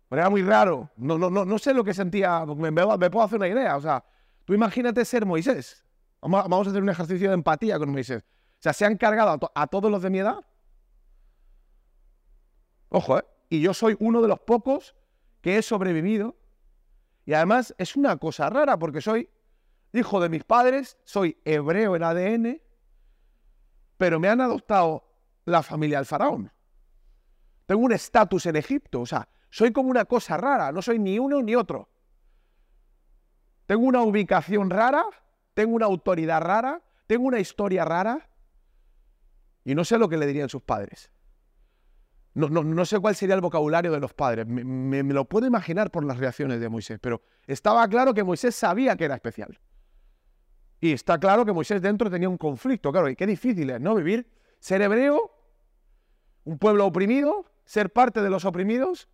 Pero 0.10 0.24
era 0.24 0.32
muy 0.32 0.42
raro. 0.42 0.90
No, 0.98 1.16
no, 1.16 1.30
no, 1.30 1.46
no 1.46 1.60
sé 1.60 1.76
lo 1.76 1.84
que 1.84 1.94
sentía. 1.94 2.44
Me, 2.44 2.72
me, 2.72 3.12
puedo 3.12 3.22
hacer 3.22 3.38
una 3.38 3.48
idea. 3.48 3.78
O 3.78 3.82
sea, 3.82 4.04
tú 4.46 4.56
imagínate 4.56 5.06
ser 5.06 5.28
Moisés. 5.28 5.86
Vamos, 6.22 6.68
a 6.68 6.72
hacer 6.72 6.82
un 6.82 6.90
ejercicio 6.90 7.28
de 7.28 7.36
empatía 7.36 7.78
con 7.78 7.92
Moisés. 7.92 8.24
O 8.24 8.58
sea, 8.58 8.74
se 8.74 8.86
han 8.86 8.98
cargado 8.98 9.52
a, 9.54 9.62
a 9.62 9.68
todos 9.68 9.92
los 9.92 10.02
de 10.02 10.10
mi 10.10 10.18
edad. 10.18 10.44
Ojo, 12.90 13.20
¿eh? 13.20 13.26
Y 13.50 13.62
yo 13.62 13.76
soy 13.76 13.96
uno 14.00 14.24
de 14.24 14.28
los 14.28 14.40
pocos 14.40 14.96
que 15.40 15.60
he 15.60 15.62
sobrevivido. 15.62 16.36
Y 17.28 17.34
además 17.34 17.76
es 17.78 17.96
una 17.96 18.18
cosa 18.18 18.50
rara 18.50 18.80
porque 18.80 19.02
soy 19.02 19.30
hijo 19.94 20.20
de 20.20 20.30
mis 20.30 20.44
padres, 20.44 20.98
soy 21.04 21.40
hebreo 21.46 21.96
en 21.96 22.04
ADN, 22.04 22.62
pero 23.98 24.20
me 24.20 24.28
han 24.28 24.42
adoptado 24.42 25.08
la 25.46 25.64
familia 25.64 25.98
del 25.98 26.06
faraón. 26.06 26.52
Tengo 27.66 27.82
un 27.82 27.94
estatus 27.94 28.46
en 28.48 28.56
Egipto, 28.56 29.02
o 29.02 29.06
sea, 29.06 29.28
soy 29.50 29.72
como 29.72 29.90
una 29.90 30.06
cosa 30.06 30.36
rara, 30.36 30.72
no 30.72 30.82
soy 30.82 31.00
ni 31.00 31.20
uno 31.20 31.42
ni 31.42 31.56
otro. 31.56 31.90
tengo 33.66 33.86
una 33.86 34.02
ubicación 34.02 34.70
rara, 34.70 35.06
tengo 35.54 35.76
una 35.76 35.86
autoridad 35.86 36.42
rara, 36.42 36.82
tengo 37.08 37.28
una 37.28 37.40
historia 37.40 37.86
rara 37.86 38.30
y 39.64 39.76
no 39.76 39.86
sé 39.86 39.98
lo 39.98 40.10
que 40.10 40.18
le 40.18 40.26
dirían 40.26 40.50
sus 40.50 40.62
padres. 40.62 41.12
No, 42.34 42.50
no, 42.50 42.86
sé 42.86 43.00
cuál 43.00 43.16
sería 43.16 43.36
el 43.36 43.42
vocabulario 43.42 43.92
de 43.92 44.00
los 44.00 44.14
padres. 44.14 44.48
Me, 44.48 45.04
lo 45.04 45.26
puedo 45.26 45.46
imaginar 45.46 45.92
por 45.92 46.04
las 46.04 46.18
reacciones 46.18 46.60
de 46.60 46.68
Moisés, 46.68 46.98
pero 47.00 47.22
estaba 47.46 47.88
claro 47.88 48.14
que 48.16 48.24
Moisés 48.24 48.56
sabía 48.56 48.96
que 48.96 49.06
era 49.06 49.14
especial. 49.14 49.60
Y 50.84 50.92
está 50.92 51.18
claro 51.18 51.46
que 51.46 51.54
Moisés 51.54 51.82
dentro 51.82 52.12
tenía 52.12 52.28
un 52.28 52.38
conflicto. 52.38 52.92
Claro, 52.92 53.08
y 53.08 53.16
qué 53.16 53.26
difícil 53.26 53.70
es, 53.70 53.80
¿no? 53.80 53.96
Vivir, 53.96 54.28
ser 54.60 54.82
hebreo, 54.82 55.32
un 56.44 56.58
pueblo 56.58 56.86
oprimido, 56.86 57.46
ser 57.64 57.94
parte 57.94 58.22
de 58.22 58.30
los 58.30 58.44
oprimidos, 58.44 59.08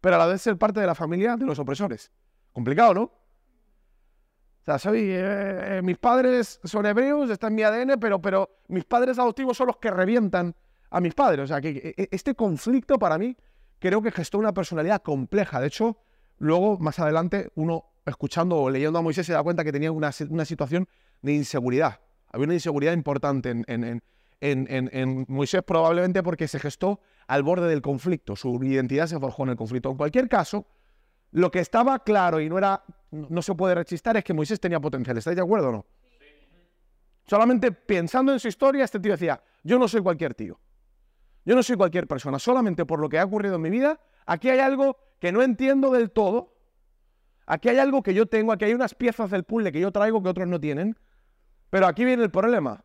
pero 0.00 0.14
a 0.14 0.18
la 0.20 0.26
vez 0.26 0.42
ser 0.42 0.56
parte 0.56 0.78
de 0.78 0.86
la 0.86 0.94
familia 0.94 1.34
de 1.34 1.44
los 1.44 1.58
opresores. 1.58 2.12
Complicado, 2.52 2.94
¿no? 2.94 3.02
O 3.02 4.64
sea, 4.64 4.78
soy, 4.78 5.10
eh, 5.10 5.78
eh, 5.78 5.80
mis 5.82 5.98
padres 5.98 6.60
son 6.62 6.86
hebreos, 6.86 7.28
está 7.30 7.48
en 7.48 7.56
mi 7.56 7.64
ADN, 7.64 7.98
pero, 7.98 8.22
pero 8.22 8.60
mis 8.68 8.84
padres 8.84 9.18
adoptivos 9.18 9.56
son 9.56 9.66
los 9.66 9.78
que 9.78 9.90
revientan 9.90 10.54
a 10.88 11.00
mis 11.00 11.14
padres. 11.14 11.42
O 11.42 11.46
sea, 11.48 11.60
que 11.60 11.96
e, 11.96 12.08
este 12.12 12.36
conflicto 12.36 12.96
para 12.96 13.18
mí 13.18 13.36
creo 13.80 14.00
que 14.02 14.12
gestó 14.12 14.38
una 14.38 14.54
personalidad 14.54 15.02
compleja. 15.02 15.60
De 15.60 15.66
hecho, 15.66 15.98
luego, 16.38 16.78
más 16.78 17.00
adelante, 17.00 17.50
uno 17.56 17.86
escuchando 18.08 18.56
o 18.56 18.70
leyendo 18.70 18.98
a 18.98 19.02
Moisés 19.02 19.26
se 19.26 19.32
da 19.32 19.42
cuenta 19.42 19.64
que 19.64 19.72
tenía 19.72 19.92
una, 19.92 20.12
situación 20.12 20.88
de 21.22 21.32
inseguridad. 21.34 22.00
Había 22.30 22.44
una 22.44 22.54
inseguridad 22.54 22.92
importante 22.92 23.50
en, 23.50 25.26
Moisés 25.28 25.62
probablemente 25.62 26.22
porque 26.22 26.46
se 26.46 26.58
gestó 26.58 27.00
al 27.26 27.42
borde 27.42 27.68
del 27.68 27.82
conflicto. 27.82 28.36
Su 28.36 28.62
identidad 28.62 29.06
se 29.06 29.18
forjó 29.18 29.44
en 29.44 29.50
el 29.50 29.56
conflicto. 29.56 29.90
En 29.90 29.96
cualquier 29.96 30.28
caso, 30.28 30.66
lo 31.32 31.50
que 31.50 31.60
estaba 31.60 31.98
claro 32.04 32.40
y 32.40 32.48
no, 32.48 32.58
era, 32.58 32.84
no 33.10 33.42
se 33.42 33.54
puede 33.54 33.74
rechistar 33.74 34.16
es 34.16 34.24
que 34.24 34.34
Moisés 34.34 34.60
tenía 34.60 34.80
potencial. 34.80 35.16
¿Estáis 35.16 35.36
de 35.36 35.42
acuerdo 35.42 35.68
o 35.68 35.72
no? 35.72 35.86
Solamente 37.26 37.72
pensando 37.72 38.32
en 38.32 38.40
su 38.40 38.48
historia, 38.48 38.84
este 38.84 39.00
tío 39.00 39.12
decía, 39.12 39.42
yo 39.62 39.78
no 39.78 39.86
soy 39.86 40.00
cualquier 40.00 40.34
tío. 40.34 40.58
Yo 41.44 41.54
no 41.54 41.62
soy 41.62 41.76
cualquier 41.76 42.06
persona, 42.06 42.38
solamente 42.38 42.84
por 42.84 43.00
lo 43.00 43.08
que 43.08 43.18
ha 43.18 43.24
ocurrido 43.24 43.56
en 43.56 43.62
mi 43.62 43.70
vida, 43.70 44.00
aquí 44.26 44.50
hay 44.50 44.58
algo 44.58 44.98
que 45.18 45.32
no 45.32 45.42
entiendo 45.42 45.90
del 45.90 46.10
todo, 46.10 46.54
aquí 47.46 47.70
hay 47.70 47.78
algo 47.78 48.02
que 48.02 48.12
yo 48.12 48.26
tengo, 48.26 48.52
aquí 48.52 48.66
hay 48.66 48.74
unas 48.74 48.94
piezas 48.94 49.30
del 49.30 49.44
puzzle 49.44 49.72
que 49.72 49.80
yo 49.80 49.90
traigo 49.90 50.22
que 50.22 50.28
otros 50.28 50.46
no 50.46 50.60
tienen, 50.60 50.96
pero 51.70 51.86
aquí 51.86 52.04
viene 52.04 52.22
el 52.22 52.30
problema. 52.30 52.84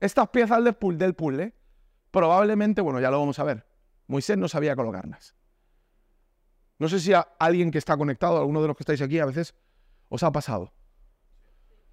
Estas 0.00 0.28
piezas 0.30 0.62
del 0.64 0.74
puzzle, 0.74 1.12
puzzle 1.12 1.54
probablemente, 2.10 2.80
bueno, 2.80 3.00
ya 3.00 3.10
lo 3.10 3.20
vamos 3.20 3.38
a 3.38 3.44
ver, 3.44 3.66
Moisés 4.06 4.36
no 4.36 4.48
sabía 4.48 4.74
colocarlas. 4.74 5.34
No 6.78 6.88
sé 6.88 6.98
si 6.98 7.12
a 7.12 7.20
alguien 7.38 7.70
que 7.70 7.78
está 7.78 7.96
conectado, 7.96 8.38
alguno 8.38 8.60
de 8.60 8.68
los 8.68 8.76
que 8.76 8.82
estáis 8.82 9.00
aquí, 9.00 9.18
a 9.20 9.26
veces 9.26 9.54
os 10.08 10.22
ha 10.22 10.32
pasado. 10.32 10.72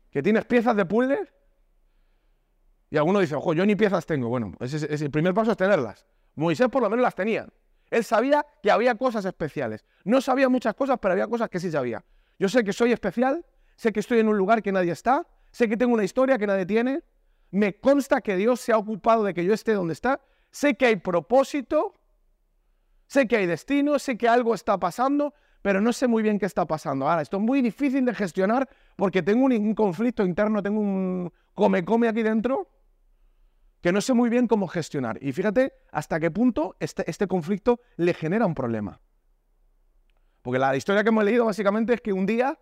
Que 0.09 0.23
tienes 0.23 0.45
piezas 0.45 0.75
de 0.75 0.85
puzzle 0.85 1.31
y 2.89 2.97
alguno 2.97 3.19
dice, 3.19 3.35
ojo, 3.35 3.53
yo 3.53 3.65
ni 3.65 3.75
piezas 3.75 4.05
tengo. 4.05 4.29
Bueno, 4.29 4.53
el 4.59 5.11
primer 5.11 5.33
paso 5.33 5.51
es 5.51 5.57
tenerlas. 5.57 6.07
Moisés 6.35 6.69
por 6.69 6.81
lo 6.81 6.89
menos 6.89 7.03
las 7.03 7.13
tenía. 7.13 7.47
Él 7.91 8.03
sabía 8.03 8.45
que 8.63 8.71
había 8.71 8.95
cosas 8.95 9.25
especiales. 9.25 9.85
No 10.03 10.21
sabía 10.21 10.49
muchas 10.49 10.73
cosas, 10.73 10.97
pero 10.99 11.11
había 11.13 11.27
cosas 11.27 11.49
que 11.49 11.59
sí 11.59 11.69
sabía. 11.69 12.03
Yo 12.39 12.49
sé 12.49 12.63
que 12.63 12.73
soy 12.73 12.91
especial, 12.91 13.45
sé 13.79 13.93
que 13.93 14.01
estoy 14.01 14.19
en 14.19 14.27
un 14.27 14.37
lugar 14.37 14.61
que 14.61 14.73
nadie 14.73 14.91
está, 14.91 15.25
sé 15.51 15.69
que 15.69 15.77
tengo 15.77 15.93
una 15.93 16.03
historia 16.03 16.37
que 16.37 16.45
nadie 16.45 16.65
tiene, 16.65 17.01
me 17.49 17.79
consta 17.79 18.19
que 18.19 18.35
Dios 18.35 18.59
se 18.59 18.73
ha 18.73 18.77
ocupado 18.77 19.23
de 19.23 19.33
que 19.33 19.45
yo 19.45 19.53
esté 19.53 19.71
donde 19.71 19.93
está, 19.93 20.19
sé 20.51 20.75
que 20.75 20.85
hay 20.85 20.97
propósito, 20.97 21.93
sé 23.07 23.25
que 23.25 23.37
hay 23.37 23.45
destino, 23.45 23.97
sé 23.97 24.17
que 24.17 24.27
algo 24.27 24.53
está 24.53 24.77
pasando, 24.77 25.33
pero 25.61 25.79
no 25.79 25.93
sé 25.93 26.09
muy 26.09 26.21
bien 26.21 26.39
qué 26.39 26.45
está 26.45 26.65
pasando. 26.65 27.07
Ahora, 27.07 27.21
esto 27.21 27.37
es 27.37 27.43
muy 27.43 27.61
difícil 27.61 28.03
de 28.03 28.13
gestionar 28.13 28.67
porque 28.97 29.23
tengo 29.23 29.45
un, 29.45 29.73
conflicto 29.73 30.25
interno, 30.25 30.61
tengo 30.61 30.81
un 30.81 31.31
come-come 31.53 32.09
aquí 32.09 32.21
dentro 32.21 32.67
que 33.79 33.93
no 33.93 34.01
sé 34.01 34.13
muy 34.13 34.29
bien 34.29 34.47
cómo 34.47 34.67
gestionar. 34.67 35.17
Y 35.21 35.31
fíjate 35.31 35.71
hasta 35.93 36.19
qué 36.19 36.31
punto 36.31 36.75
este, 36.81 37.09
este 37.09 37.27
conflicto 37.27 37.79
le 37.95 38.13
genera 38.13 38.45
un 38.45 38.55
problema. 38.55 38.99
Porque 40.41 40.59
la 40.59 40.75
historia 40.75 41.01
que 41.01 41.09
hemos 41.09 41.23
leído 41.23 41.45
básicamente 41.45 41.93
es 41.93 42.01
que 42.01 42.11
un 42.11 42.25
día 42.25 42.59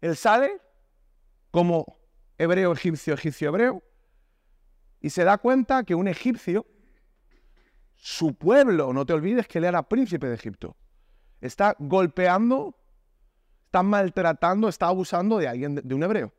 él 0.00 0.16
sale 0.16 0.60
como 1.50 1.98
hebreo, 2.38 2.72
egipcio, 2.72 3.14
egipcio, 3.14 3.48
hebreo, 3.48 3.82
y 5.00 5.10
se 5.10 5.24
da 5.24 5.38
cuenta 5.38 5.84
que 5.84 5.94
un 5.94 6.08
egipcio, 6.08 6.66
su 7.94 8.34
pueblo, 8.34 8.92
no 8.92 9.04
te 9.04 9.12
olvides 9.12 9.46
que 9.46 9.58
él 9.58 9.64
era 9.64 9.88
príncipe 9.88 10.26
de 10.26 10.34
Egipto, 10.34 10.76
está 11.40 11.74
golpeando, 11.78 12.76
está 13.66 13.82
maltratando, 13.82 14.68
está 14.68 14.86
abusando 14.86 15.38
de 15.38 15.48
alguien, 15.48 15.74
de 15.76 15.94
un 15.94 16.02
hebreo. 16.02 16.32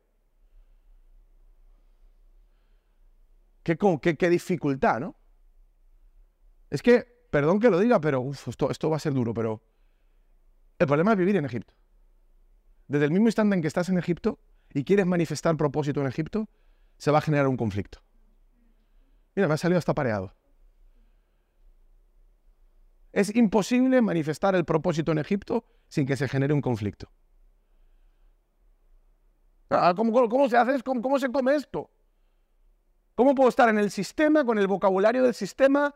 Qué, 3.62 3.78
qué, 4.16 4.28
dificultad, 4.28 4.98
¿no? 4.98 5.14
Es 6.68 6.82
que, 6.82 7.26
perdón 7.30 7.60
que 7.60 7.70
lo 7.70 7.78
diga, 7.78 8.00
pero 8.00 8.28
esto, 8.32 8.70
esto 8.70 8.90
va 8.90 8.96
a 8.96 9.00
ser 9.00 9.12
duro, 9.12 9.32
pero 9.32 9.62
el 10.80 10.86
problema 10.86 11.12
es 11.12 11.18
vivir 11.18 11.36
en 11.36 11.44
Egipto. 11.44 11.72
Desde 12.88 13.06
el 13.06 13.10
mismo 13.10 13.28
instante 13.28 13.56
en 13.56 13.62
que 13.62 13.68
estás 13.68 13.88
en 13.88 13.98
Egipto 13.98 14.38
y 14.72 14.84
quieres 14.84 15.06
manifestar 15.06 15.56
propósito 15.56 16.00
en 16.00 16.06
Egipto, 16.06 16.48
se 16.98 17.10
va 17.10 17.18
a 17.18 17.22
generar 17.22 17.48
un 17.48 17.56
conflicto. 17.56 18.00
Mira, 19.34 19.48
me 19.48 19.54
ha 19.54 19.56
salido 19.56 19.78
hasta 19.78 19.94
pareado. 19.94 20.34
Es 23.12 23.34
imposible 23.34 24.00
manifestar 24.00 24.54
el 24.54 24.64
propósito 24.64 25.12
en 25.12 25.18
Egipto 25.18 25.64
sin 25.88 26.06
que 26.06 26.16
se 26.16 26.28
genere 26.28 26.54
un 26.54 26.62
conflicto. 26.62 27.10
Ah, 29.68 29.94
¿Cómo, 29.96 30.48
se 30.48 30.56
hace? 30.56 30.82
¿Cómo 30.82 31.18
se 31.18 31.30
come 31.30 31.54
esto? 31.54 31.90
¿Cómo 33.14 33.34
puedo 33.34 33.48
estar 33.48 33.68
en 33.68 33.78
el 33.78 33.90
sistema, 33.90 34.44
con 34.44 34.58
el 34.58 34.66
vocabulario 34.66 35.22
del 35.22 35.34
sistema, 35.34 35.94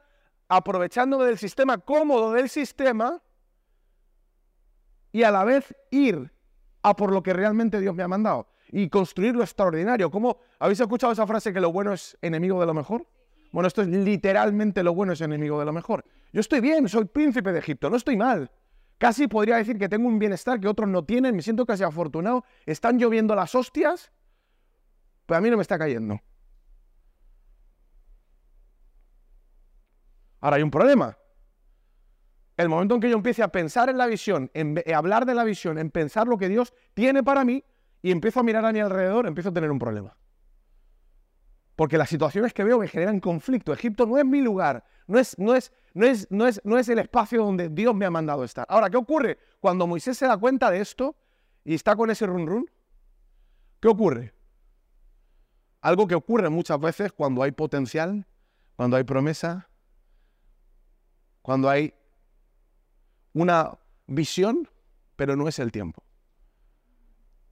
aprovechándome 0.48 1.24
del 1.24 1.38
sistema, 1.38 1.78
cómodo 1.78 2.32
del 2.32 2.48
sistema, 2.48 3.22
y 5.12 5.22
a 5.22 5.30
la 5.30 5.44
vez 5.44 5.74
ir 5.90 6.30
a 6.86 6.94
por 6.94 7.12
lo 7.12 7.20
que 7.20 7.32
realmente 7.32 7.80
Dios 7.80 7.96
me 7.96 8.04
ha 8.04 8.08
mandado 8.08 8.46
y 8.68 8.88
construir 8.88 9.34
lo 9.34 9.42
extraordinario? 9.42 10.08
¿Cómo 10.08 10.38
habéis 10.60 10.78
escuchado 10.78 11.12
esa 11.12 11.26
frase 11.26 11.52
que 11.52 11.60
lo 11.60 11.72
bueno 11.72 11.92
es 11.92 12.16
enemigo 12.22 12.60
de 12.60 12.66
lo 12.66 12.74
mejor? 12.74 13.08
Bueno, 13.50 13.66
esto 13.66 13.82
es 13.82 13.88
literalmente 13.88 14.84
lo 14.84 14.94
bueno 14.94 15.12
es 15.12 15.20
enemigo 15.20 15.58
de 15.58 15.64
lo 15.64 15.72
mejor. 15.72 16.04
Yo 16.32 16.40
estoy 16.40 16.60
bien, 16.60 16.88
soy 16.88 17.06
príncipe 17.06 17.52
de 17.52 17.58
Egipto, 17.58 17.90
no 17.90 17.96
estoy 17.96 18.16
mal. 18.16 18.52
Casi 18.98 19.26
podría 19.26 19.56
decir 19.56 19.78
que 19.78 19.88
tengo 19.88 20.06
un 20.06 20.20
bienestar 20.20 20.60
que 20.60 20.68
otros 20.68 20.88
no 20.88 21.04
tienen, 21.04 21.34
me 21.34 21.42
siento 21.42 21.66
casi 21.66 21.82
afortunado. 21.82 22.44
Están 22.64 22.98
lloviendo 22.98 23.34
las 23.34 23.54
hostias, 23.54 24.12
pero 25.26 25.38
a 25.38 25.40
mí 25.40 25.50
no 25.50 25.56
me 25.56 25.62
está 25.62 25.76
cayendo. 25.76 26.20
Ahora 30.40 30.56
hay 30.56 30.62
un 30.62 30.70
problema. 30.70 31.18
El 32.56 32.68
momento 32.68 32.94
en 32.94 33.00
que 33.00 33.10
yo 33.10 33.16
empiece 33.16 33.42
a 33.42 33.48
pensar 33.48 33.90
en 33.90 33.98
la 33.98 34.06
visión, 34.06 34.50
en 34.54 34.82
hablar 34.94 35.26
de 35.26 35.34
la 35.34 35.44
visión, 35.44 35.78
en 35.78 35.90
pensar 35.90 36.26
lo 36.26 36.38
que 36.38 36.48
Dios 36.48 36.72
tiene 36.94 37.22
para 37.22 37.44
mí 37.44 37.62
y 38.00 38.10
empiezo 38.10 38.40
a 38.40 38.42
mirar 38.42 38.64
a 38.64 38.72
mi 38.72 38.80
alrededor, 38.80 39.26
empiezo 39.26 39.50
a 39.50 39.52
tener 39.52 39.70
un 39.70 39.78
problema. 39.78 40.16
Porque 41.74 41.98
las 41.98 42.08
situaciones 42.08 42.54
que 42.54 42.64
veo 42.64 42.78
me 42.78 42.88
generan 42.88 43.20
conflicto. 43.20 43.74
Egipto 43.74 44.06
no 44.06 44.16
es 44.16 44.24
mi 44.24 44.40
lugar, 44.40 44.82
no 45.06 45.18
es, 45.18 45.38
no 45.38 45.54
es, 45.54 45.70
no 45.92 46.06
es, 46.06 46.26
no 46.30 46.46
es, 46.46 46.60
no 46.64 46.78
es 46.78 46.88
el 46.88 46.98
espacio 46.98 47.44
donde 47.44 47.68
Dios 47.68 47.94
me 47.94 48.06
ha 48.06 48.10
mandado 48.10 48.42
estar. 48.44 48.66
Ahora, 48.70 48.88
¿qué 48.88 48.96
ocurre? 48.96 49.38
Cuando 49.60 49.86
Moisés 49.86 50.16
se 50.16 50.26
da 50.26 50.38
cuenta 50.38 50.70
de 50.70 50.80
esto 50.80 51.14
y 51.62 51.74
está 51.74 51.94
con 51.94 52.10
ese 52.10 52.26
run 52.26 52.46
run, 52.46 52.70
¿qué 53.80 53.88
ocurre? 53.88 54.32
Algo 55.82 56.06
que 56.06 56.14
ocurre 56.14 56.48
muchas 56.48 56.80
veces 56.80 57.12
cuando 57.12 57.42
hay 57.42 57.52
potencial, 57.52 58.26
cuando 58.76 58.96
hay 58.96 59.04
promesa, 59.04 59.68
cuando 61.42 61.68
hay 61.68 61.92
una 63.36 63.78
visión, 64.06 64.66
pero 65.14 65.36
no 65.36 65.46
es 65.46 65.58
el 65.58 65.70
tiempo. 65.70 66.02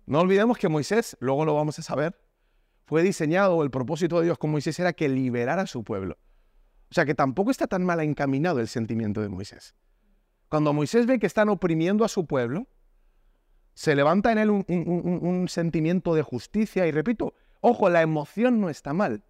No 0.06 0.20
olvidemos 0.20 0.56
que 0.56 0.70
Moisés, 0.70 1.14
luego 1.20 1.44
lo 1.44 1.54
vamos 1.54 1.78
a 1.78 1.82
saber, 1.82 2.18
fue 2.86 3.02
diseñado, 3.02 3.62
el 3.62 3.70
propósito 3.70 4.18
de 4.18 4.24
Dios 4.24 4.38
con 4.38 4.50
Moisés 4.50 4.78
era 4.80 4.94
que 4.94 5.10
liberara 5.10 5.62
a 5.62 5.66
su 5.66 5.84
pueblo. 5.84 6.16
O 6.90 6.94
sea 6.94 7.04
que 7.04 7.14
tampoco 7.14 7.50
está 7.50 7.66
tan 7.66 7.84
mal 7.84 8.00
encaminado 8.00 8.60
el 8.60 8.68
sentimiento 8.68 9.20
de 9.20 9.28
Moisés. 9.28 9.74
Cuando 10.48 10.72
Moisés 10.72 11.06
ve 11.06 11.18
que 11.18 11.26
están 11.26 11.50
oprimiendo 11.50 12.04
a 12.04 12.08
su 12.08 12.26
pueblo, 12.26 12.66
se 13.74 13.94
levanta 13.94 14.32
en 14.32 14.38
él 14.38 14.50
un, 14.50 14.64
un 14.68 15.48
sentimiento 15.48 16.14
de 16.14 16.22
justicia 16.22 16.86
y 16.86 16.92
repito, 16.92 17.34
ojo, 17.60 17.90
la 17.90 18.00
emoción 18.00 18.58
no 18.60 18.70
está 18.70 18.94
mal. 18.94 19.22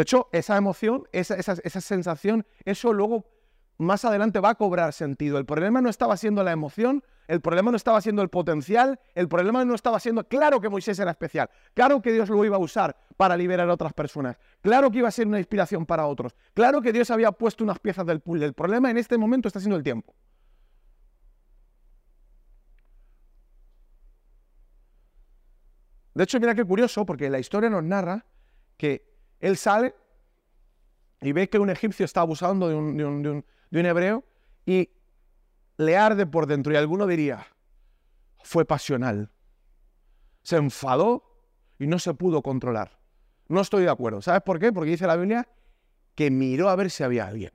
De 0.00 0.02
hecho, 0.04 0.30
esa 0.32 0.56
emoción, 0.56 1.06
esa, 1.12 1.60
sensación, 1.82 2.46
eso 2.64 2.94
luego 2.94 3.26
más 3.76 4.02
adelante 4.06 4.40
va 4.40 4.48
a 4.48 4.54
cobrar 4.54 4.94
sentido. 4.94 5.36
El 5.36 5.44
problema 5.44 5.82
no 5.82 5.90
estaba 5.90 6.16
siendo 6.16 6.42
la 6.42 6.52
emoción, 6.52 7.04
el 7.28 7.42
problema 7.42 7.70
no 7.70 7.76
estaba 7.76 8.00
siendo 8.00 8.22
el 8.22 8.30
potencial, 8.30 8.98
el 9.14 9.28
problema 9.28 9.62
no 9.66 9.74
estaba 9.74 10.00
siendo, 10.00 10.26
claro 10.26 10.58
que 10.58 10.70
Moisés 10.70 10.98
era 11.00 11.10
especial, 11.10 11.50
claro 11.74 12.00
que 12.00 12.12
Dios 12.12 12.30
lo 12.30 12.42
iba 12.46 12.56
a 12.56 12.60
usar 12.60 12.96
para 13.18 13.36
liberar 13.36 13.68
a 13.68 13.74
otras 13.74 13.92
personas, 13.92 14.38
claro 14.62 14.90
que 14.90 15.00
iba 15.00 15.08
a 15.08 15.10
ser 15.10 15.26
una 15.26 15.38
inspiración 15.38 15.84
para 15.84 16.06
otros, 16.06 16.34
claro 16.54 16.80
que 16.80 16.94
Dios 16.94 17.10
había 17.10 17.30
puesto 17.32 17.62
unas 17.62 17.78
piezas 17.78 18.06
del 18.06 18.20
puzzle. 18.20 18.46
El 18.46 18.54
problema 18.54 18.90
en 18.90 18.96
este 18.96 19.18
momento 19.18 19.48
está 19.48 19.60
siendo 19.60 19.76
el 19.76 19.82
tiempo. 19.82 20.14
De 26.14 26.24
hecho, 26.24 26.40
mira 26.40 26.54
qué 26.54 26.64
curioso, 26.64 27.04
porque 27.04 27.28
la 27.28 27.38
historia 27.38 27.68
nos 27.68 27.84
narra 27.84 28.24
que 28.78 29.09
él 29.40 29.56
sale 29.56 29.94
y 31.20 31.32
ve 31.32 31.48
que 31.48 31.58
un 31.58 31.70
egipcio 31.70 32.04
está 32.04 32.20
abusando 32.20 32.68
de 32.68 32.74
un, 32.74 33.44
hebreo 33.86 34.24
y 34.64 34.90
le 35.76 35.96
arde 35.96 36.26
por 36.26 36.46
dentro. 36.46 36.72
Y 36.72 36.76
alguno 36.76 37.06
diría, 37.06 37.46
fue 38.42 38.64
pasional. 38.64 39.32
Se 40.42 40.56
enfadó 40.56 41.24
y 41.78 41.86
no 41.86 41.98
se 41.98 42.14
pudo 42.14 42.42
controlar. 42.42 42.98
No 43.48 43.60
estoy 43.60 43.82
de 43.82 43.90
acuerdo. 43.90 44.22
¿Sabes 44.22 44.42
por 44.42 44.58
qué? 44.58 44.72
Porque 44.72 44.90
dice 44.90 45.06
la 45.06 45.16
Biblia 45.16 45.48
que 46.14 46.30
miró 46.30 46.68
a 46.68 46.76
ver 46.76 46.90
si 46.90 47.02
había 47.02 47.26
alguien. 47.26 47.52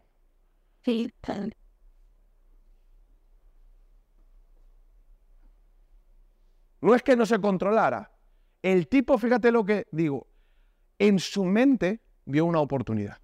No 6.81 6.93
es 6.93 7.01
que 7.01 7.15
no 7.15 7.25
se 7.25 7.39
controlara. 7.39 8.11
El 8.61 8.87
tipo, 8.87 9.17
fíjate 9.17 9.51
lo 9.51 9.65
que 9.65 9.87
digo, 9.91 10.27
en 10.99 11.19
su 11.19 11.43
mente 11.45 12.01
vio 12.25 12.45
una 12.45 12.59
oportunidad. 12.59 13.17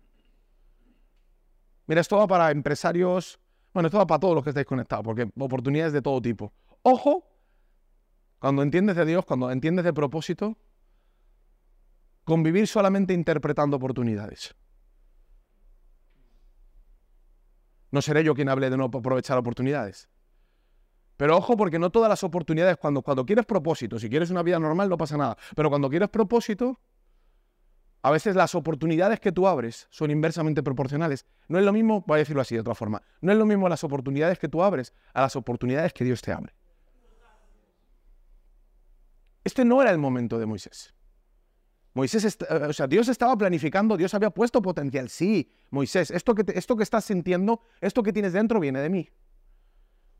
Mira, 1.87 2.01
esto 2.01 2.17
va 2.17 2.27
para 2.27 2.51
empresarios, 2.51 3.39
bueno, 3.73 3.87
esto 3.87 3.97
va 3.97 4.07
para 4.07 4.19
todos 4.19 4.35
los 4.35 4.43
que 4.43 4.51
estáis 4.51 4.67
conectados, 4.67 5.03
porque 5.03 5.29
oportunidades 5.37 5.93
de 5.93 6.01
todo 6.01 6.21
tipo. 6.21 6.53
Ojo, 6.83 7.27
cuando 8.39 8.63
entiendes 8.63 8.95
de 8.95 9.05
Dios, 9.05 9.25
cuando 9.25 9.51
entiendes 9.51 9.85
de 9.85 9.93
propósito, 9.93 10.57
convivir 12.23 12.67
solamente 12.67 13.13
interpretando 13.13 13.77
oportunidades. 13.77 14.55
No 17.91 18.01
seré 18.01 18.23
yo 18.23 18.33
quien 18.33 18.49
hable 18.49 18.69
de 18.69 18.77
no 18.77 18.85
aprovechar 18.85 19.37
oportunidades. 19.37 20.09
Pero 21.17 21.37
ojo, 21.37 21.55
porque 21.57 21.77
no 21.77 21.91
todas 21.91 22.09
las 22.09 22.23
oportunidades, 22.23 22.77
cuando, 22.77 23.01
cuando 23.01 23.25
quieres 23.25 23.45
propósito, 23.45 23.99
si 23.99 24.09
quieres 24.09 24.31
una 24.31 24.41
vida 24.41 24.57
normal, 24.59 24.89
no 24.89 24.97
pasa 24.97 25.17
nada. 25.17 25.37
Pero 25.55 25.69
cuando 25.69 25.89
quieres 25.89 26.09
propósito, 26.09 26.79
a 28.01 28.11
veces 28.11 28.35
las 28.35 28.55
oportunidades 28.55 29.19
que 29.19 29.31
tú 29.31 29.47
abres 29.47 29.87
son 29.89 30.11
inversamente 30.11 30.63
proporcionales. 30.63 31.25
No 31.47 31.59
es 31.59 31.65
lo 31.65 31.71
mismo, 31.71 32.03
voy 32.07 32.15
a 32.15 32.19
decirlo 32.19 32.41
así 32.41 32.55
de 32.55 32.61
otra 32.61 32.75
forma, 32.75 33.01
no 33.21 33.31
es 33.31 33.37
lo 33.37 33.45
mismo 33.45 33.69
las 33.69 33.83
oportunidades 33.83 34.39
que 34.39 34.47
tú 34.47 34.63
abres 34.63 34.93
a 35.13 35.21
las 35.21 35.35
oportunidades 35.35 35.93
que 35.93 36.03
Dios 36.03 36.21
te 36.21 36.31
abre. 36.31 36.53
Este 39.43 39.65
no 39.65 39.81
era 39.81 39.91
el 39.91 39.97
momento 39.97 40.37
de 40.37 40.45
Moisés. 40.45 40.93
Moisés, 41.93 42.37
eh, 42.49 42.53
o 42.53 42.73
sea, 42.73 42.87
Dios 42.87 43.07
estaba 43.09 43.35
planificando, 43.37 43.97
Dios 43.97 44.13
había 44.13 44.29
puesto 44.29 44.61
potencial. 44.61 45.09
Sí, 45.09 45.51
Moisés, 45.71 46.11
esto 46.11 46.33
que, 46.35 46.45
esto 46.55 46.77
que 46.77 46.83
estás 46.83 47.05
sintiendo, 47.05 47.61
esto 47.81 48.01
que 48.03 48.13
tienes 48.13 48.33
dentro 48.33 48.59
viene 48.59 48.79
de 48.79 48.89
mí. 48.89 49.09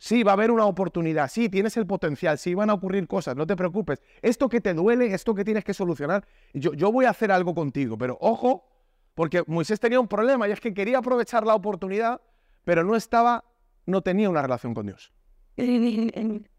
Sí, 0.02 0.24
va 0.24 0.32
a 0.32 0.34
haber 0.34 0.50
una 0.50 0.66
oportunidad, 0.66 1.30
sí, 1.30 1.48
tienes 1.48 1.78
el 1.78 1.86
potencial, 1.86 2.40
sí, 2.40 2.56
van 2.56 2.72
a 2.72 2.74
ocurrir 2.74 3.08
cosas, 3.08 3.36
no 3.36 3.46
te 3.46 3.56
preocupes. 3.56 4.02
Esto 4.24 4.50
que 4.50 4.60
te 4.60 4.74
duele, 4.74 5.14
esto 5.14 5.36
que 5.36 5.46
tienes 5.46 5.64
que 5.64 5.76
solucionar, 5.76 6.26
yo, 6.56 6.74
yo 6.74 6.92
voy 6.92 7.06
a 7.06 7.12
hacer 7.12 7.32
algo 7.32 7.54
contigo, 7.54 8.00
pero 8.00 8.18
ojo, 8.20 8.68
porque 9.14 9.44
Moisés 9.46 9.80
tenía 9.80 10.00
un 10.00 10.08
problema 10.08 10.48
y 10.48 10.54
es 10.54 10.60
que 10.60 10.74
quería 10.74 10.98
aprovechar 10.98 11.46
la 11.46 11.54
oportunidad, 11.54 12.20
pero 12.64 12.84
no 12.84 12.96
estaba, 12.96 13.46
no 13.86 14.02
tenía 14.02 14.28
una 14.28 14.42
relación 14.42 14.74
con 14.74 14.88
Dios. 14.88 15.14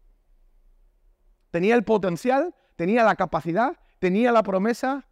Tenía 1.51 1.75
el 1.75 1.83
potencial, 1.83 2.55
tenía 2.77 3.03
la 3.03 3.17
capacidad, 3.17 3.77
tenía 3.99 4.31
la 4.31 4.41
promesa, 4.41 5.05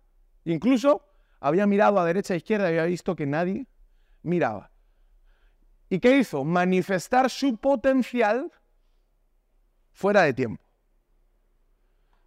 incluso 0.45 1.05
había 1.41 1.67
mirado 1.67 1.99
a 1.99 2.05
derecha 2.05 2.33
e 2.33 2.37
izquierda 2.37 2.69
y 2.69 2.77
había 2.77 2.85
visto 2.85 3.13
que 3.13 3.25
nadie 3.25 3.67
miraba. 4.23 4.70
¿Y 5.91 5.99
qué 5.99 6.19
hizo? 6.19 6.45
Manifestar 6.45 7.29
su 7.29 7.57
potencial 7.57 8.49
fuera 9.91 10.21
de 10.21 10.33
tiempo. 10.33 10.63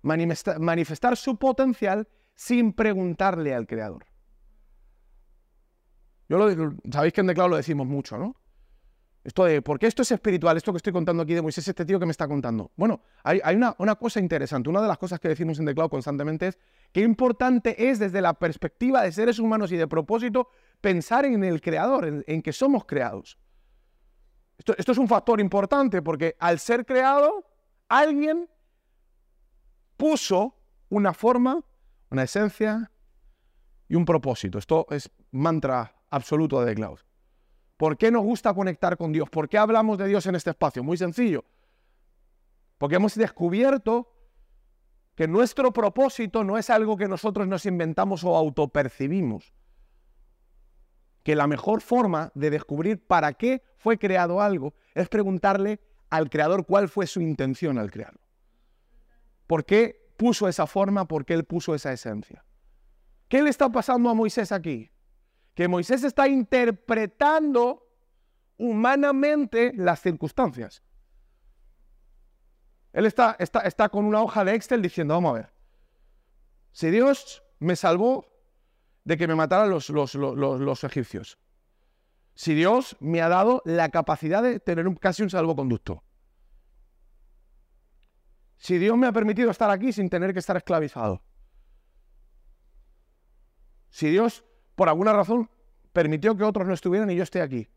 Manifestar, 0.02 1.16
su 1.16 1.38
potencial 1.38 2.06
sin 2.34 2.74
preguntarle 2.74 3.54
al 3.54 3.66
Creador. 3.66 4.04
Yo 6.28 6.36
lo, 6.36 6.74
sabéis 6.92 7.14
que 7.14 7.22
en 7.22 7.26
Declaro 7.26 7.48
lo 7.48 7.56
decimos 7.56 7.86
mucho, 7.86 8.18
¿no? 8.18 8.36
Esto 9.24 9.46
de, 9.46 9.62
¿por 9.62 9.78
qué 9.78 9.86
esto 9.86 10.02
es 10.02 10.12
espiritual? 10.12 10.58
Esto 10.58 10.70
que 10.70 10.76
estoy 10.76 10.92
contando 10.92 11.22
aquí 11.22 11.32
de 11.32 11.40
Moisés, 11.40 11.66
este 11.66 11.86
tío 11.86 11.98
que 11.98 12.04
me 12.04 12.12
está 12.12 12.28
contando. 12.28 12.70
Bueno, 12.76 13.00
hay, 13.22 13.40
una, 13.56 13.74
una, 13.78 13.94
cosa 13.94 14.20
interesante. 14.20 14.68
Una 14.68 14.82
de 14.82 14.88
las 14.88 14.98
cosas 14.98 15.18
que 15.18 15.28
decimos 15.28 15.58
en 15.58 15.64
Declaro 15.64 15.88
constantemente 15.88 16.48
es 16.48 16.58
qué 16.92 17.00
importante 17.00 17.88
es 17.88 17.98
desde 17.98 18.20
la 18.20 18.34
perspectiva 18.34 19.00
de 19.00 19.10
seres 19.10 19.38
humanos 19.38 19.72
y 19.72 19.78
de 19.78 19.88
propósito 19.88 20.50
pensar 20.82 21.24
en 21.24 21.42
el 21.44 21.62
Creador, 21.62 22.24
en 22.26 22.42
que 22.42 22.52
somos 22.52 22.84
creados. 22.84 23.38
Esto, 24.66 24.92
es 24.92 24.98
un 24.98 25.08
factor 25.08 25.40
importante 25.40 26.00
porque 26.00 26.36
al 26.38 26.58
ser 26.58 26.86
creado, 26.86 27.44
alguien 27.88 28.48
puso 29.96 30.56
una 30.88 31.12
forma, 31.12 31.62
una 32.10 32.22
esencia 32.22 32.90
y 33.88 33.94
un 33.94 34.06
propósito. 34.06 34.58
Esto 34.58 34.86
es 34.90 35.10
mantra 35.32 35.94
absoluto 36.10 36.64
de 36.64 36.74
Cloud. 36.74 36.98
¿Por 37.76 37.98
qué 37.98 38.10
nos 38.10 38.22
gusta 38.22 38.54
conectar 38.54 38.96
con 38.96 39.12
Dios? 39.12 39.28
¿Por 39.28 39.48
qué 39.48 39.58
hablamos 39.58 39.98
de 39.98 40.06
Dios 40.06 40.24
en 40.26 40.36
este 40.36 40.50
espacio? 40.50 40.82
Muy 40.82 40.96
sencillo. 40.96 41.44
Porque 42.78 42.96
hemos 42.96 43.14
descubierto 43.16 44.10
que 45.14 45.28
nuestro 45.28 45.72
propósito 45.72 46.42
no 46.42 46.56
es 46.56 46.70
algo 46.70 46.96
que 46.96 47.08
nosotros 47.08 47.46
nos 47.46 47.66
inventamos 47.66 48.24
o 48.24 48.34
autopercibimos 48.34 49.52
que 51.24 51.34
la 51.34 51.46
mejor 51.46 51.80
forma 51.80 52.30
de 52.34 52.50
descubrir 52.50 53.04
para 53.04 53.32
qué 53.32 53.64
fue 53.78 53.98
creado 53.98 54.40
algo 54.40 54.74
es 54.94 55.08
preguntarle 55.08 55.80
al 56.10 56.30
creador 56.30 56.66
cuál 56.66 56.88
fue 56.88 57.06
su 57.06 57.20
intención 57.20 57.78
al 57.78 57.90
crearlo. 57.90 58.20
¿Por 59.46 59.64
qué 59.64 60.12
puso 60.16 60.48
esa 60.48 60.66
forma? 60.66 61.08
¿Por 61.08 61.24
qué 61.24 61.34
él 61.34 61.44
puso 61.44 61.74
esa 61.74 61.92
esencia? 61.92 62.44
¿Qué 63.28 63.42
le 63.42 63.50
está 63.50 63.70
pasando 63.70 64.10
a 64.10 64.14
Moisés 64.14 64.52
aquí? 64.52 64.90
Que 65.54 65.66
Moisés 65.66 66.04
está 66.04 66.28
interpretando 66.28 67.88
humanamente 68.58 69.72
las 69.74 70.00
circunstancias. 70.02 70.82
Él 72.92 73.06
está, 73.06 73.34
está, 73.38 73.60
está 73.60 73.88
con 73.88 74.04
una 74.04 74.22
hoja 74.22 74.44
de 74.44 74.54
Excel 74.54 74.82
diciendo, 74.82 75.14
vamos 75.14 75.30
a 75.30 75.34
ver, 75.34 75.50
si 76.70 76.90
Dios 76.90 77.42
me 77.58 77.76
salvó 77.76 78.33
de 79.04 79.16
que 79.16 79.28
me 79.28 79.34
mataran 79.34 79.70
los, 79.70 80.84
egipcios. 80.84 81.38
Si 82.34 82.54
Dios 82.54 82.96
me 83.00 83.20
ha 83.20 83.28
dado 83.28 83.62
la 83.64 83.90
capacidad 83.90 84.42
de 84.42 84.58
tener 84.58 84.86
casi 84.98 85.22
un 85.22 85.30
salvoconducto. 85.30 86.02
Si 88.56 88.78
Dios 88.78 88.96
me 88.96 89.06
ha 89.06 89.12
permitido 89.12 89.50
estar 89.50 89.70
aquí 89.70 89.92
sin 89.92 90.08
tener 90.08 90.32
que 90.32 90.38
estar 90.38 90.56
esclavizado. 90.56 91.22
Si 93.90 94.08
Dios, 94.10 94.44
por 94.74 94.88
alguna 94.88 95.12
razón, 95.12 95.50
permitió 95.92 96.36
que 96.36 96.44
otros 96.44 96.66
no 96.66 96.74
estuvieran 96.74 97.10
y 97.10 97.16
yo 97.16 97.22
esté 97.22 97.42
aquí. 97.42 97.68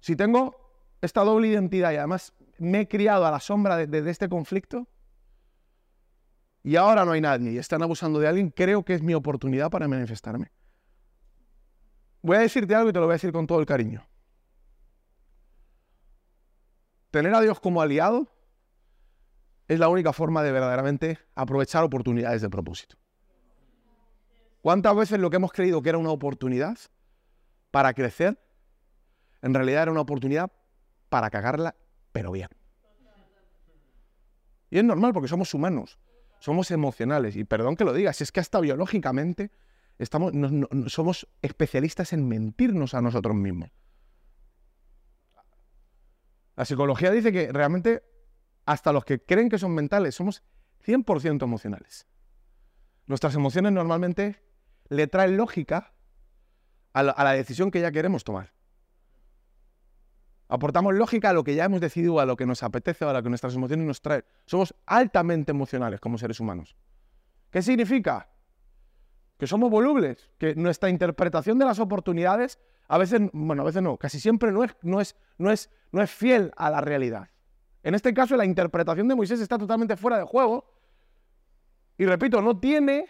Si 0.00 0.16
tengo 0.16 0.96
esta 1.00 1.22
doble 1.22 1.48
identidad 1.48 1.92
y 1.92 1.96
además 1.96 2.34
me 2.58 2.80
he 2.80 2.88
criado 2.88 3.24
a 3.26 3.30
la 3.30 3.40
sombra 3.40 3.76
de 3.76 4.10
este 4.10 4.28
conflicto, 4.28 4.88
y 6.62 6.76
ahora 6.76 7.04
no 7.04 7.12
hay 7.12 7.20
nadie 7.20 7.52
y 7.52 7.58
están 7.58 7.82
abusando 7.82 8.18
de 8.18 8.28
alguien, 8.28 8.50
creo 8.50 8.84
que 8.84 8.94
es 8.94 9.02
mi 9.02 9.14
oportunidad 9.14 9.70
para 9.70 9.88
manifestarme. 9.88 10.52
Voy 12.22 12.36
a 12.36 12.40
decirte 12.40 12.74
algo 12.74 12.90
y 12.90 12.92
te 12.92 12.98
lo 12.98 13.06
voy 13.06 13.12
a 13.12 13.14
decir 13.14 13.32
con 13.32 13.46
todo 13.46 13.60
el 13.60 13.66
cariño. 13.66 14.06
Tener 17.10 17.34
a 17.34 17.40
Dios 17.40 17.58
como 17.60 17.80
aliado 17.80 18.28
es 19.68 19.78
la 19.78 19.88
única 19.88 20.12
forma 20.12 20.42
de 20.42 20.52
verdaderamente 20.52 21.18
aprovechar 21.34 21.82
oportunidades 21.82 22.42
de 22.42 22.50
propósito. 22.50 22.96
¿Cuántas 24.60 24.94
veces 24.94 25.18
lo 25.18 25.30
que 25.30 25.36
hemos 25.36 25.52
creído 25.52 25.80
que 25.80 25.88
era 25.88 25.98
una 25.98 26.10
oportunidad 26.10 26.76
para 27.70 27.94
crecer, 27.94 28.38
en 29.40 29.54
realidad 29.54 29.84
era 29.84 29.92
una 29.92 30.02
oportunidad 30.02 30.52
para 31.08 31.30
cagarla, 31.30 31.74
pero 32.12 32.30
bien? 32.30 32.50
Y 34.68 34.78
es 34.78 34.84
normal 34.84 35.14
porque 35.14 35.28
somos 35.28 35.54
humanos 35.54 35.98
somos 36.40 36.70
emocionales. 36.70 37.36
Y 37.36 37.44
perdón 37.44 37.76
que 37.76 37.84
lo 37.84 37.92
diga, 37.92 38.12
si 38.12 38.24
es 38.24 38.32
que 38.32 38.40
hasta 38.40 38.60
biológicamente 38.60 39.52
estamos, 39.98 40.32
somos 40.88 41.28
especialistas 41.42 42.12
en 42.12 42.26
mentirnos 42.26 42.94
a 42.94 43.00
nosotros 43.00 43.36
mismos. 43.36 43.70
La 46.56 46.64
psicología 46.64 47.10
dice 47.10 47.32
que 47.32 47.52
realmente 47.52 48.02
hasta 48.66 48.92
los 48.92 49.04
que 49.04 49.22
creen 49.22 49.48
que 49.48 49.58
son 49.58 49.74
mentales 49.74 50.14
somos 50.14 50.42
100% 50.84 51.42
emocionales. 51.42 52.06
Nuestras 53.06 53.34
emociones 53.34 53.72
normalmente 53.72 54.42
le 54.88 55.06
traen 55.06 55.36
lógica 55.36 55.94
a 56.92 57.02
la, 57.02 57.12
a 57.12 57.24
la 57.24 57.32
decisión 57.32 57.70
que 57.70 57.80
ya 57.80 57.92
queremos 57.92 58.24
tomar. 58.24 58.52
Aportamos 60.50 60.94
lógica 60.94 61.30
a 61.30 61.32
lo 61.32 61.44
que 61.44 61.54
ya 61.54 61.64
hemos 61.64 61.80
decidido, 61.80 62.18
a 62.18 62.26
lo 62.26 62.36
que 62.36 62.44
nos 62.44 62.64
apetece, 62.64 63.04
a 63.04 63.12
lo 63.12 63.22
que 63.22 63.28
nuestras 63.28 63.54
emociones 63.54 63.86
nos 63.86 64.02
traen. 64.02 64.24
Somos 64.46 64.74
altamente 64.84 65.52
emocionales 65.52 66.00
como 66.00 66.18
seres 66.18 66.40
humanos. 66.40 66.76
¿Qué 67.50 67.62
significa? 67.62 68.28
Que 69.38 69.46
somos 69.46 69.70
volubles, 69.70 70.28
que 70.38 70.56
nuestra 70.56 70.90
interpretación 70.90 71.56
de 71.58 71.66
las 71.66 71.78
oportunidades 71.78 72.58
a 72.88 72.98
veces, 72.98 73.20
bueno, 73.32 73.62
a 73.62 73.66
veces 73.66 73.80
no, 73.80 73.96
casi 73.96 74.18
siempre 74.18 74.50
no 74.50 74.64
es, 74.64 74.76
no 74.82 75.00
es, 75.00 75.16
no 75.38 75.52
es, 75.52 75.70
no 75.92 76.02
es 76.02 76.10
fiel 76.10 76.50
a 76.56 76.68
la 76.70 76.80
realidad. 76.80 77.30
En 77.84 77.94
este 77.94 78.12
caso, 78.12 78.36
la 78.36 78.44
interpretación 78.44 79.06
de 79.06 79.14
Moisés 79.14 79.40
está 79.40 79.56
totalmente 79.56 79.96
fuera 79.96 80.18
de 80.18 80.24
juego. 80.24 80.74
Y 81.96 82.06
repito, 82.06 82.42
no 82.42 82.58
tiene 82.58 83.06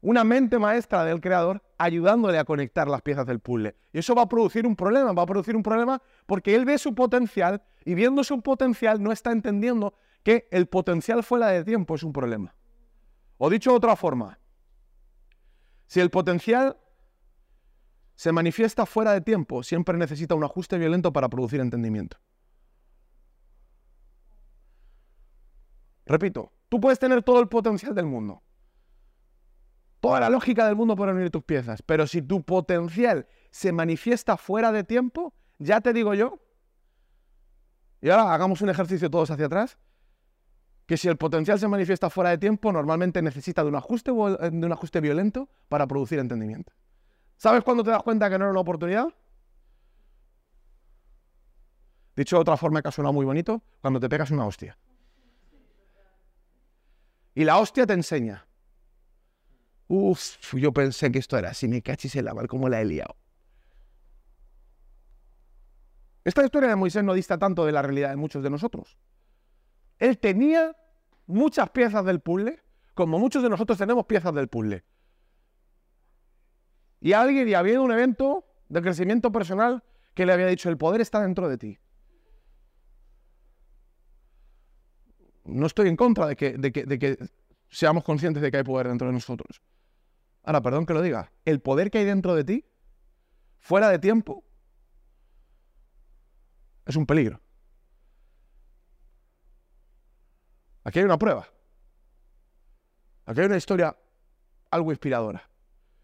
una 0.00 0.24
mente 0.24 0.58
maestra 0.58 1.04
del 1.04 1.20
creador 1.20 1.62
ayudándole 1.78 2.38
a 2.38 2.44
conectar 2.44 2.88
las 2.88 3.02
piezas 3.02 3.26
del 3.26 3.40
puzzle. 3.40 3.76
Y 3.92 3.98
eso 3.98 4.14
va 4.14 4.22
a 4.22 4.28
producir 4.28 4.66
un 4.66 4.76
problema, 4.76 5.12
va 5.12 5.22
a 5.22 5.26
producir 5.26 5.56
un 5.56 5.62
problema 5.62 6.00
porque 6.26 6.54
él 6.54 6.64
ve 6.64 6.78
su 6.78 6.94
potencial 6.94 7.62
y 7.84 7.94
viendo 7.94 8.24
su 8.24 8.40
potencial 8.42 9.02
no 9.02 9.12
está 9.12 9.32
entendiendo 9.32 9.94
que 10.22 10.48
el 10.50 10.66
potencial 10.66 11.22
fuera 11.22 11.48
de 11.48 11.64
tiempo 11.64 11.94
es 11.94 12.02
un 12.02 12.12
problema. 12.12 12.54
O 13.38 13.50
dicho 13.50 13.70
de 13.70 13.76
otra 13.76 13.96
forma, 13.96 14.38
si 15.86 16.00
el 16.00 16.10
potencial 16.10 16.76
se 18.14 18.32
manifiesta 18.32 18.86
fuera 18.86 19.12
de 19.12 19.20
tiempo, 19.20 19.62
siempre 19.62 19.96
necesita 19.98 20.34
un 20.34 20.42
ajuste 20.42 20.78
violento 20.78 21.12
para 21.12 21.28
producir 21.28 21.60
entendimiento. 21.60 22.16
Repito, 26.06 26.52
tú 26.68 26.80
puedes 26.80 26.98
tener 26.98 27.22
todo 27.22 27.40
el 27.40 27.48
potencial 27.48 27.94
del 27.94 28.06
mundo, 28.06 28.42
toda 30.00 30.20
la 30.20 30.30
lógica 30.30 30.66
del 30.66 30.76
mundo 30.76 30.96
para 30.96 31.12
unir 31.12 31.30
tus 31.30 31.42
piezas. 31.42 31.82
Pero 31.82 32.06
si 32.06 32.22
tu 32.22 32.42
potencial 32.42 33.26
se 33.50 33.72
manifiesta 33.72 34.36
fuera 34.36 34.72
de 34.72 34.84
tiempo, 34.84 35.34
ya 35.58 35.80
te 35.80 35.92
digo 35.92 36.14
yo, 36.14 36.38
y 38.00 38.10
ahora 38.10 38.32
hagamos 38.32 38.60
un 38.60 38.68
ejercicio 38.68 39.10
todos 39.10 39.30
hacia 39.30 39.46
atrás, 39.46 39.78
que 40.86 40.96
si 40.96 41.08
el 41.08 41.16
potencial 41.16 41.58
se 41.58 41.66
manifiesta 41.66 42.10
fuera 42.10 42.30
de 42.30 42.38
tiempo, 42.38 42.72
normalmente 42.72 43.20
necesita 43.20 43.62
de 43.62 43.68
un 43.68 43.74
ajuste, 43.74 44.12
de 44.12 44.66
un 44.66 44.72
ajuste 44.72 45.00
violento 45.00 45.48
para 45.68 45.86
producir 45.86 46.18
entendimiento. 46.18 46.72
¿Sabes 47.36 47.64
cuándo 47.64 47.82
te 47.82 47.90
das 47.90 48.02
cuenta 48.02 48.30
que 48.30 48.38
no 48.38 48.44
era 48.44 48.52
una 48.52 48.60
oportunidad? 48.60 49.08
Dicho 52.14 52.36
de 52.36 52.42
otra 52.42 52.56
forma 52.56 52.80
que 52.80 52.88
ha 52.88 52.92
sonado 52.92 53.12
muy 53.12 53.26
bonito, 53.26 53.62
cuando 53.80 53.98
te 53.98 54.08
pegas 54.08 54.30
una 54.30 54.46
hostia. 54.46 54.78
Y 57.34 57.44
la 57.44 57.58
hostia 57.58 57.86
te 57.86 57.92
enseña 57.92 58.46
Uf, 59.88 60.52
yo 60.54 60.72
pensé 60.72 61.12
que 61.12 61.18
esto 61.18 61.38
era 61.38 61.52
me 61.68 61.82
cachis 61.82 62.16
en 62.16 62.24
la 62.24 62.34
mal, 62.34 62.48
como 62.48 62.68
la 62.68 62.80
he 62.80 62.84
liado. 62.84 63.16
Esta 66.24 66.44
historia 66.44 66.68
de 66.68 66.76
Moisés 66.76 67.04
no 67.04 67.14
dista 67.14 67.38
tanto 67.38 67.64
de 67.64 67.70
la 67.70 67.82
realidad 67.82 68.10
de 68.10 68.16
muchos 68.16 68.42
de 68.42 68.50
nosotros. 68.50 68.98
Él 69.98 70.18
tenía 70.18 70.76
muchas 71.26 71.70
piezas 71.70 72.04
del 72.04 72.20
puzzle, 72.20 72.60
como 72.94 73.18
muchos 73.18 73.44
de 73.44 73.48
nosotros 73.48 73.78
tenemos 73.78 74.06
piezas 74.06 74.34
del 74.34 74.48
puzzle. 74.48 74.84
Y 77.00 77.12
alguien, 77.12 77.48
y 77.48 77.54
había 77.54 77.80
un 77.80 77.92
evento 77.92 78.44
de 78.68 78.82
crecimiento 78.82 79.30
personal 79.30 79.84
que 80.14 80.26
le 80.26 80.32
había 80.32 80.46
dicho, 80.46 80.68
el 80.68 80.76
poder 80.76 81.00
está 81.00 81.20
dentro 81.20 81.48
de 81.48 81.58
ti. 81.58 81.78
No 85.44 85.66
estoy 85.66 85.88
en 85.88 85.96
contra 85.96 86.26
de 86.26 86.34
que, 86.34 86.54
de 86.58 86.98
que 86.98 87.18
seamos 87.70 88.02
conscientes 88.02 88.42
de 88.42 88.50
que 88.50 88.56
hay 88.56 88.64
poder 88.64 88.88
dentro 88.88 89.06
de 89.06 89.12
nosotros. 89.12 89.60
Ahora, 90.46 90.62
perdón 90.62 90.86
que 90.86 90.94
lo 90.94 91.02
diga, 91.02 91.32
el 91.44 91.60
poder 91.60 91.90
que 91.90 91.98
hay 91.98 92.04
dentro 92.04 92.36
de 92.36 92.44
ti, 92.44 92.64
fuera 93.58 93.90
de 93.90 93.98
tiempo, 93.98 94.44
es 96.86 96.94
un 96.94 97.04
peligro. 97.04 97.40
Aquí 100.84 101.00
hay 101.00 101.04
una 101.04 101.18
prueba. 101.18 101.48
Aquí 103.24 103.40
hay 103.40 103.46
una 103.46 103.56
historia 103.56 103.96
algo 104.70 104.92
inspiradora. 104.92 105.50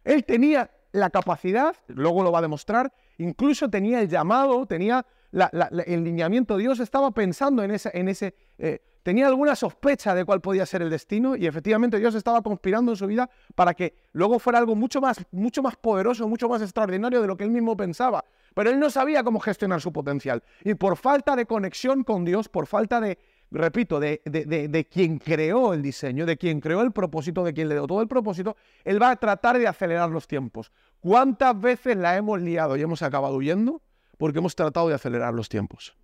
Él 0.03 0.25
tenía 0.25 0.73
la 0.91 1.11
capacidad, 1.11 1.77
luego 1.87 2.25
lo 2.25 2.33
va 2.33 2.41
a 2.41 2.43
demostrar, 2.43 2.93
incluso 3.19 3.71
tenía 3.71 4.01
el 4.01 4.09
llamado, 4.09 4.67
tenía 4.67 5.07
el 5.33 6.05
lineamiento. 6.05 6.57
Dios 6.57 6.81
estaba 6.81 7.11
pensando 7.11 7.63
en 7.63 7.71
ese, 7.71 7.91
en 7.95 8.09
ese 8.09 8.35
eh, 8.59 8.81
tenía 9.03 9.27
alguna 9.27 9.57
sospecha 9.57 10.15
de 10.15 10.25
cuál 10.25 10.41
podía 10.41 10.67
ser 10.67 10.83
el 10.83 10.91
destino 10.91 11.37
y 11.37 11.47
efectivamente 11.47 11.99
Dios 11.99 12.15
estaba 12.15 12.43
conspirando 12.43 12.93
en 12.93 12.97
su 12.97 13.07
vida 13.07 13.29
para 13.55 13.75
que 13.75 13.95
luego 14.13 14.39
fuera 14.39 14.59
algo 14.59 14.75
mucho 14.75 15.01
más, 15.01 15.25
mucho 15.31 15.63
más 15.63 15.77
poderoso, 15.77 16.29
mucho 16.29 16.49
más 16.49 16.63
extraordinario 16.63 17.21
de 17.21 17.27
lo 17.27 17.37
que 17.37 17.45
él 17.45 17.51
mismo 17.51 17.77
pensaba. 17.77 18.25
Pero 18.55 18.71
él 18.71 18.79
no 18.79 18.91
sabía 18.91 19.25
cómo 19.25 19.41
gestionar 19.41 19.81
su 19.81 19.93
potencial. 19.93 20.43
Y 20.63 20.75
por 20.75 20.97
falta 20.97 21.35
de 21.35 21.47
conexión 21.47 22.05
con 22.05 22.25
Dios, 22.25 22.51
por 22.51 22.67
falta 22.67 23.01
de, 23.01 23.19
repito, 23.51 23.99
de, 23.99 24.21
de, 24.25 24.85
quien 24.87 25.19
creó 25.19 25.73
el 25.73 25.81
diseño, 25.81 26.27
de 26.27 26.37
quien 26.37 26.61
creó 26.61 26.83
el 26.83 26.93
propósito, 26.93 27.43
de 27.45 27.55
quien 27.55 27.69
le 27.69 27.77
dio 27.77 27.87
todo 27.87 28.03
el 28.03 28.09
propósito, 28.09 28.57
él 28.85 29.01
va 29.01 29.11
a 29.11 29.17
tratar 29.17 29.59
de 29.59 29.67
acelerar 29.67 30.11
los 30.11 30.27
tiempos. 30.27 30.71
¿Cuántas 31.01 31.59
veces 31.59 31.97
la 31.97 32.17
hemos 32.17 32.41
liado 32.43 32.77
y 32.77 32.83
hemos 32.83 33.03
acabado 33.03 33.37
huyendo? 33.37 33.81
Porque 34.23 34.39
hemos 34.39 34.55
tratado 34.55 34.87
de 34.87 34.95
acelerar 34.95 35.35
los 35.35 35.49
tiempos. 35.49 35.97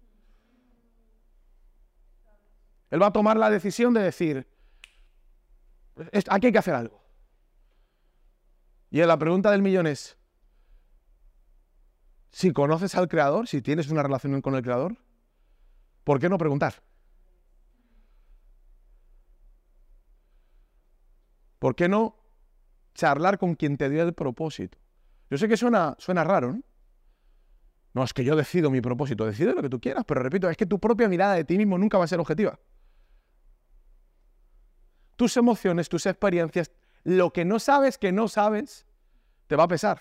Él 2.91 3.01
va 3.01 3.07
a 3.07 3.13
tomar 3.13 3.37
la 3.37 3.49
decisión 3.49 3.95
de 3.95 4.01
decir, 4.01 4.45
aquí 6.29 6.47
hay 6.49 6.53
que 6.53 6.59
hacer 6.59 6.75
algo. 6.75 7.01
Y 8.91 8.99
la 9.03 9.17
pregunta 9.17 9.53
del 9.53 9.63
millón 9.63 9.87
es, 9.87 10.19
si 12.33 12.53
conoces 12.53 12.97
al 12.97 13.07
Creador, 13.07 13.47
si 13.47 13.63
tienes 13.63 13.89
una 13.89 14.03
relación 14.03 14.43
con 14.43 14.57
el 14.57 14.63
Creador, 14.63 14.97
¿por 16.03 16.19
qué 16.19 16.29
no 16.29 16.39
preguntar? 16.39 16.83
¿Por 21.61 21.77
qué 21.77 21.89
no 21.89 22.17
charlar 22.95 23.39
con 23.39 23.55
quien 23.55 23.77
te 23.77 23.89
dio 23.89 24.03
el 24.03 24.13
propósito? 24.13 24.77
Yo 25.31 25.39
sé 25.39 25.47
que 25.47 25.57
suena, 25.57 25.95
suena 26.01 26.25
raro, 26.25 26.55
¿no? 26.55 26.68
No, 27.95 28.05
es 28.05 28.13
que 28.13 28.25
yo 28.25 28.37
decido 28.37 28.71
mi 28.71 28.81
propósito, 28.81 29.25
decide 29.25 29.55
lo 29.55 29.63
que 29.63 29.69
tú 29.69 29.81
quieras, 29.81 30.05
pero 30.07 30.23
repito, 30.23 30.49
es 30.49 30.57
que 30.57 30.67
tu 30.67 30.79
propia 30.79 31.09
mirada 31.09 31.35
de 31.35 31.45
ti 31.45 31.57
mismo 31.57 31.79
nunca 31.79 31.99
va 31.99 32.05
a 32.05 32.09
ser 32.09 32.21
objetiva 32.21 32.59
tus 35.19 35.37
emociones, 35.37 35.89
tus 35.89 36.07
experiencias, 36.07 36.71
lo 37.03 37.33
que 37.33 37.45
no 37.45 37.59
sabes 37.59 37.99
que 37.99 38.13
no 38.13 38.29
sabes, 38.29 38.87
te 39.49 39.57
va 39.57 39.65
a 39.65 39.69
pesar. 39.69 40.01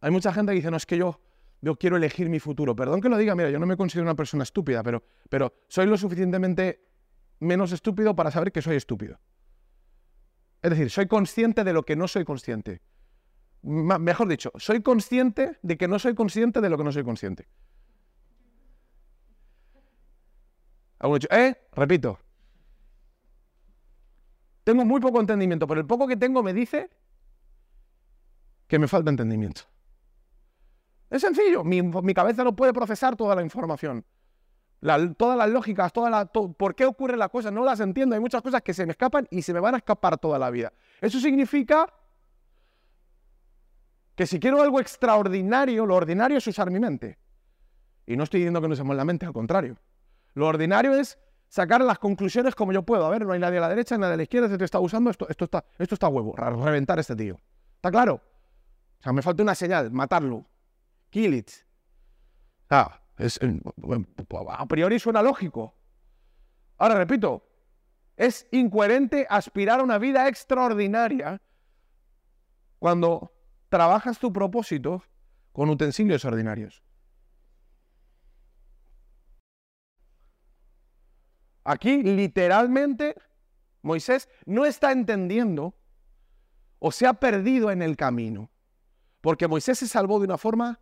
Hay 0.00 0.12
mucha 0.12 0.32
gente 0.32 0.52
que 0.52 0.56
dice, 0.56 0.70
no, 0.70 0.76
es 0.76 0.86
que 0.86 0.96
yo, 0.96 1.20
yo 1.60 1.74
quiero 1.74 1.96
elegir 1.96 2.28
mi 2.28 2.38
futuro. 2.38 2.76
Perdón 2.76 3.00
que 3.00 3.08
lo 3.08 3.16
diga, 3.16 3.34
mira, 3.34 3.50
yo 3.50 3.58
no 3.58 3.66
me 3.66 3.76
considero 3.76 4.04
una 4.04 4.14
persona 4.14 4.44
estúpida, 4.44 4.84
pero, 4.84 5.02
pero 5.28 5.64
soy 5.66 5.86
lo 5.86 5.98
suficientemente 5.98 6.86
menos 7.40 7.72
estúpido 7.72 8.14
para 8.14 8.30
saber 8.30 8.52
que 8.52 8.62
soy 8.62 8.76
estúpido. 8.76 9.18
Es 10.62 10.70
decir, 10.70 10.88
soy 10.88 11.08
consciente 11.08 11.64
de 11.64 11.72
lo 11.72 11.82
que 11.82 11.96
no 11.96 12.06
soy 12.06 12.24
consciente. 12.24 12.82
Mejor 13.62 14.28
dicho, 14.28 14.52
soy 14.56 14.82
consciente 14.82 15.58
de 15.62 15.76
que 15.76 15.88
no 15.88 15.98
soy 15.98 16.14
consciente 16.14 16.60
de 16.60 16.70
lo 16.70 16.78
que 16.78 16.84
no 16.84 16.92
soy 16.92 17.04
consciente. 17.04 17.48
¿eh? 21.30 21.56
Repito, 21.72 22.18
tengo 24.64 24.84
muy 24.84 25.00
poco 25.00 25.20
entendimiento, 25.20 25.66
pero 25.66 25.80
el 25.80 25.86
poco 25.86 26.06
que 26.06 26.16
tengo 26.16 26.42
me 26.42 26.52
dice 26.52 26.90
que 28.66 28.78
me 28.78 28.86
falta 28.86 29.10
entendimiento. 29.10 29.62
Es 31.10 31.22
sencillo, 31.22 31.64
mi, 31.64 32.12
cabeza 32.12 32.44
no 32.44 32.54
puede 32.54 32.72
procesar 32.72 33.16
toda 33.16 33.34
la 33.34 33.42
información. 33.42 34.04
todas 35.16 35.38
las 35.38 35.48
lógicas, 35.48 35.92
toda 35.92 36.10
la, 36.10 36.26
por 36.26 36.74
qué 36.74 36.84
ocurren 36.84 37.18
las 37.18 37.30
cosas, 37.30 37.50
no 37.52 37.64
las 37.64 37.80
entiendo. 37.80 38.14
Hay 38.14 38.20
muchas 38.20 38.42
cosas 38.42 38.60
que 38.60 38.74
se 38.74 38.84
me 38.84 38.92
escapan 38.92 39.26
y 39.30 39.40
se 39.40 39.54
me 39.54 39.60
van 39.60 39.74
a 39.74 39.78
escapar 39.78 40.18
toda 40.18 40.38
la 40.38 40.50
vida. 40.50 40.72
Eso 41.00 41.18
significa 41.18 41.90
que 44.18 44.26
si 44.26 44.40
quiero 44.40 44.60
algo 44.60 44.80
extraordinario, 44.80 45.86
lo 45.86 45.94
ordinario 45.94 46.38
es 46.38 46.46
usar 46.48 46.72
mi 46.72 46.80
mente. 46.80 47.20
Y 48.04 48.16
no 48.16 48.24
estoy 48.24 48.40
diciendo 48.40 48.60
que 48.60 48.66
no 48.66 48.74
usemos 48.74 48.96
la 48.96 49.04
mente, 49.04 49.24
al 49.24 49.32
contrario. 49.32 49.76
Lo 50.34 50.48
ordinario 50.48 50.92
es 50.96 51.20
sacar 51.46 51.80
las 51.82 52.00
conclusiones 52.00 52.56
como 52.56 52.72
yo 52.72 52.82
puedo. 52.82 53.06
A 53.06 53.10
ver, 53.10 53.24
no 53.24 53.32
hay 53.32 53.38
nadie 53.38 53.58
a 53.58 53.60
la 53.60 53.68
derecha, 53.68 53.96
nadie 53.96 54.14
a 54.14 54.16
la 54.16 54.24
izquierda, 54.24 54.46
este 54.46 54.58
te 54.58 54.64
está 54.64 54.80
usando, 54.80 55.10
esto, 55.10 55.28
esto, 55.28 55.44
está, 55.44 55.64
esto 55.78 55.94
está 55.94 56.08
huevo, 56.08 56.34
reventar 56.34 56.98
a 56.98 57.00
este 57.00 57.14
tío. 57.14 57.38
¿Está 57.76 57.92
claro? 57.92 58.14
O 58.98 59.02
sea, 59.04 59.12
me 59.12 59.22
falta 59.22 59.40
una 59.44 59.54
señal, 59.54 59.92
matarlo. 59.92 60.44
Kill 61.10 61.34
it. 61.34 61.50
Ah, 62.70 63.00
es, 63.18 63.38
a 63.38 64.66
priori 64.66 64.98
suena 64.98 65.22
lógico. 65.22 65.76
Ahora 66.78 66.96
repito, 66.96 67.46
es 68.16 68.48
incoherente 68.50 69.28
aspirar 69.30 69.78
a 69.78 69.84
una 69.84 69.98
vida 69.98 70.26
extraordinaria 70.26 71.40
cuando 72.80 73.37
trabajas 73.68 74.18
tu 74.18 74.32
propósito 74.32 75.02
con 75.52 75.70
utensilios 75.70 76.24
ordinarios. 76.24 76.82
Aquí 81.64 82.02
literalmente 82.02 83.14
Moisés 83.82 84.28
no 84.46 84.64
está 84.64 84.92
entendiendo 84.92 85.74
o 86.78 86.92
se 86.92 87.06
ha 87.06 87.14
perdido 87.14 87.70
en 87.70 87.82
el 87.82 87.96
camino. 87.96 88.50
Porque 89.20 89.48
Moisés 89.48 89.78
se 89.78 89.88
salvó 89.88 90.18
de 90.18 90.24
una 90.26 90.38
forma 90.38 90.80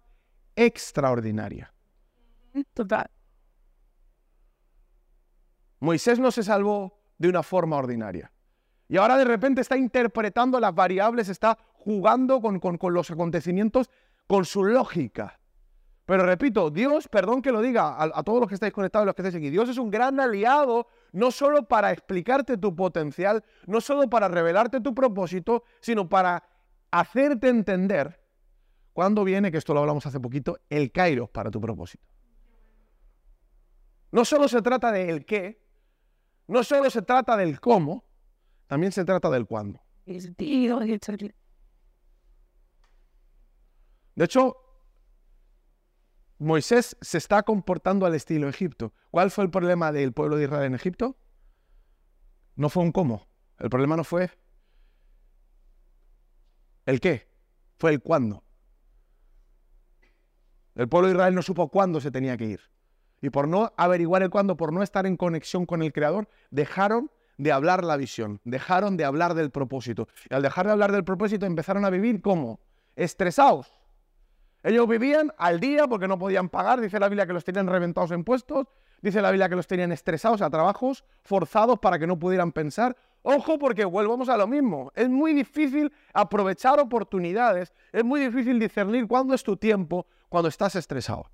extraordinaria. 0.54 1.72
Total. 2.74 3.10
Moisés 5.80 6.18
no 6.18 6.30
se 6.30 6.42
salvó 6.42 7.00
de 7.18 7.28
una 7.28 7.42
forma 7.42 7.76
ordinaria. 7.76 8.32
Y 8.88 8.96
ahora 8.98 9.16
de 9.16 9.24
repente 9.24 9.60
está 9.60 9.76
interpretando 9.76 10.60
las 10.60 10.74
variables, 10.74 11.28
está 11.28 11.58
jugando 11.86 12.40
con, 12.40 12.58
los 12.92 13.12
acontecimientos 13.12 13.90
con 14.26 14.44
su 14.44 14.64
lógica. 14.64 15.38
Pero 16.04 16.26
repito, 16.26 16.68
Dios, 16.68 17.06
perdón 17.06 17.42
que 17.42 17.52
lo 17.52 17.62
diga 17.62 17.94
a, 17.96 18.22
todos 18.24 18.40
los 18.40 18.48
que 18.48 18.54
estáis 18.54 18.72
conectados 18.72 19.04
y 19.04 19.06
los 19.06 19.14
que 19.14 19.22
estáis 19.22 19.36
aquí, 19.36 19.50
Dios 19.50 19.68
es 19.68 19.78
un 19.78 19.88
gran 19.88 20.18
aliado 20.18 20.88
no 21.12 21.30
solo 21.30 21.68
para 21.68 21.92
explicarte 21.92 22.58
tu 22.58 22.74
potencial, 22.74 23.44
no 23.66 23.80
solo 23.80 24.10
para 24.10 24.26
revelarte 24.26 24.80
tu 24.80 24.96
propósito, 24.96 25.62
sino 25.80 26.08
para 26.08 26.42
hacerte 26.90 27.48
entender 27.48 28.20
cuándo 28.92 29.22
viene, 29.22 29.52
que 29.52 29.58
esto 29.58 29.72
lo 29.72 29.78
hablamos 29.78 30.04
hace 30.06 30.18
poquito, 30.18 30.58
el 30.68 30.90
kairos 30.90 31.30
para 31.30 31.52
tu 31.52 31.60
propósito. 31.60 32.04
No 34.10 34.24
solo 34.24 34.48
se 34.48 34.60
trata 34.60 34.90
de 34.90 35.08
el 35.08 35.24
qué, 35.24 35.62
no 36.48 36.64
solo 36.64 36.90
se 36.90 37.02
trata 37.02 37.36
del 37.36 37.60
cómo, 37.60 38.04
también 38.66 38.90
se 38.90 39.04
trata 39.04 39.30
del 39.30 39.46
cuándo. 39.46 39.80
De 44.16 44.24
hecho, 44.24 44.56
Moisés 46.38 46.96
se 47.00 47.18
está 47.18 47.42
comportando 47.42 48.04
al 48.06 48.14
estilo 48.14 48.48
Egipto. 48.48 48.92
¿Cuál 49.10 49.30
fue 49.30 49.44
el 49.44 49.50
problema 49.50 49.92
del 49.92 50.12
pueblo 50.12 50.36
de 50.36 50.44
Israel 50.44 50.64
en 50.64 50.74
Egipto? 50.74 51.16
No 52.56 52.68
fue 52.68 52.82
un 52.82 52.92
cómo. 52.92 53.28
El 53.58 53.70
problema 53.70 53.96
no 53.96 54.04
fue 54.04 54.30
el 56.86 57.00
qué, 57.00 57.28
fue 57.78 57.92
el 57.92 58.00
cuándo. 58.00 58.42
El 60.74 60.88
pueblo 60.88 61.08
de 61.08 61.14
Israel 61.14 61.34
no 61.34 61.42
supo 61.42 61.68
cuándo 61.68 62.00
se 62.00 62.10
tenía 62.10 62.36
que 62.36 62.44
ir. 62.44 62.60
Y 63.20 63.30
por 63.30 63.48
no 63.48 63.72
averiguar 63.76 64.22
el 64.22 64.30
cuándo, 64.30 64.56
por 64.56 64.72
no 64.72 64.82
estar 64.82 65.06
en 65.06 65.16
conexión 65.16 65.66
con 65.66 65.82
el 65.82 65.92
Creador, 65.92 66.28
dejaron 66.50 67.10
de 67.38 67.52
hablar 67.52 67.82
la 67.84 67.96
visión, 67.96 68.40
dejaron 68.44 68.96
de 68.96 69.04
hablar 69.04 69.34
del 69.34 69.50
propósito. 69.50 70.08
Y 70.30 70.34
al 70.34 70.42
dejar 70.42 70.66
de 70.66 70.72
hablar 70.72 70.92
del 70.92 71.04
propósito 71.04 71.44
empezaron 71.44 71.84
a 71.84 71.90
vivir 71.90 72.20
como 72.22 72.60
estresados. 72.94 73.75
Ellos 74.66 74.88
vivían 74.88 75.32
al 75.38 75.60
día 75.60 75.86
porque 75.86 76.08
no 76.08 76.18
podían 76.18 76.48
pagar, 76.48 76.80
dice 76.80 76.98
la 76.98 77.08
Biblia 77.08 77.24
que 77.24 77.32
los 77.32 77.44
tenían 77.44 77.68
reventados 77.68 78.10
en 78.10 78.24
puestos, 78.24 78.66
dice 79.00 79.22
la 79.22 79.30
Biblia 79.30 79.48
que 79.48 79.54
los 79.54 79.68
tenían 79.68 79.92
estresados 79.92 80.42
a 80.42 80.50
trabajos, 80.50 81.04
forzados 81.22 81.78
para 81.78 82.00
que 82.00 82.06
no 82.08 82.18
pudieran 82.18 82.50
pensar. 82.50 82.96
Ojo 83.22 83.60
porque 83.60 83.84
volvemos 83.84 84.28
a 84.28 84.36
lo 84.36 84.48
mismo, 84.48 84.90
es 84.96 85.08
muy 85.08 85.34
difícil 85.34 85.92
aprovechar 86.12 86.80
oportunidades, 86.80 87.72
es 87.92 88.02
muy 88.02 88.18
difícil 88.18 88.58
discernir 88.58 89.06
cuándo 89.06 89.34
es 89.34 89.44
tu 89.44 89.56
tiempo 89.56 90.08
cuando 90.28 90.48
estás 90.48 90.74
estresado. 90.74 91.30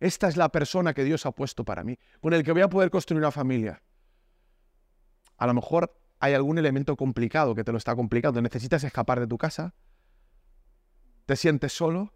Esta 0.00 0.26
es 0.26 0.36
la 0.36 0.48
persona 0.48 0.92
que 0.92 1.04
Dios 1.04 1.24
ha 1.24 1.30
puesto 1.30 1.64
para 1.64 1.84
mí, 1.84 1.96
con 2.20 2.32
el 2.32 2.42
que 2.42 2.50
voy 2.50 2.62
a 2.62 2.68
poder 2.68 2.90
construir 2.90 3.20
una 3.20 3.30
familia. 3.30 3.80
A 5.36 5.46
lo 5.46 5.54
mejor 5.54 5.94
hay 6.20 6.34
algún 6.34 6.58
elemento 6.58 6.96
complicado 6.96 7.54
que 7.54 7.64
te 7.64 7.72
lo 7.72 7.78
está 7.78 7.94
complicando. 7.94 8.42
Necesitas 8.42 8.82
escapar 8.84 9.20
de 9.20 9.26
tu 9.26 9.38
casa. 9.38 9.74
Te 11.26 11.36
sientes 11.36 11.72
solo. 11.72 12.12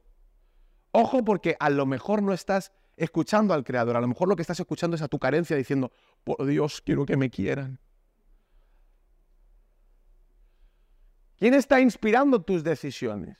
Ojo 0.90 1.24
porque 1.24 1.56
a 1.60 1.70
lo 1.70 1.86
mejor 1.86 2.22
no 2.22 2.32
estás 2.32 2.72
escuchando 2.96 3.54
al 3.54 3.64
Creador. 3.64 3.96
A 3.96 4.00
lo 4.00 4.08
mejor 4.08 4.28
lo 4.28 4.36
que 4.36 4.42
estás 4.42 4.60
escuchando 4.60 4.96
es 4.96 5.02
a 5.02 5.08
tu 5.08 5.18
carencia 5.18 5.56
diciendo, 5.56 5.92
por 6.24 6.44
Dios, 6.46 6.82
quiero 6.84 7.06
que 7.06 7.16
me 7.16 7.30
quieran. 7.30 7.80
¿Quién 11.36 11.54
está 11.54 11.80
inspirando 11.80 12.42
tus 12.42 12.62
decisiones? 12.62 13.36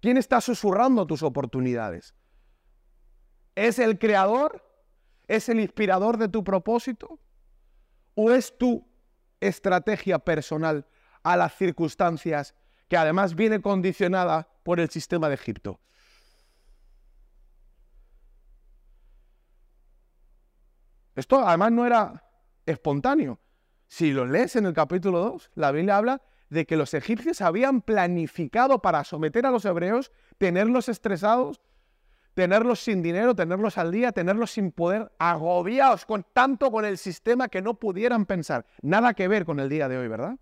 ¿Quién 0.00 0.16
está 0.16 0.40
susurrando 0.40 1.06
tus 1.06 1.22
oportunidades? 1.22 2.14
¿Es 3.54 3.78
el 3.78 3.98
creador? 3.98 4.64
¿Es 5.26 5.48
el 5.48 5.60
inspirador 5.60 6.18
de 6.18 6.28
tu 6.28 6.44
propósito? 6.44 7.18
¿O 8.14 8.30
es 8.30 8.56
tu 8.56 8.86
estrategia 9.40 10.18
personal 10.18 10.86
a 11.22 11.36
las 11.36 11.54
circunstancias 11.54 12.54
que 12.88 12.96
además 12.96 13.34
viene 13.34 13.60
condicionada 13.60 14.48
por 14.62 14.80
el 14.80 14.88
sistema 14.90 15.28
de 15.28 15.34
Egipto? 15.34 15.80
Esto 21.14 21.46
además 21.46 21.72
no 21.72 21.84
era 21.84 22.24
espontáneo. 22.64 23.40
Si 23.88 24.12
lo 24.12 24.24
lees 24.24 24.54
en 24.54 24.66
el 24.66 24.72
capítulo 24.72 25.18
2, 25.18 25.50
la 25.56 25.72
Biblia 25.72 25.96
habla 25.96 26.22
de 26.48 26.66
que 26.66 26.76
los 26.76 26.94
egipcios 26.94 27.40
habían 27.40 27.82
planificado 27.82 28.80
para 28.80 29.02
someter 29.04 29.44
a 29.44 29.50
los 29.50 29.64
hebreos, 29.64 30.12
tenerlos 30.38 30.88
estresados, 30.88 31.60
tenerlos 32.38 32.78
sin 32.78 33.02
dinero, 33.02 33.34
tenerlos 33.34 33.78
al 33.78 33.90
día, 33.90 34.12
tenerlos 34.12 34.52
sin 34.52 34.70
poder, 34.70 35.10
agobiados 35.18 36.06
con 36.06 36.24
tanto 36.32 36.70
con 36.70 36.84
el 36.84 36.96
sistema 36.96 37.48
que 37.48 37.60
no 37.60 37.74
pudieran 37.74 38.26
pensar. 38.26 38.64
Nada 38.80 39.12
que 39.12 39.26
ver 39.26 39.44
con 39.44 39.58
el 39.58 39.68
día 39.68 39.88
de 39.88 39.98
hoy, 39.98 40.06
¿verdad? 40.06 40.36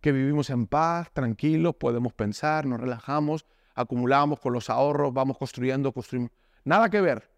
Que 0.00 0.12
vivimos 0.12 0.48
en 0.48 0.66
paz, 0.66 1.12
tranquilos, 1.12 1.74
podemos 1.74 2.14
pensar, 2.14 2.64
nos 2.64 2.80
relajamos, 2.80 3.44
acumulamos 3.74 4.40
con 4.40 4.54
los 4.54 4.70
ahorros, 4.70 5.12
vamos 5.12 5.36
construyendo, 5.36 5.92
construimos. 5.92 6.30
Nada 6.64 6.88
que 6.88 7.02
ver. 7.02 7.30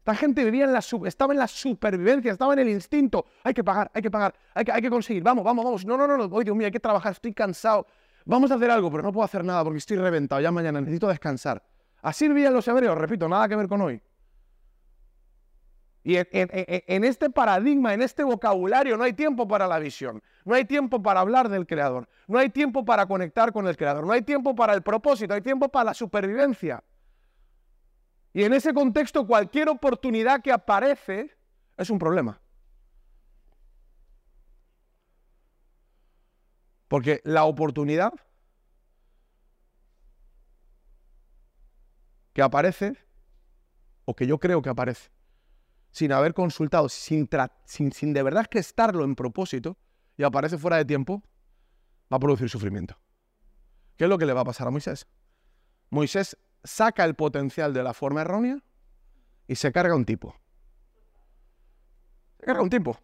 Esta 0.00 0.14
gente 0.14 0.44
vivía 0.44 0.64
en 0.64 0.74
la 0.74 0.80
estaba 1.06 1.32
en 1.32 1.38
la 1.38 1.48
supervivencia, 1.48 2.32
estaba 2.32 2.52
en 2.52 2.58
el 2.58 2.68
instinto. 2.68 3.24
Hay 3.44 3.54
que 3.54 3.64
pagar, 3.64 3.90
hay 3.94 4.02
que 4.02 4.10
pagar, 4.10 4.34
hay 4.52 4.66
que, 4.66 4.72
hay 4.72 4.82
que 4.82 4.90
conseguir. 4.90 5.22
Vamos, 5.22 5.42
vamos, 5.42 5.64
vamos. 5.64 5.86
No, 5.86 5.96
no, 5.96 6.06
no, 6.06 6.18
no. 6.18 6.24
Oye, 6.24 6.44
Dios 6.44 6.56
mío, 6.56 6.66
hay 6.66 6.72
que 6.72 6.80
trabajar, 6.80 7.12
estoy 7.12 7.32
cansado. 7.32 7.86
Vamos 8.26 8.50
a 8.50 8.56
hacer 8.56 8.70
algo, 8.70 8.90
pero 8.90 9.02
no 9.02 9.10
puedo 9.10 9.24
hacer 9.24 9.42
nada 9.42 9.64
porque 9.64 9.78
estoy 9.78 9.96
reventado. 9.96 10.42
Ya 10.42 10.52
mañana 10.52 10.82
necesito 10.82 11.08
descansar. 11.08 11.62
Así 12.02 12.26
vivían 12.28 12.52
los 12.52 12.66
hebreos, 12.66 12.98
repito, 12.98 13.28
nada 13.28 13.48
que 13.48 13.56
ver 13.56 13.68
con 13.68 13.80
hoy. 13.80 14.02
Y 16.04 16.16
en, 16.16 17.04
este 17.04 17.30
paradigma, 17.30 17.94
en 17.94 18.02
este 18.02 18.24
vocabulario, 18.24 18.96
no 18.96 19.04
hay 19.04 19.12
tiempo 19.12 19.46
para 19.46 19.68
la 19.68 19.78
visión, 19.78 20.20
no 20.44 20.56
hay 20.56 20.64
tiempo 20.64 21.00
para 21.00 21.20
hablar 21.20 21.48
del 21.48 21.64
Creador, 21.64 22.08
no 22.26 22.40
hay 22.40 22.50
tiempo 22.50 22.84
para 22.84 23.06
conectar 23.06 23.52
con 23.52 23.68
el 23.68 23.76
Creador, 23.76 24.04
no 24.04 24.12
hay 24.12 24.22
tiempo 24.22 24.52
para 24.56 24.74
el 24.74 24.82
propósito, 24.82 25.32
hay 25.32 25.42
tiempo 25.42 25.68
para 25.68 25.84
la 25.84 25.94
supervivencia. 25.94 26.82
Y 28.32 28.42
en 28.42 28.52
ese 28.52 28.74
contexto, 28.74 29.24
cualquier 29.28 29.68
oportunidad 29.68 30.42
que 30.42 30.50
aparece 30.50 31.30
es 31.76 31.88
un 31.88 32.00
problema. 32.00 32.40
Porque 36.88 37.20
la 37.22 37.44
oportunidad 37.44 38.12
que 42.32 42.42
aparece, 42.42 42.96
o 44.04 44.14
que 44.14 44.26
yo 44.26 44.38
creo 44.38 44.62
que 44.62 44.70
aparece, 44.70 45.10
sin 45.90 46.12
haber 46.12 46.34
consultado, 46.34 46.88
sin, 46.88 47.28
sin, 47.66 48.12
de 48.12 48.22
verdad 48.22 48.46
que 48.46 48.58
estarlo 48.58 49.04
en 49.04 49.14
propósito, 49.14 49.76
y 50.16 50.24
aparece 50.24 50.58
fuera 50.58 50.76
de 50.76 50.84
tiempo, 50.84 51.22
va 52.12 52.16
a 52.16 52.20
producir 52.20 52.48
sufrimiento. 52.48 52.98
¿Qué 53.96 54.04
es 54.04 54.10
lo 54.10 54.18
que 54.18 54.26
le 54.26 54.32
va 54.32 54.40
a 54.40 54.44
pasar 54.44 54.66
a 54.66 54.70
Moisés? 54.70 55.06
Moisés 55.90 56.36
saca 56.64 57.04
el 57.04 57.14
potencial 57.14 57.74
de 57.74 57.82
la 57.82 57.92
forma 57.92 58.22
errónea 58.22 58.62
y 59.46 59.54
se 59.56 59.72
carga 59.72 59.94
un 59.94 60.04
tipo. 60.04 60.34
Se 62.38 62.46
carga 62.46 62.62
un 62.62 62.70
tipo. 62.70 62.98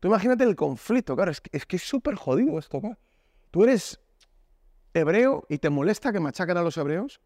Tú 0.00 0.08
imagínate 0.08 0.44
el 0.44 0.56
conflicto, 0.56 1.14
claro, 1.14 1.30
es 1.30 1.40
que 1.40 1.50
es 1.56 1.66
que 1.66 1.78
súper 1.78 2.14
jodido 2.14 2.58
esto. 2.58 2.80
Tú 3.50 3.64
eres 3.64 4.00
hebreo 4.94 5.46
y 5.48 5.58
te 5.58 5.70
molesta 5.70 6.12
que 6.12 6.20
machaquen 6.20 6.56
a 6.56 6.62
los 6.62 6.76
hebreos 6.76 7.20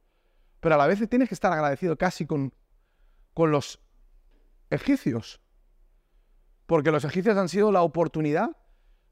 pero 0.65 0.77
a 0.77 0.79
la 0.79 0.87
vez 0.87 1.07
tienes 1.11 1.29
que 1.29 1.35
estar 1.35 1.53
agradecido 1.53 1.99
casi 1.99 2.25
con, 2.25 2.55
con 3.35 3.51
los 3.51 3.83
egipcios, 4.71 5.43
porque 6.65 6.91
los 6.91 7.05
egipcios 7.05 7.37
han 7.37 7.51
sido 7.51 7.71
la 7.71 7.83
oportunidad 7.83 8.57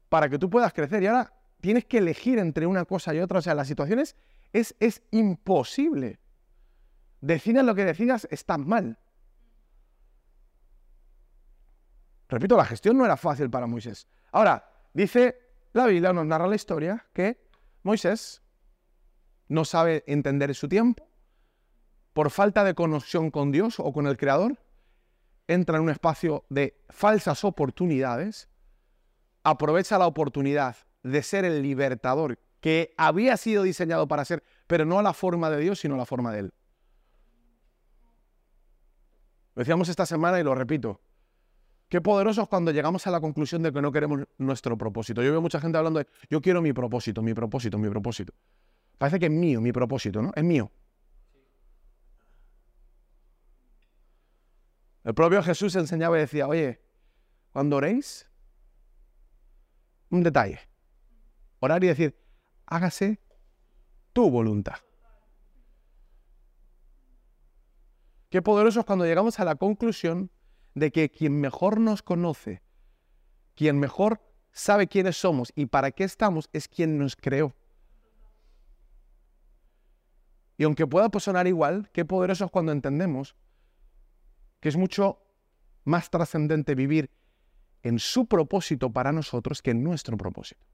para 0.09 0.29
que 0.29 0.39
tú 0.39 0.49
puedas 0.49 0.73
crecer 0.73 1.03
y 1.03 1.05
ahora 1.05 1.31
tienes 1.61 1.85
que 1.85 1.99
elegir 1.99 2.39
entre 2.39 2.65
una 2.65 2.85
cosa 2.85 3.13
y 3.13 3.19
otra, 3.19 3.37
o 3.37 3.41
sea, 3.43 3.53
las 3.53 3.67
situaciones 3.67 4.15
es, 4.51 4.75
es 4.79 5.03
imposible. 5.11 6.19
Decidas 7.21 7.63
lo 7.63 7.75
que 7.75 7.85
decidas, 7.85 8.27
estás 8.31 8.57
mal. 8.57 8.97
Repito, 12.29 12.57
la 12.57 12.65
gestión 12.65 12.97
no 12.97 13.05
era 13.05 13.15
fácil 13.15 13.51
para 13.51 13.67
Moisés. 13.67 14.07
Ahora, 14.31 14.71
dice 14.91 15.37
la 15.73 15.85
Biblia, 15.85 16.13
nos 16.13 16.25
narra 16.25 16.47
la 16.47 16.55
historia, 16.55 17.05
que 17.13 17.45
Moisés 17.83 18.41
no 19.49 19.63
sabe 19.65 20.03
entender 20.07 20.55
su 20.55 20.67
tiempo, 20.67 21.12
por 22.13 22.29
falta 22.29 22.63
de 22.63 22.75
conexión 22.75 23.31
con 23.31 23.51
Dios 23.51 23.79
o 23.79 23.91
con 23.91 24.07
el 24.07 24.17
Creador, 24.17 24.57
entra 25.47 25.77
en 25.77 25.83
un 25.83 25.89
espacio 25.89 26.45
de 26.49 26.79
falsas 26.89 27.43
oportunidades, 27.43 28.49
aprovecha 29.43 29.97
la 29.97 30.07
oportunidad 30.07 30.77
de 31.03 31.21
ser 31.21 31.43
el 31.43 31.61
libertador 31.61 32.39
que 32.61 32.93
había 32.97 33.35
sido 33.35 33.63
diseñado 33.63 34.07
para 34.07 34.23
ser, 34.23 34.43
pero 34.67 34.85
no 34.85 34.99
a 34.99 35.03
la 35.03 35.13
forma 35.13 35.49
de 35.49 35.59
Dios, 35.59 35.79
sino 35.79 35.95
a 35.95 35.97
la 35.97 36.05
forma 36.05 36.31
de 36.31 36.39
Él. 36.39 36.53
Lo 39.55 39.59
decíamos 39.59 39.89
esta 39.89 40.05
semana 40.05 40.39
y 40.39 40.43
lo 40.43 40.55
repito, 40.55 41.01
Qué 41.93 42.01
poderosos 42.01 42.49
cuando 42.49 42.71
llegamos 42.71 43.05
a 43.05 43.11
la 43.11 43.21
conclusión 43.21 43.61
de 43.61 43.71
que 43.71 43.79
no 43.79 43.91
queremos 43.91 44.21
nuestro 44.39 44.75
propósito. 44.75 45.21
Yo 45.21 45.29
veo 45.29 45.43
mucha 45.43 45.61
gente 45.61 45.77
hablando 45.77 45.99
de, 45.99 46.07
yo 46.27 46.41
quiero 46.41 46.59
mi 46.59 46.73
propósito, 46.73 47.21
mi 47.21 47.35
propósito, 47.35 47.77
mi 47.77 47.87
propósito. 47.87 48.33
Parece 48.97 49.19
que 49.19 49.27
es 49.27 49.31
mío, 49.31 49.61
mi 49.61 49.71
propósito, 49.71 50.19
¿no? 50.19 50.31
Es 50.35 50.43
mío. 50.43 50.71
El 55.03 55.13
propio 55.13 55.43
Jesús 55.43 55.75
enseñaba 55.75 56.17
y 56.17 56.21
decía, 56.21 56.47
oye, 56.47 56.81
cuando 57.51 57.77
oréis, 57.77 58.29
un 60.09 60.23
detalle. 60.23 60.59
Orar 61.59 61.83
y 61.83 61.87
decir, 61.87 62.17
hágase 62.65 63.19
tu 64.13 64.29
voluntad. 64.29 64.77
Qué 68.29 68.41
poderoso 68.41 68.79
es 68.79 68.85
cuando 68.85 69.05
llegamos 69.05 69.39
a 69.39 69.45
la 69.45 69.55
conclusión 69.55 70.31
de 70.73 70.91
que 70.91 71.09
quien 71.09 71.39
mejor 71.39 71.79
nos 71.79 72.01
conoce, 72.01 72.63
quien 73.55 73.79
mejor 73.79 74.21
sabe 74.51 74.87
quiénes 74.87 75.17
somos 75.17 75.51
y 75.55 75.67
para 75.67 75.91
qué 75.91 76.03
estamos, 76.03 76.49
es 76.53 76.67
quien 76.67 76.97
nos 76.97 77.15
creó. 77.15 77.53
Y 80.57 80.63
aunque 80.63 80.87
pueda 80.87 81.09
sonar 81.19 81.47
igual, 81.47 81.89
qué 81.93 82.05
poderoso 82.05 82.45
es 82.45 82.51
cuando 82.51 82.71
entendemos 82.71 83.35
que 84.63 84.69
es 84.69 84.77
mucho 84.77 85.19
más 85.83 86.09
trascendente 86.09 86.73
vivir 86.73 87.11
en 87.81 87.99
su 87.99 88.27
propósito 88.27 88.93
para 88.93 89.11
nosotros 89.11 89.61
que 89.61 89.71
en 89.71 89.83
nuestro 89.83 90.15
propósito. 90.15 90.65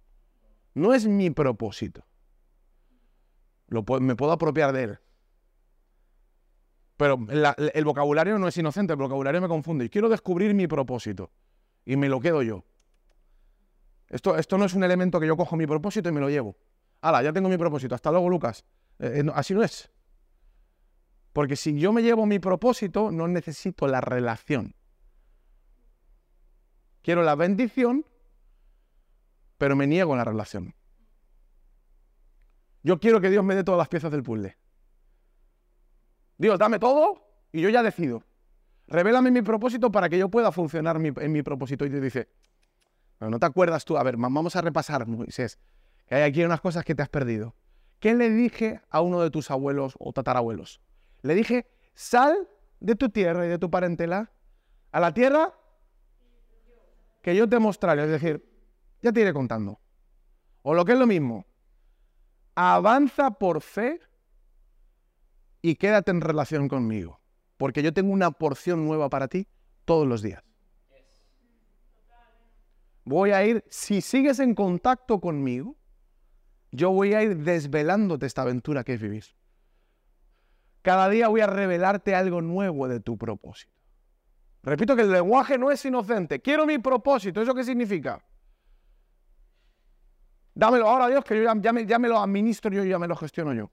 No 0.75 0.93
es 0.93 1.07
mi 1.07 1.31
propósito. 1.31 2.05
me 3.67 4.15
puedo 4.15 4.31
apropiar 4.31 4.73
de 4.73 4.83
él. 4.83 4.99
Pero 6.97 7.17
el 7.73 7.83
vocabulario 7.83 8.37
no 8.37 8.47
es 8.47 8.55
inocente, 8.57 8.93
el 8.93 8.99
vocabulario 8.99 9.41
me 9.41 9.47
confunde. 9.47 9.85
Y 9.85 9.89
quiero 9.89 10.07
descubrir 10.07 10.53
mi 10.53 10.67
propósito. 10.67 11.31
Y 11.83 11.97
me 11.97 12.09
lo 12.09 12.19
quedo 12.19 12.43
yo. 12.43 12.63
Esto, 14.07 14.37
esto 14.37 14.59
no 14.59 14.65
es 14.65 14.75
un 14.75 14.83
elemento 14.83 15.19
que 15.19 15.25
yo 15.25 15.35
cojo 15.35 15.55
mi 15.55 15.65
propósito 15.65 16.09
y 16.09 16.11
me 16.11 16.21
lo 16.21 16.29
llevo. 16.29 16.55
Hala, 17.01 17.23
ya 17.23 17.33
tengo 17.33 17.49
mi 17.49 17.57
propósito. 17.57 17.95
Hasta 17.95 18.11
luego, 18.11 18.29
Lucas. 18.29 18.63
Eh, 18.99 19.23
eh, 19.25 19.31
así 19.33 19.55
no 19.55 19.63
es. 19.63 19.89
Porque 21.39 21.55
si 21.55 21.79
yo 21.79 21.93
me 21.93 22.03
llevo 22.03 22.25
mi 22.25 22.37
propósito, 22.37 23.11
no 23.11 23.25
necesito 23.29 23.87
la 23.87 24.01
relación. 24.01 24.75
Quiero 27.01 27.23
la 27.23 27.35
bendición, 27.35 28.05
pero 29.57 29.77
me 29.77 29.87
niego 29.87 30.15
a 30.15 30.17
la 30.17 30.25
relación. 30.25 30.75
Yo 32.83 32.99
quiero 32.99 33.21
que 33.21 33.29
Dios 33.29 33.41
me 33.45 33.55
dé 33.55 33.63
todas 33.63 33.77
las 33.77 33.87
piezas 33.87 34.11
del 34.11 34.21
puzzle. 34.21 34.57
Dios, 36.37 36.59
dame 36.59 36.77
todo 36.77 37.21
y 37.53 37.61
yo 37.61 37.69
ya 37.69 37.83
decido. 37.83 38.25
Revélame 38.87 39.31
mi 39.31 39.41
propósito 39.41 39.93
para 39.93 40.09
que 40.09 40.17
yo 40.17 40.27
pueda 40.27 40.51
funcionar 40.51 40.97
en 40.97 41.31
mi 41.31 41.41
propósito. 41.41 41.85
Y 41.85 41.89
te 41.89 42.01
dice, 42.01 42.27
no, 43.21 43.39
te 43.39 43.45
acuerdas 43.45 43.85
tú. 43.85 43.95
A 43.95 44.03
ver, 44.03 44.17
vamos 44.17 44.57
a 44.57 44.61
repasar, 44.61 45.07
Moisés, 45.07 45.57
que 46.05 46.15
hay 46.15 46.23
aquí 46.23 46.43
unas 46.43 46.59
cosas 46.59 46.83
que 46.83 46.95
te 46.95 47.01
has 47.01 47.07
perdido. 47.07 47.55
¿Qué 48.01 48.13
le 48.13 48.29
dije 48.29 48.81
a 48.89 48.99
uno 48.99 49.21
de 49.21 49.31
tus 49.31 49.49
abuelos 49.51 49.95
o 49.99 50.11
tatarabuelos? 50.11 50.81
Le 51.21 51.35
dije, 51.35 51.67
sal 51.93 52.47
de 52.79 52.95
tu 52.95 53.09
tierra 53.09 53.45
y 53.45 53.49
de 53.49 53.57
tu 53.57 53.69
parentela 53.69 54.31
a 54.91 54.99
la 54.99 55.13
tierra 55.13 55.53
que 57.21 57.35
yo 57.35 57.47
te 57.47 57.59
mostraré. 57.59 58.03
Es 58.03 58.09
decir, 58.09 58.45
ya 59.01 59.11
te 59.11 59.21
iré 59.21 59.33
contando. 59.33 59.79
O 60.61 60.73
lo 60.73 60.85
que 60.85 60.93
es 60.93 60.99
lo 60.99 61.07
mismo, 61.07 61.45
avanza 62.55 63.31
por 63.31 63.61
fe 63.61 63.99
y 65.61 65.75
quédate 65.75 66.11
en 66.11 66.21
relación 66.21 66.67
conmigo, 66.67 67.19
porque 67.57 67.81
yo 67.81 67.93
tengo 67.93 68.11
una 68.11 68.31
porción 68.31 68.85
nueva 68.85 69.09
para 69.09 69.27
ti 69.27 69.47
todos 69.85 70.07
los 70.07 70.21
días. 70.21 70.43
Voy 73.05 73.31
a 73.31 73.43
ir, 73.43 73.63
si 73.69 74.01
sigues 74.01 74.39
en 74.39 74.53
contacto 74.53 75.19
conmigo, 75.19 75.75
yo 76.71 76.91
voy 76.91 77.13
a 77.13 77.23
ir 77.23 77.37
desvelándote 77.37 78.25
esta 78.25 78.43
aventura 78.43 78.83
que 78.83 78.93
es 78.93 79.01
vivir. 79.01 79.25
Cada 80.81 81.09
día 81.09 81.27
voy 81.27 81.41
a 81.41 81.47
revelarte 81.47 82.15
algo 82.15 82.41
nuevo 82.41 82.87
de 82.87 82.99
tu 82.99 83.17
propósito. 83.17 83.73
Repito 84.63 84.95
que 84.95 85.03
el 85.03 85.11
lenguaje 85.11 85.57
no 85.57 85.71
es 85.71 85.83
inocente. 85.85 86.41
Quiero 86.41 86.65
mi 86.65 86.77
propósito. 86.77 87.41
¿Eso 87.41 87.55
qué 87.55 87.63
significa? 87.63 88.23
Dámelo 90.53 90.89
ahora, 90.89 91.07
Dios, 91.07 91.23
que 91.23 91.37
yo 91.37 91.43
ya, 91.43 91.73
ya 91.85 91.99
me 91.99 92.09
lo 92.09 92.19
administro 92.19 92.71
yo 92.71 92.83
ya 92.83 92.99
me 92.99 93.07
lo 93.07 93.15
gestiono 93.15 93.53
yo. 93.53 93.71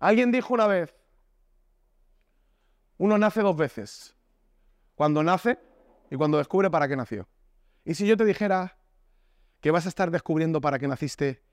Alguien 0.00 0.32
dijo 0.32 0.52
una 0.52 0.66
vez, 0.66 0.92
uno 2.98 3.16
nace 3.16 3.42
dos 3.42 3.56
veces, 3.56 4.16
cuando 4.96 5.22
nace 5.22 5.58
y 6.10 6.16
cuando 6.16 6.38
descubre 6.38 6.68
para 6.68 6.88
qué 6.88 6.96
nació. 6.96 7.28
Y 7.84 7.94
si 7.94 8.06
yo 8.06 8.16
te 8.16 8.24
dijera 8.24 8.76
que 9.60 9.70
vas 9.70 9.86
a 9.86 9.88
estar 9.88 10.10
descubriendo 10.10 10.60
para 10.60 10.80
qué 10.80 10.88
naciste 10.88 11.44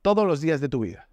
todos 0.00 0.26
los 0.26 0.40
días 0.40 0.62
de 0.62 0.70
tu 0.70 0.80
vida. 0.80 1.09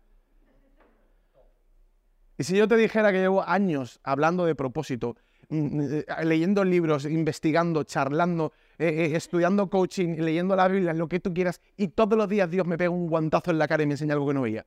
Y 2.38 2.44
si 2.44 2.56
yo 2.56 2.68
te 2.68 2.78
dijera 2.78 3.12
que 3.12 3.18
llevo 3.18 3.44
años 3.44 4.00
hablando 4.04 4.46
de 4.46 4.54
propósito, 4.54 5.16
mm, 5.50 5.82
eh, 5.82 6.06
leyendo 6.24 6.64
libros, 6.64 7.06
investigando, 7.06 7.84
charlando, 7.84 8.54
eh, 8.78 8.88
eh, 8.88 9.16
estudiando 9.16 9.70
coaching, 9.70 10.18
leyendo 10.18 10.56
la 10.56 10.68
Biblia, 10.68 10.94
lo 10.94 11.08
que 11.08 11.20
tú 11.20 11.34
quieras, 11.34 11.62
y 11.78 11.88
todos 11.90 12.18
los 12.18 12.30
días 12.30 12.50
Dios 12.50 12.68
me 12.68 12.78
pega 12.78 12.92
un 12.92 13.08
guantazo 13.08 13.52
en 13.52 13.58
la 13.58 13.68
cara 13.68 13.84
y 13.84 13.88
me 13.88 13.94
enseña 13.94 14.14
algo 14.14 14.28
que 14.28 14.34
no 14.36 14.42
veía. 14.44 14.66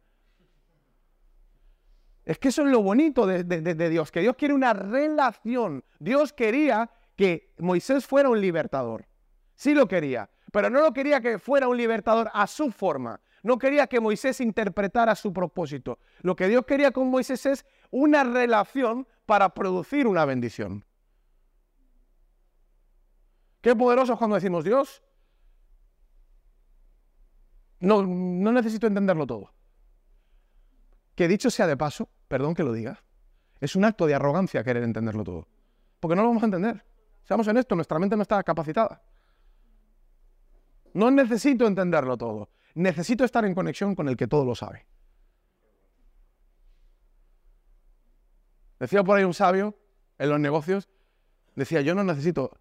Es 2.25 2.39
que 2.39 2.49
eso 2.49 2.63
es 2.63 2.69
lo 2.69 2.83
bonito 2.83 3.27
de, 3.27 3.89
Dios, 3.89 4.11
que 4.11 4.21
Dios 4.21 4.37
quiere 4.37 4.55
una 4.55 4.73
relación. 4.73 5.83
Dios 5.99 6.33
quería 6.33 6.91
que 7.17 7.53
Moisés 7.59 8.07
fuera 8.07 8.29
un 8.29 8.41
libertador. 8.41 9.07
Sí 9.55 9.75
lo 9.75 9.89
quería, 9.89 10.31
pero 10.53 10.71
no 10.71 10.81
lo 10.81 10.93
quería 10.93 11.21
que 11.21 11.39
fuera 11.39 11.67
un 11.67 11.77
libertador 11.77 12.31
a 12.33 12.47
su 12.47 12.71
forma. 12.71 13.21
No 13.43 13.59
quería 13.59 13.87
que 13.87 14.01
Moisés 14.01 14.41
interpretara 14.41 15.15
su 15.15 15.33
propósito. 15.33 15.99
Lo 16.21 16.37
que 16.37 16.49
Dios 16.49 16.65
quería 16.67 16.91
con 16.91 17.09
Moisés 17.09 17.47
es 17.47 17.65
una 17.91 18.25
relación 18.25 19.07
para 19.27 19.49
producir 19.55 20.07
una 20.07 20.25
bendición. 20.25 20.85
Qué 23.61 23.75
poderoso 23.75 24.17
cuando 24.17 24.37
decimos 24.37 24.65
Dios. 24.65 25.03
No, 27.81 28.03
no 28.03 28.53
necesito 28.53 28.87
entenderlo 28.87 29.27
todo. 29.27 29.53
Que 31.15 31.29
dicho 31.29 31.51
sea 31.51 31.67
de 31.67 31.77
paso, 31.77 32.09
perdón 32.29 32.55
que 32.55 32.63
lo 32.63 32.73
diga, 32.73 33.03
es 33.61 33.77
un 33.77 33.85
acto 33.85 34.07
de 34.07 34.15
arrogancia 34.15 34.65
querer 34.65 34.83
entenderlo 34.83 35.25
todo. 35.25 35.49
Porque 35.99 36.17
no 36.17 36.23
lo 36.23 36.29
vamos 36.29 36.43
a 36.43 36.47
entender. 36.47 36.85
Seamos 37.25 37.47
honestos, 37.47 37.77
nuestra 37.77 37.99
mente 37.99 38.17
no 38.17 38.23
está 38.23 38.43
capacitada. 38.43 39.03
No 40.95 41.11
necesito 41.11 41.67
entenderlo 41.67 42.17
todo. 42.17 42.51
Necesito 42.75 43.25
estar 43.25 43.45
en 43.45 43.55
conexión 43.55 43.95
con 43.95 44.09
el 44.09 44.17
que 44.17 44.27
todo 44.27 44.45
lo 44.45 44.55
sabe. 44.55 44.87
Decía 48.79 49.05
por 49.05 49.19
ahí 49.19 49.25
un 49.25 49.35
sabio 49.35 49.77
en 50.19 50.31
los 50.31 50.41
negocios, 50.41 50.89
decía, 51.55 51.83
yo 51.83 51.95
no 51.95 52.03
necesito 52.03 52.59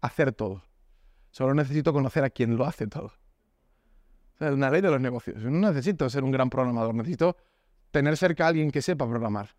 hacer 0.00 0.32
todo, 0.32 0.64
solo 1.30 1.54
necesito 1.54 1.92
conocer 1.92 2.24
a 2.24 2.30
quien 2.30 2.56
lo 2.56 2.64
hace 2.64 2.86
todo. 2.86 3.12
es 4.40 4.50
una 4.50 4.70
ley 4.70 4.80
de 4.80 4.90
los 4.90 5.00
negocios. 5.00 5.36
No 5.44 5.68
necesito 5.68 6.08
ser 6.10 6.24
un 6.24 6.32
gran 6.32 6.50
programador, 6.50 6.94
necesito 6.94 7.36
tener 7.90 8.16
cerca 8.16 8.46
a 8.46 8.48
alguien 8.48 8.70
que 8.70 8.82
sepa 8.82 9.06
programar. 9.06 9.54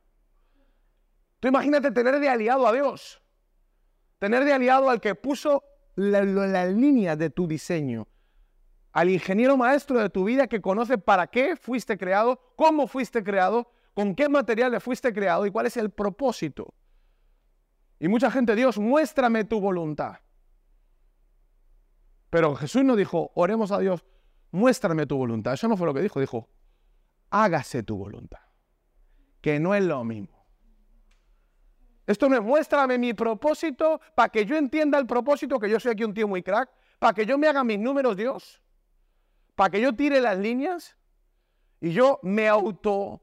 Tú 1.39 1.47
imagínate 1.47 1.91
tener 1.91 2.19
de 2.19 2.29
aliado 2.29 2.67
a 2.67 2.73
Dios, 2.73 3.21
tener 4.19 4.45
de 4.45 4.53
aliado 4.53 4.89
al 4.89 5.01
que 5.01 5.15
puso 5.15 5.63
la, 5.95 6.65
línea 6.65 7.15
de 7.15 7.29
tu 7.29 7.47
diseño, 7.47 8.07
al 8.91 9.09
ingeniero 9.09 9.57
maestro 9.57 9.99
de 9.99 10.09
tu 10.09 10.25
vida 10.25 10.47
que 10.47 10.61
conoce 10.61 10.97
para 10.97 11.27
qué 11.27 11.55
fuiste 11.55 11.97
creado, 11.97 12.39
cómo 12.55 12.87
fuiste 12.87 13.23
creado, 13.23 13.71
con 13.93 14.15
qué 14.15 14.29
materiales 14.29 14.83
fuiste 14.83 15.13
creado 15.13 15.45
y 15.45 15.51
cuál 15.51 15.65
es 15.65 15.77
el 15.77 15.89
propósito. 15.89 16.73
Y 17.99 18.07
mucha 18.07 18.31
gente, 18.31 18.55
Dios, 18.55 18.77
muéstrame 18.77 19.43
tu 19.43 19.59
voluntad. 19.61 20.17
Pero 22.29 22.55
Jesús 22.55 22.83
no 22.83 22.95
dijo, 22.95 23.31
oremos 23.35 23.71
a 23.71 23.79
Dios, 23.79 24.03
muéstrame 24.51 25.05
tu 25.05 25.17
voluntad. 25.17 25.53
Eso 25.53 25.67
no 25.67 25.77
fue 25.77 25.85
lo 25.85 25.93
que 25.93 26.01
dijo, 26.01 26.19
dijo, 26.19 26.49
hágase 27.29 27.83
tu 27.83 27.97
voluntad, 27.97 28.39
que 29.41 29.59
no 29.59 29.75
es 29.75 29.83
lo 29.83 30.03
mismo. 30.03 30.41
Esto 32.07 32.27
no 32.27 32.35
es 32.35 32.41
muéstrame 32.41 32.97
mi 32.97 33.13
propósito 33.13 34.01
para 34.15 34.29
que 34.29 34.45
yo 34.45 34.57
entienda 34.57 34.97
el 34.97 35.05
propósito, 35.05 35.59
que 35.59 35.69
yo 35.69 35.79
soy 35.79 35.91
aquí 35.91 36.03
un 36.03 36.13
tío 36.13 36.27
muy 36.27 36.41
crack, 36.41 36.69
para 36.99 37.13
que 37.13 37.25
yo 37.25 37.37
me 37.37 37.47
haga 37.47 37.63
mis 37.63 37.79
números, 37.79 38.17
Dios, 38.17 38.61
para 39.61 39.69
que 39.69 39.79
yo 39.79 39.93
tire 39.93 40.19
las 40.21 40.39
líneas 40.39 40.97
y 41.79 41.91
yo 41.91 42.19
me 42.23 42.47
auto 42.47 43.21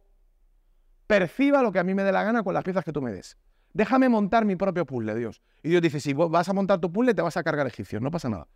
perciba 1.08 1.64
lo 1.64 1.72
que 1.72 1.80
a 1.80 1.82
mí 1.82 1.94
me 1.94 2.04
dé 2.04 2.12
la 2.12 2.22
gana 2.22 2.44
con 2.44 2.54
las 2.54 2.62
piezas 2.62 2.84
que 2.84 2.92
tú 2.92 3.02
me 3.02 3.10
des. 3.10 3.36
Déjame 3.72 4.08
montar 4.08 4.44
mi 4.44 4.54
propio 4.54 4.86
puzzle, 4.86 5.16
Dios. 5.16 5.42
Y 5.64 5.70
Dios 5.70 5.82
dice, 5.82 5.98
si 5.98 6.12
vas 6.12 6.48
a 6.48 6.52
montar 6.52 6.78
tu 6.78 6.92
puzzle, 6.92 7.12
te 7.12 7.22
vas 7.22 7.36
a 7.36 7.42
cargar 7.42 7.66
egipcios, 7.66 8.00
no 8.00 8.12
pasa 8.12 8.28
nada. 8.28 8.46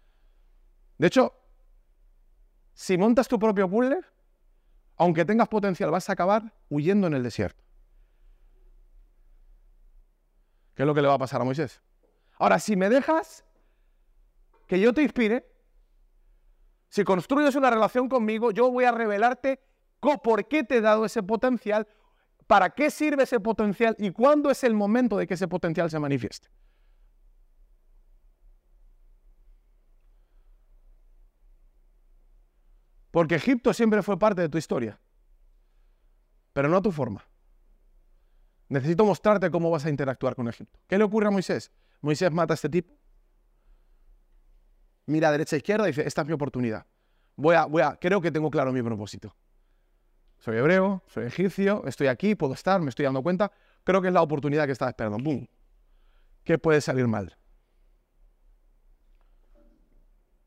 De 0.97 1.09
hecho, 1.09 1.35
si 2.73 2.97
montas 2.97 3.27
tu 3.27 3.37
propio 3.37 3.69
puzzle, 3.69 3.99
aunque 4.97 5.25
tengas 5.25 5.49
potencial, 5.49 5.91
vas 5.91 6.09
a 6.09 6.13
acabar 6.13 6.55
huyendo 6.69 7.09
en 7.09 7.15
el 7.15 7.25
desierto. 7.25 7.65
¿Qué 10.77 10.85
es 10.85 10.87
lo 10.87 10.95
que 10.95 11.03
le 11.03 11.09
va 11.09 11.15
a 11.15 11.19
pasar 11.19 11.41
a 11.41 11.45
Moisés? 11.45 11.83
Ahora, 12.39 12.61
si 12.61 12.77
me 12.77 12.89
dejas 12.89 13.45
que 14.69 14.79
yo 14.79 14.95
te 14.95 15.03
inspire, 15.03 15.52
si 16.93 17.05
construyes 17.05 17.55
una 17.55 17.71
relación 17.71 18.07
conmigo, 18.07 18.51
yo 18.51 18.71
voy 18.71 18.85
a 18.85 18.93
revelarte 18.93 19.59
por 19.99 20.47
qué 20.47 20.63
te 20.63 20.77
he 20.77 20.81
dado 20.83 21.07
ese 21.07 21.23
potencial, 21.23 21.89
para 22.47 22.69
qué 22.69 22.91
sirve 22.91 23.23
ese 23.23 23.41
potencial 23.41 23.97
y 23.99 24.11
cuándo 24.11 24.51
es 24.51 24.63
el 24.63 24.75
momento 24.75 25.17
de 25.17 25.27
que 25.27 25.33
ese 25.33 25.49
potencial 25.49 25.91
se 25.91 25.99
manifieste. 25.99 26.49
Porque 33.11 33.37
Egipto 33.37 33.73
siempre 33.73 34.03
fue 34.03 34.19
parte 34.19 34.43
de 34.43 34.51
tu 34.51 34.59
historia, 34.59 35.01
pero 36.53 36.69
no 36.69 36.83
tu 36.83 36.93
forma. 36.93 37.25
Necesito 38.69 39.07
mostrarte 39.07 39.51
cómo 39.51 39.71
vas 39.71 39.87
a 39.87 39.89
interactuar 39.89 40.35
con 40.35 40.47
Egipto. 40.47 40.79
¿Qué 40.87 40.99
le 40.99 41.05
ocurre 41.05 41.29
a 41.29 41.31
Moisés? 41.31 41.73
Moisés 42.03 42.31
mata 42.31 42.53
a 42.53 42.57
este 42.57 42.69
tipo. 42.69 42.93
Mira 45.07 45.29
a 45.29 45.33
derecha 45.33 45.57
e 45.57 45.59
izquierda 45.59 45.85
y 45.85 45.89
dice, 45.89 46.07
esta 46.07 46.23
es 46.23 46.29
mi 46.29 46.33
oportunidad. 46.33 46.87
Voy 47.37 47.57
a, 47.57 47.65
voy 47.65 47.83
a, 47.83 47.97
creo 47.97 48.21
que 48.21 48.31
tengo 48.31 48.51
claro 48.51 48.73
mi 48.73 48.83
propósito. 48.83 49.35
Soy 50.39 50.57
hebreo, 50.57 51.03
soy 51.07 51.27
egipcio, 51.27 51.85
estoy 51.87 52.09
aquí, 52.09 52.35
puedo 52.35 52.55
estar, 52.55 52.81
me 52.81 52.89
estoy 52.89 53.05
dando 53.05 53.23
cuenta. 53.23 53.53
Creo 53.85 54.03
que 54.03 54.09
es 54.09 54.15
la 54.15 54.23
oportunidad 54.23 54.67
que 54.67 54.73
estaba 54.73 54.91
esperando. 54.91 55.19
¡Bum! 55.19 55.47
¿Qué 56.45 56.59
puede 56.59 56.81
salir 56.81 57.07
mal? 57.07 57.37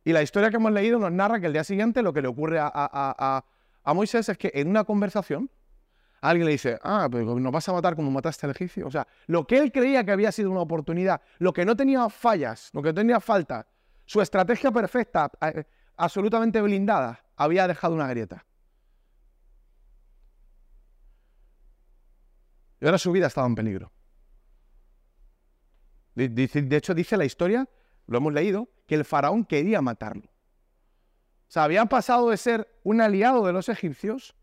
Y 0.04 0.14
la 0.14 0.22
historia 0.22 0.50
que 0.50 0.58
hemos 0.58 0.72
leído 0.72 1.00
nos 1.00 1.12
narra 1.12 1.40
que 1.40 1.48
el 1.48 1.54
día 1.54 1.64
siguiente 1.64 2.04
lo 2.04 2.14
que 2.14 2.22
le 2.22 2.28
ocurre 2.28 2.60
a, 2.62 3.44
Moisés 3.86 4.30
es 4.30 4.38
que 4.38 4.52
en 4.54 4.68
una 4.68 4.84
conversación 4.84 5.50
alguien 6.22 6.46
le 6.46 6.52
dice, 6.54 6.78
ah, 6.84 7.08
pero 7.12 7.40
nos 7.40 7.52
vas 7.52 7.68
a 7.70 7.74
matar 7.74 7.96
como 7.96 8.12
mataste 8.12 8.46
al 8.46 8.52
egipcio. 8.52 8.88
O 8.88 8.92
sea, 8.92 9.08
lo 9.28 9.48
que 9.48 9.58
él 9.58 9.72
creía 9.72 10.04
que 10.04 10.12
había 10.12 10.32
sido 10.32 10.52
una 10.52 10.62
oportunidad, 10.62 11.22
lo 11.40 11.54
que 11.54 11.66
no 11.66 11.76
tenía 11.76 12.08
fallas, 12.10 12.70
lo 12.74 12.82
que 12.82 12.90
no 12.90 12.96
tenía 12.96 13.20
falta, 13.20 13.66
su 14.06 14.22
estrategia 14.22 14.72
perfecta, 14.72 15.32
eh, 15.42 15.66
absolutamente 15.98 16.62
blindada, 16.62 17.24
había 17.36 17.68
dejado 17.68 17.96
una 17.96 18.08
grieta. 18.08 18.46
Y 22.80 22.86
ahora 22.86 22.98
su 22.98 23.12
vida 23.12 23.28
estaba 23.28 23.48
en 23.48 23.56
peligro. 23.56 23.92
De 26.14 26.78
hecho, 26.78 26.94
dice 26.94 27.18
la 27.18 27.26
historia 27.26 27.68
lo 28.08 28.18
hemos 28.18 28.34
leído, 28.34 28.70
que 28.88 28.96
el 28.96 29.06
faraón 29.06 29.46
quería 29.46 29.82
matarlo. 29.82 30.30
O 31.48 31.52
sea, 31.52 31.64
habían 31.64 31.88
pasado 31.88 32.30
de 32.30 32.38
ser 32.38 32.80
un 32.84 33.02
aliado 33.02 33.46
de 33.46 33.54
los 33.54 33.70
egipcios 33.70 34.36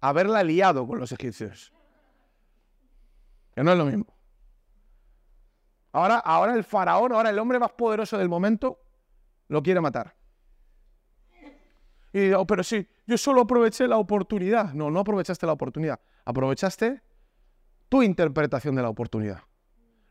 a 0.00 0.08
haberla 0.08 0.40
aliado 0.40 0.86
con 0.86 0.98
los 0.98 1.12
egipcios. 1.12 1.72
Que 3.54 3.62
no 3.62 3.72
es 3.72 3.78
lo 3.78 3.84
mismo. 3.84 4.06
Ahora, 5.92 6.18
ahora 6.18 6.54
el 6.54 6.64
faraón, 6.64 7.12
ahora 7.12 7.30
el 7.30 7.38
hombre 7.38 7.58
más 7.58 7.72
poderoso 7.72 8.16
del 8.18 8.28
momento, 8.28 8.78
lo 9.48 9.62
quiere 9.62 9.80
matar. 9.80 10.14
Y 12.12 12.32
oh, 12.32 12.46
pero 12.46 12.62
sí, 12.62 12.86
yo 13.06 13.16
solo 13.16 13.42
aproveché 13.42 13.86
la 13.86 13.98
oportunidad. 13.98 14.72
No, 14.72 14.90
no 14.90 15.00
aprovechaste 15.00 15.46
la 15.46 15.52
oportunidad. 15.52 16.00
Aprovechaste 16.24 17.02
tu 17.88 18.02
interpretación 18.02 18.74
de 18.74 18.82
la 18.82 18.88
oportunidad. 18.88 19.42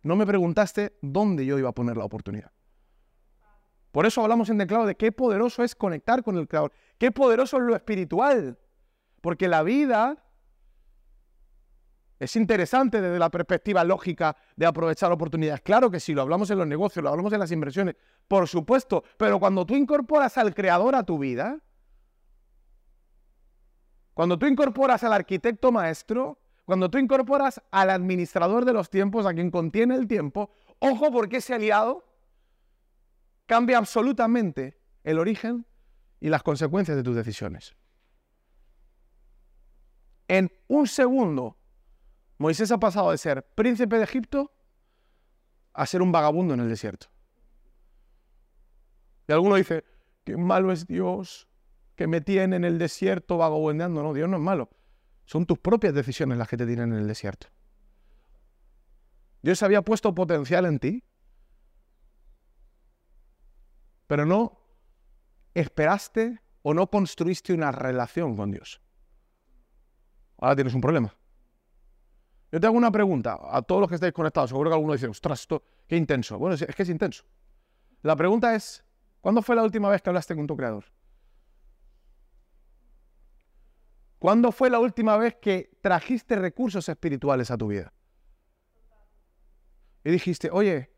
No 0.03 0.15
me 0.15 0.25
preguntaste 0.25 0.97
dónde 1.01 1.45
yo 1.45 1.57
iba 1.57 1.69
a 1.69 1.73
poner 1.73 1.97
la 1.97 2.05
oportunidad. 2.05 2.51
Por 3.91 4.05
eso 4.05 4.21
hablamos 4.21 4.49
en 4.49 4.59
declaro 4.59 4.85
de 4.85 4.95
qué 4.95 5.11
poderoso 5.11 5.63
es 5.63 5.75
conectar 5.75 6.23
con 6.23 6.37
el 6.37 6.47
Creador, 6.47 6.71
qué 6.97 7.11
poderoso 7.11 7.57
es 7.57 7.63
lo 7.63 7.75
espiritual. 7.75 8.57
Porque 9.21 9.47
la 9.47 9.63
vida 9.63 10.23
es 12.19 12.35
interesante 12.35 12.99
desde 12.99 13.17
la 13.17 13.29
perspectiva 13.29 13.83
lógica 13.85 14.35
de 14.57 14.65
aprovechar 14.65 15.09
oportunidades. 15.11 15.61
Claro 15.61 15.89
que 15.89 16.01
sí, 16.01 16.13
lo 16.13 16.21
hablamos 16.21 16.49
en 16.51 16.57
los 16.57 16.67
negocios, 16.67 17.01
lo 17.01 17.09
hablamos 17.09 17.31
en 17.31 17.39
las 17.39 17.51
inversiones, 17.51 17.95
por 18.27 18.47
supuesto. 18.47 19.03
Pero 19.17 19.39
cuando 19.39 19.65
tú 19.65 19.75
incorporas 19.75 20.37
al 20.37 20.53
Creador 20.53 20.95
a 20.95 21.03
tu 21.03 21.17
vida, 21.17 21.59
cuando 24.13 24.37
tú 24.37 24.47
incorporas 24.47 25.01
al 25.05 25.13
arquitecto 25.13 25.71
maestro, 25.71 26.41
cuando 26.65 26.89
tú 26.89 26.97
incorporas 26.97 27.61
al 27.71 27.89
administrador 27.89 28.65
de 28.65 28.73
los 28.73 28.89
tiempos, 28.89 29.25
a 29.25 29.33
quien 29.33 29.49
contiene 29.49 29.95
el 29.95 30.05
tiempo, 30.05 30.51
ojo 30.79 31.11
porque 31.11 31.37
ese 31.37 31.53
aliado 31.53 32.05
cambia 33.45 33.77
absolutamente 33.77 34.77
el 35.05 35.19
origen 35.19 35.65
y 36.19 36.27
las 36.27 36.43
consecuencias 36.43 36.97
de 36.97 37.03
tus 37.03 37.15
decisiones. 37.15 37.75
En 40.27 40.51
un 40.67 40.85
segundo, 40.85 41.58
Moisés 42.39 42.71
ha 42.71 42.79
pasado 42.79 43.11
de 43.11 43.19
ser 43.19 43.45
príncipe 43.53 43.97
de 43.97 44.03
Egipto 44.03 44.51
a 45.73 45.85
ser 45.85 46.01
un 46.01 46.11
vagabundo 46.11 46.55
en 46.55 46.61
el 46.61 46.69
desierto. 46.69 47.07
Y 49.27 49.31
alguno 49.31 49.55
dice, 49.55 49.83
qué 50.23 50.35
malo 50.35 50.71
es 50.71 50.87
Dios 50.87 51.47
que 51.95 52.07
me 52.07 52.21
tiene 52.21 52.55
en 52.55 52.65
el 52.65 52.79
desierto 52.79 53.37
vagabundeando. 53.37 54.01
No, 54.01 54.13
Dios 54.13 54.27
no 54.27 54.37
es 54.37 54.43
malo. 54.43 54.69
Son 55.25 55.45
tus 55.45 55.59
propias 55.59 55.93
decisiones 55.93 56.39
las 56.39 56.47
que 56.47 56.57
te 56.57 56.65
tienen 56.65 56.93
en 56.93 56.99
el 56.99 57.07
desierto. 57.07 57.47
Dios 59.43 59.61
había 59.61 59.83
puesto 59.83 60.15
potencial 60.15 60.65
en 60.65 60.79
ti 60.79 61.03
pero 64.09 64.25
no 64.25 64.59
esperaste 65.53 66.41
o 66.63 66.73
no 66.73 66.89
construiste 66.89 67.53
una 67.53 67.71
relación 67.71 68.35
con 68.35 68.49
Dios. 68.49 68.81
Ahora 70.39 70.55
tienes 70.55 70.73
un 70.73 70.81
problema. 70.81 71.15
Yo 72.51 72.59
te 72.59 72.65
hago 72.65 72.77
una 72.77 72.91
pregunta 72.91 73.37
a 73.41 73.61
todos 73.61 73.81
los 73.81 73.89
que 73.89 73.95
estáis 73.95 74.13
conectados. 74.13 74.49
Seguro 74.49 74.69
que 74.69 74.75
alguno 74.75 74.93
dice, 74.93 75.07
ostras, 75.07 75.41
esto, 75.41 75.63
qué 75.87 75.95
intenso. 75.95 76.37
Bueno, 76.39 76.55
es 76.55 76.75
que 76.75 76.83
es 76.83 76.89
intenso. 76.89 77.23
La 78.01 78.15
pregunta 78.15 78.55
es, 78.55 78.83
¿cuándo 79.21 79.41
fue 79.41 79.55
la 79.55 79.63
última 79.63 79.89
vez 79.89 80.01
que 80.01 80.09
hablaste 80.09 80.35
con 80.35 80.47
tu 80.47 80.57
creador? 80.57 80.85
¿Cuándo 84.17 84.51
fue 84.51 84.69
la 84.69 84.79
última 84.79 85.15
vez 85.17 85.35
que 85.35 85.77
trajiste 85.81 86.35
recursos 86.35 86.89
espirituales 86.89 87.51
a 87.51 87.57
tu 87.57 87.67
vida? 87.67 87.93
Y 90.03 90.11
dijiste, 90.11 90.49
oye, 90.51 90.91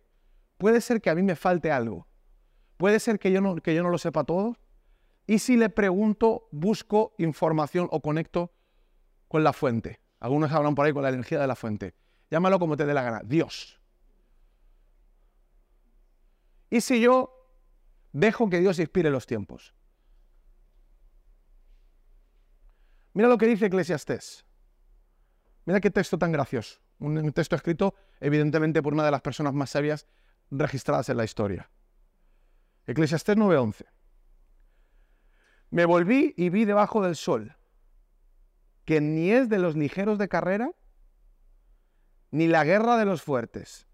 puede 0.57 0.81
ser 0.81 1.01
que 1.01 1.09
a 1.09 1.15
mí 1.15 1.21
me 1.21 1.35
falte 1.35 1.71
algo. 1.71 2.07
Puede 2.77 2.99
ser 2.99 3.19
que 3.19 3.31
yo 3.31 3.41
no, 3.41 3.55
que 3.57 3.75
yo 3.75 3.83
no 3.83 3.89
lo 3.89 3.97
sepa 3.97 4.23
todo. 4.23 4.57
Y 5.27 5.39
si 5.39 5.55
le 5.55 5.69
pregunto, 5.69 6.47
busco 6.51 7.13
información 7.19 7.87
o 7.91 8.01
conecto 8.01 8.51
con 9.27 9.43
la 9.43 9.53
fuente. 9.53 10.00
Algunos 10.21 10.51
hablan 10.51 10.75
por 10.75 10.85
ahí 10.85 10.93
con 10.93 11.01
la 11.01 11.09
energía 11.09 11.39
de 11.39 11.47
la 11.47 11.55
fuente. 11.55 11.95
Llámalo 12.29 12.59
como 12.59 12.77
te 12.77 12.85
dé 12.85 12.93
la 12.93 13.01
gana. 13.01 13.21
Dios. 13.25 13.81
Y 16.69 16.79
si 16.79 17.01
yo 17.01 17.33
dejo 18.13 18.47
que 18.49 18.59
Dios 18.59 18.77
inspire 18.79 19.09
los 19.09 19.25
tiempos. 19.25 19.73
Mira 23.13 23.27
lo 23.27 23.37
que 23.37 23.47
dice 23.47 23.65
Eclesiastés. 23.65 24.45
Mira 25.65 25.81
qué 25.81 25.89
texto 25.89 26.17
tan 26.19 26.31
gracioso. 26.31 26.79
Un 26.99 27.33
texto 27.33 27.55
escrito 27.55 27.95
evidentemente 28.19 28.83
por 28.83 28.93
una 28.93 29.03
de 29.03 29.11
las 29.11 29.21
personas 29.21 29.55
más 29.55 29.71
sabias 29.71 30.07
registradas 30.51 31.09
en 31.09 31.17
la 31.17 31.23
historia. 31.23 31.71
Eclesiastés 32.85 33.35
9:11. 33.35 33.85
Me 35.71 35.85
volví 35.85 36.35
y 36.37 36.49
vi 36.49 36.65
debajo 36.65 37.01
del 37.01 37.15
sol 37.15 37.57
que 38.91 38.99
ni 38.99 39.31
es 39.31 39.47
de 39.47 39.57
los 39.57 39.77
ligeros 39.77 40.17
de 40.17 40.27
carrera, 40.27 40.73
ni 42.29 42.47
la 42.47 42.65
guerra 42.65 42.97
de 42.97 43.05
los 43.05 43.21
fuertes, 43.21 43.87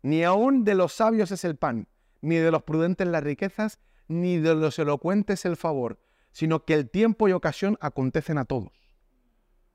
ni 0.00 0.24
aún 0.24 0.64
de 0.64 0.74
los 0.74 0.94
sabios 0.94 1.30
es 1.30 1.44
el 1.44 1.56
pan, 1.56 1.88
ni 2.22 2.36
de 2.36 2.50
los 2.50 2.62
prudentes 2.62 3.06
las 3.06 3.22
riquezas, 3.22 3.80
ni 4.08 4.38
de 4.38 4.54
los 4.54 4.78
elocuentes 4.78 5.44
el 5.44 5.58
favor, 5.58 6.00
sino 6.32 6.64
que 6.64 6.72
el 6.72 6.88
tiempo 6.88 7.28
y 7.28 7.32
ocasión 7.32 7.76
acontecen 7.82 8.38
a 8.38 8.46
todos. 8.46 8.72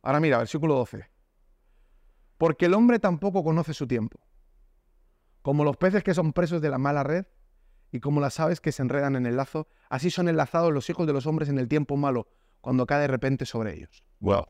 Ahora 0.01 0.19
mira, 0.19 0.39
versículo 0.39 0.73
12. 0.73 1.05
Porque 2.39 2.65
el 2.65 2.73
hombre 2.73 2.97
tampoco 2.97 3.43
conoce 3.43 3.75
su 3.75 3.85
tiempo. 3.85 4.19
Como 5.43 5.63
los 5.63 5.77
peces 5.77 6.03
que 6.03 6.15
son 6.15 6.33
presos 6.33 6.59
de 6.59 6.71
la 6.71 6.79
mala 6.79 7.03
red, 7.03 7.27
y 7.91 7.99
como 7.99 8.19
las 8.19 8.39
aves 8.39 8.61
que 8.61 8.71
se 8.71 8.81
enredan 8.81 9.15
en 9.15 9.27
el 9.27 9.37
lazo, 9.37 9.67
así 9.91 10.09
son 10.09 10.27
enlazados 10.27 10.73
los 10.73 10.89
hijos 10.89 11.05
de 11.05 11.13
los 11.13 11.27
hombres 11.27 11.49
en 11.49 11.59
el 11.59 11.67
tiempo 11.67 11.97
malo, 11.97 12.29
cuando 12.61 12.85
cae 12.85 13.01
de 13.01 13.07
repente 13.07 13.45
sobre 13.45 13.75
ellos. 13.75 14.03
Wow. 14.19 14.45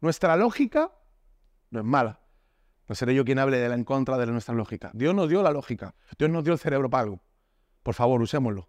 Nuestra 0.00 0.36
lógica 0.36 0.90
no 1.70 1.80
es 1.80 1.84
mala. 1.84 2.20
No 2.88 2.94
seré 2.94 3.14
yo 3.14 3.24
quien 3.24 3.38
hable 3.38 3.58
de 3.58 3.68
la 3.68 3.74
en 3.74 3.84
contra 3.84 4.18
de 4.18 4.26
nuestra 4.26 4.54
lógica. 4.54 4.90
Dios 4.94 5.14
nos 5.14 5.28
dio 5.28 5.42
la 5.42 5.52
lógica. 5.52 5.94
Dios 6.18 6.30
nos 6.30 6.42
dio 6.42 6.52
el 6.52 6.58
cerebro 6.58 6.90
pago. 6.90 7.22
Por 7.82 7.94
favor, 7.94 8.20
usémoslo. 8.20 8.68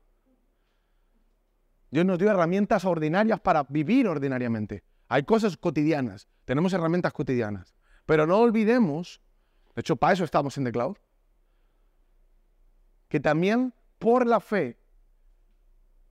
Dios 1.94 2.06
nos 2.06 2.18
dio 2.18 2.32
herramientas 2.32 2.86
ordinarias 2.86 3.39
para 3.39 3.64
vivir 3.64 4.08
ordinariamente. 4.08 4.84
Hay 5.10 5.24
cosas 5.24 5.58
cotidianas, 5.58 6.28
tenemos 6.44 6.74
herramientas 6.74 7.14
cotidianas, 7.14 7.76
pero 8.08 8.26
no 8.26 8.39
olvidemos, 8.39 9.22
de 9.76 9.82
hecho 9.82 9.96
para 9.96 10.14
eso 10.14 10.24
estamos 10.24 10.58
en 10.58 10.64
The 10.64 10.72
Cloud, 10.72 10.98
que 13.14 13.20
también 13.20 13.76
por 13.99 14.26
la 14.26 14.39
fe 14.39 14.76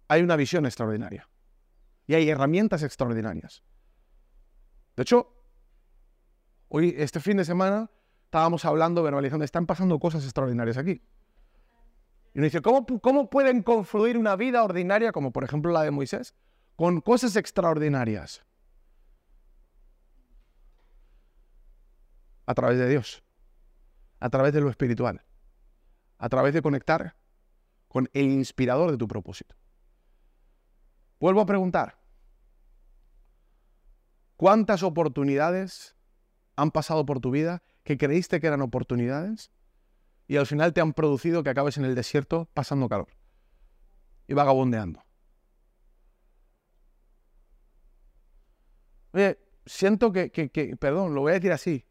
hay 0.07 0.23
una 0.23 0.37
visión 0.37 0.67
extraordinaria 0.67 1.29
y 2.07 2.15
hay 2.15 2.31
herramientas 2.31 2.85
extraordinarias. 2.85 3.65
De 4.95 5.03
hecho, 5.03 5.35
hoy, 6.69 6.95
este 6.97 7.19
fin 7.19 7.39
de 7.39 7.45
semana, 7.45 7.91
estábamos 8.27 8.65
hablando, 8.65 9.03
verbalizando, 9.03 9.45
están 9.45 9.67
pasando 9.67 9.99
cosas 9.99 10.23
extraordinarias 10.23 10.77
aquí. 10.77 11.03
Y 12.35 12.39
uno 12.39 12.45
dice, 12.45 12.63
¿cómo, 12.63 12.87
¿cómo 12.87 13.29
pueden 13.29 13.65
confluir 13.65 14.17
una 14.17 14.37
vida 14.37 14.63
ordinaria, 14.63 15.11
como 15.11 15.33
por 15.33 15.43
ejemplo 15.43 15.73
la 15.73 15.83
de 15.83 15.91
Moisés, 15.91 16.37
con 16.77 17.01
cosas 17.01 17.35
extraordinarias? 17.35 18.45
A 22.47 22.55
través 22.55 22.79
de 22.79 22.89
Dios, 22.89 23.25
a 24.21 24.31
través 24.31 24.53
de 24.53 24.61
lo 24.61 24.71
espiritual, 24.71 25.25
a 26.23 26.29
través 26.29 26.55
de 26.55 26.63
conectar 26.63 27.17
con 27.89 28.09
el 28.13 28.27
inspirador 28.27 28.93
de 28.93 28.97
tu 28.97 29.09
propósito. 29.09 29.57
Vuelvo 31.19 31.41
a 31.41 31.47
preguntar, 31.47 31.99
¿cuántas 34.37 34.85
oportunidades 34.85 35.97
han 36.55 36.71
pasado 36.71 37.05
por 37.05 37.19
tu 37.19 37.33
vida 37.33 37.65
que 37.83 37.99
creíste 37.99 38.41
que 38.41 38.47
eran 38.47 38.63
oportunidades 38.63 39.51
y 40.29 40.37
al 40.37 40.47
final 40.47 40.73
te 40.73 40.81
han 40.81 40.93
producido 40.93 41.43
que 41.43 41.51
acabes 41.51 41.77
en 41.77 41.87
el 41.87 41.97
desierto 41.97 42.49
pasando 42.55 42.89
calor 42.89 43.09
y 44.29 44.35
vagabundeando? 44.35 45.03
Oye, 49.11 49.41
siento 49.67 50.13
que, 50.13 50.77
perdón, 50.79 51.17
lo 51.17 51.23
voy 51.23 51.33
a 51.33 51.35
decir 51.35 51.51
así, 51.51 51.85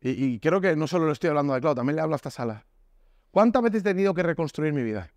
y, 0.00 0.40
creo 0.40 0.62
que 0.62 0.74
no 0.76 0.86
solo 0.86 1.04
lo 1.04 1.12
estoy 1.12 1.28
hablando 1.28 1.52
de 1.52 1.60
Claudio, 1.60 1.76
también 1.76 1.96
le 1.96 2.02
hablo 2.02 2.14
a 2.14 2.16
esta 2.16 2.30
sala. 2.30 2.66
¿Cuántas 3.32 3.62
veces 3.62 3.80
he 3.80 3.84
tenido 3.84 4.14
que 4.14 4.22
reconstruir 4.22 4.72
mi 4.74 4.82
vida? 4.82 5.10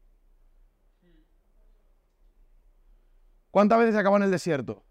¿Cuántas 3.51 3.78
veces 3.80 3.95
acabo 3.95 4.18
en 4.18 4.24
el 4.24 4.32
desierto? 4.32 4.84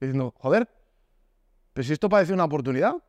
Diciendo, 0.00 0.32
joder, 0.38 0.68
pero 1.72 1.84
si 1.86 1.92
esto 1.92 2.08
parece 2.08 2.32
una 2.32 2.44
oportunidad. 2.44 2.94
O 2.94 3.02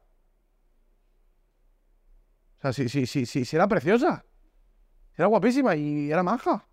sea, 2.62 2.74
si, 2.74 2.90
si, 2.90 3.06
si, 3.06 3.26
si, 3.26 3.56
era 3.56 3.68
preciosa. 3.68 4.26
era 5.16 5.28
guapísima 5.28 5.76
y 5.76 6.12
era 6.12 6.24
maja. 6.24 6.66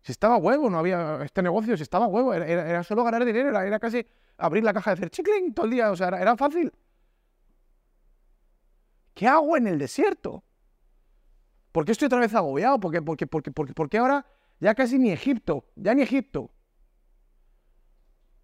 Si 0.00 0.12
estaba 0.12 0.38
huevo, 0.38 0.70
no 0.70 0.78
había 0.78 1.22
este 1.22 1.42
negocio, 1.42 1.76
si 1.76 1.82
estaba 1.82 2.06
huevo, 2.06 2.32
era, 2.32 2.82
solo 2.82 3.04
ganar 3.04 3.26
dinero, 3.26 3.48
era, 3.60 3.78
casi 3.78 4.06
abrir 4.38 4.64
la 4.64 4.72
caja 4.72 4.90
de 4.90 4.94
hacer 4.94 5.10
chicling 5.10 5.52
todo 5.52 5.66
el 5.66 5.72
día, 5.72 5.90
o 5.90 5.96
sea, 5.96 6.08
era 6.08 6.34
fácil. 6.34 6.72
¿Qué 9.18 9.26
hago 9.26 9.56
en 9.56 9.66
el 9.66 9.80
desierto? 9.80 10.44
¿Por 11.72 11.84
qué 11.84 11.90
estoy 11.90 12.06
otra 12.06 12.20
vez 12.20 12.32
agobiado? 12.36 12.78
¿Por 12.78 12.92
qué, 12.92 13.02
porque, 13.02 13.26
porque, 13.26 13.50
porque, 13.50 13.98
ahora 13.98 14.24
ya 14.60 14.76
casi 14.76 14.96
ni 14.96 15.10
Egipto? 15.10 15.64
Ya 15.74 15.92
ni 15.92 16.02
Egipto. 16.02 16.52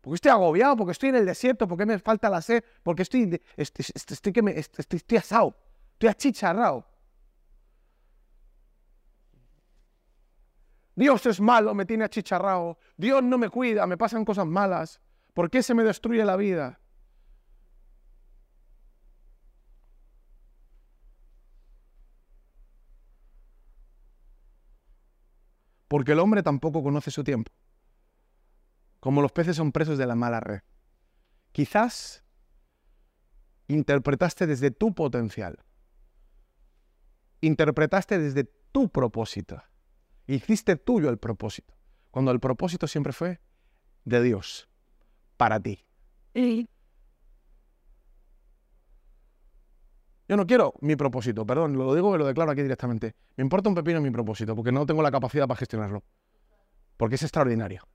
Porque 0.01 0.17
estoy 0.17 0.33
agobiado, 0.33 0.77
porque 0.77 0.91
estoy 0.91 1.11
en 1.11 1.15
el 1.15 1.27
desierto, 1.27 1.69
porque 1.69 1.87
me 1.87 2.01
falta 2.01 2.29
la 2.29 2.43
sed, 2.43 2.65
porque 2.83 3.03
estoy, 3.03 3.41
estoy, 3.57 3.87
estoy, 3.95 4.33
estoy, 4.57 4.97
estoy 4.97 5.17
asado, 5.17 5.57
estoy 5.93 6.09
achicharrado. 6.09 6.85
Dios 10.97 11.25
es 11.27 11.41
malo, 11.41 11.73
me 11.73 11.85
tiene 11.85 12.03
achicharrado. 12.03 12.79
Dios 12.97 13.23
no 13.23 13.39
me 13.39 13.49
cuida, 13.49 13.87
me 13.87 13.97
pasan 13.97 14.25
cosas 14.25 14.47
malas. 14.47 15.01
¿Por 15.35 15.49
qué 15.49 15.63
se 15.63 15.73
me 15.73 15.85
destruye 15.85 16.25
la 16.25 16.35
vida? 16.35 16.81
Porque 25.95 26.11
el 26.11 26.19
hombre 26.19 26.43
tampoco 26.43 26.83
conoce 26.83 27.13
su 27.13 27.23
tiempo. 27.23 27.53
Como 28.99 29.23
los 29.23 29.31
peces 29.31 29.55
son 29.55 29.71
presos 29.71 29.97
de 29.97 30.07
la 30.07 30.17
mala 30.17 30.41
red. 30.41 30.63
Quizás 31.53 32.25
interpretaste 33.69 34.49
desde 34.49 34.73
tu 34.73 34.93
potencial. 34.93 35.57
Interpretaste 37.43 38.19
desde 38.19 38.43
tu 38.73 38.89
propósito. 38.89 39.63
Hiciste 40.27 40.75
tuyo 40.75 41.11
el 41.11 41.19
propósito. 41.19 41.73
Cuando 42.11 42.33
el 42.33 42.41
propósito 42.41 42.89
siempre 42.89 43.13
fue 43.13 43.41
de 44.05 44.21
Dios, 44.21 44.69
para 45.37 45.61
ti. 45.61 45.87
Yo 50.27 50.37
no 50.37 50.47
quiero 50.47 50.75
mi 50.81 50.97
propósito, 50.97 51.45
perdón, 51.45 51.77
lo 51.77 51.95
digo 51.95 52.15
y 52.15 52.19
lo 52.19 52.27
declaro 52.27 52.51
aquí 52.51 52.63
directamente. 52.63 53.15
Me 53.37 53.43
importa 53.43 53.69
un 53.69 53.75
pepino 53.75 54.01
mi 54.01 54.11
propósito, 54.11 54.57
porque 54.57 54.73
no 54.73 54.87
tengo 54.87 55.03
la 55.03 55.11
capacidad 55.11 55.47
para 55.47 55.59
gestionarlo. 55.59 56.03
Porque 56.97 57.17
es 57.17 57.23
extraordinario. 57.23 57.87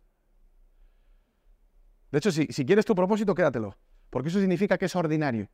De 2.11 2.19
hecho, 2.19 2.31
si, 2.31 2.47
quieres 2.47 2.85
tu 2.85 2.93
propósito, 2.93 3.33
quédatelo. 3.33 3.75
Porque 4.09 4.29
eso 4.29 4.39
significa 4.39 4.77
que 4.77 4.85
es 4.85 4.95
ordinario. 4.95 5.49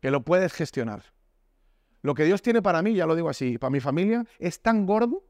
Que 0.00 0.10
lo 0.10 0.24
puedes 0.24 0.52
gestionar. 0.52 1.02
Lo 2.02 2.14
que 2.14 2.24
Dios 2.24 2.42
tiene 2.42 2.60
para 2.60 2.82
mí, 2.82 2.94
ya 2.94 3.06
lo 3.06 3.14
digo 3.14 3.28
así, 3.28 3.58
para 3.58 3.70
mi 3.70 3.80
familia, 3.80 4.24
es 4.38 4.62
tan 4.62 4.86
gordo, 4.86 5.24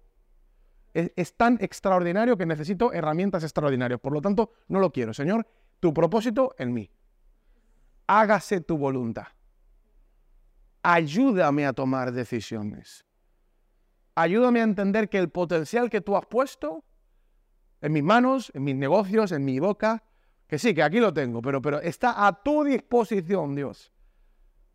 es 0.95 1.37
tan 1.37 1.59
extraordinario 1.61 2.37
que 2.37 2.47
necesito 2.47 2.93
herramientas 2.93 3.43
extraordinarias. 3.43 4.01
Por 4.01 4.13
lo 4.13 4.23
tanto, 4.23 4.53
no 4.69 4.81
lo 4.81 4.93
quiero. 4.93 5.13
Señor, 5.13 5.47
tu 5.81 5.93
propósito 5.93 6.55
en 6.59 6.73
mí. 6.73 6.91
Hágase 8.07 8.63
tu 8.63 8.79
voluntad 8.79 9.38
ayúdame 10.89 11.67
a 11.67 11.75
tomar 11.75 12.13
decisiones. 12.13 13.05
Ayúdame 14.15 14.61
a 14.61 14.65
entender 14.65 15.11
que 15.11 15.19
el 15.19 15.29
potencial 15.29 15.91
que 15.91 16.01
tú 16.01 16.17
has 16.17 16.25
puesto 16.25 16.83
en 17.83 17.93
mis 17.93 18.03
manos, 18.03 18.51
en 18.55 18.65
mis 18.65 18.75
negocios, 18.75 19.33
en 19.33 19.45
mi 19.45 19.61
boca, 19.61 20.03
que 20.47 20.59
sí, 20.59 20.75
que 20.75 20.83
aquí 20.83 20.99
lo 20.99 21.13
tengo, 21.13 21.43
pero, 21.43 21.61
pero 21.61 21.79
está 21.81 22.27
a 22.27 22.43
tu 22.43 22.65
disposición, 22.65 23.55
Dios. 23.55 23.93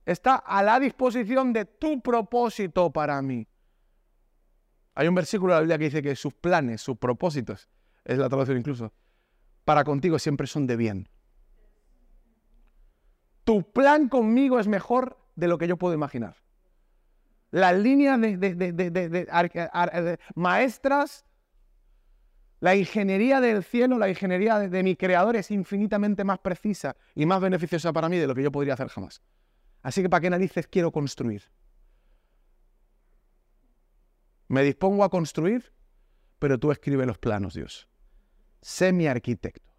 Está 0.05 0.36
a 0.36 0.61
la 0.61 0.80
disposición 0.80 1.51
de 1.51 1.66
tu 1.66 1.99
propósito 1.99 2.91
para 2.93 3.20
mí. 3.24 3.47
Hay 4.93 5.07
un 5.07 5.16
versículo 5.16 5.53
de 5.53 5.57
la 5.57 5.61
Biblia 5.61 5.78
que 5.80 5.86
dice 5.86 6.03
que 6.03 6.16
sus 6.16 6.34
planes, 6.36 6.80
sus 6.82 6.97
propósitos, 6.97 7.68
es 8.05 8.20
la 8.20 8.30
traducción 8.30 8.59
incluso, 8.59 8.93
para 9.66 9.84
contigo 9.84 10.20
siempre 10.20 10.45
son 10.45 10.68
de 10.68 10.76
bien. 10.76 11.09
Tu 13.43 13.64
plan 13.74 14.09
conmigo 14.09 14.59
es 14.59 14.68
mejor 14.68 15.22
de 15.36 15.47
lo 15.47 15.57
que 15.57 15.67
yo 15.67 15.77
puedo 15.77 15.93
imaginar. 15.93 16.38
Las 17.51 17.77
líneas 17.77 18.19
de, 18.19 20.17
maestras, 20.34 21.25
la 22.59 22.75
ingeniería 22.75 23.41
del 23.41 23.63
cielo, 23.63 23.99
la 23.99 24.09
ingeniería 24.09 24.57
de, 24.57 24.84
mi 24.84 24.95
creador 24.95 25.36
es 25.36 25.51
infinitamente 25.51 26.23
más 26.23 26.39
precisa 26.39 26.95
y 27.13 27.25
más 27.25 27.41
beneficiosa 27.41 27.93
para 27.93 28.09
mí 28.09 28.17
de 28.17 28.25
lo 28.25 28.34
que 28.34 28.41
yo 28.41 28.51
podría 28.51 28.73
hacer 28.73 28.88
jamás. 28.88 29.21
Así 29.84 30.01
que, 30.01 30.09
¿para 30.09 30.21
qué 30.21 30.29
narices 30.29 30.67
quiero 30.67 30.91
construir? 30.91 31.43
Me 34.47 34.63
dispongo 34.63 35.03
a 35.03 35.09
construir, 35.09 35.73
pero 36.39 36.57
tú 36.57 36.71
escribe 36.71 37.05
los 37.05 37.17
planos, 37.17 37.53
Dios. 37.53 37.88
Sé 38.61 38.93
mi 38.93 39.07
arquitecto. 39.07 39.71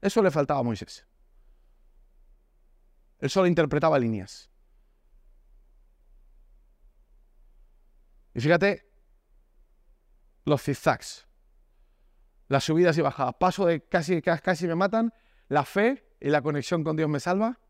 Eso 0.00 0.22
le 0.22 0.30
faltaba 0.30 0.60
a 0.60 0.64
Moisés. 0.64 1.06
Él 3.20 3.30
solo 3.30 3.46
interpretaba 3.46 3.98
líneas. 3.98 4.49
Y 8.34 8.40
fíjate 8.40 8.88
los 10.44 10.62
zigzags, 10.62 11.26
las 12.48 12.64
subidas 12.64 12.96
y 12.98 13.02
bajadas, 13.02 13.34
paso 13.38 13.66
de 13.66 13.82
casi, 13.82 14.22
casi 14.22 14.66
me 14.66 14.74
matan, 14.74 15.12
la 15.48 15.64
fe 15.64 16.16
y 16.20 16.28
la 16.28 16.42
conexión 16.42 16.84
con 16.84 16.96
Dios 16.96 17.08
me 17.08 17.20
salva. 17.20 17.60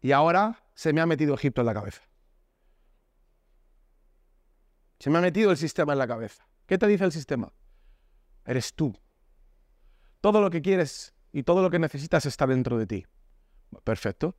Y 0.00 0.12
ahora 0.12 0.64
se 0.74 0.92
me 0.92 1.00
ha 1.00 1.06
metido 1.06 1.34
Egipto 1.34 1.60
en 1.60 1.66
la 1.66 1.74
cabeza. 1.74 2.02
Se 4.98 5.10
me 5.10 5.18
ha 5.18 5.20
metido 5.22 5.50
el 5.50 5.56
sistema 5.56 5.92
en 5.92 5.98
la 5.98 6.06
cabeza. 6.06 6.46
¿Qué 6.66 6.78
te 6.78 6.86
dice 6.86 7.04
el 7.04 7.12
sistema? 7.12 7.52
Eres 8.44 8.74
tú. 8.74 8.94
Todo 10.20 10.40
lo 10.40 10.50
que 10.50 10.62
quieres 10.62 11.14
y 11.32 11.42
todo 11.42 11.62
lo 11.62 11.70
que 11.70 11.78
necesitas 11.78 12.26
está 12.26 12.46
dentro 12.46 12.78
de 12.78 12.86
ti. 12.86 13.06
Perfecto. 13.84 14.36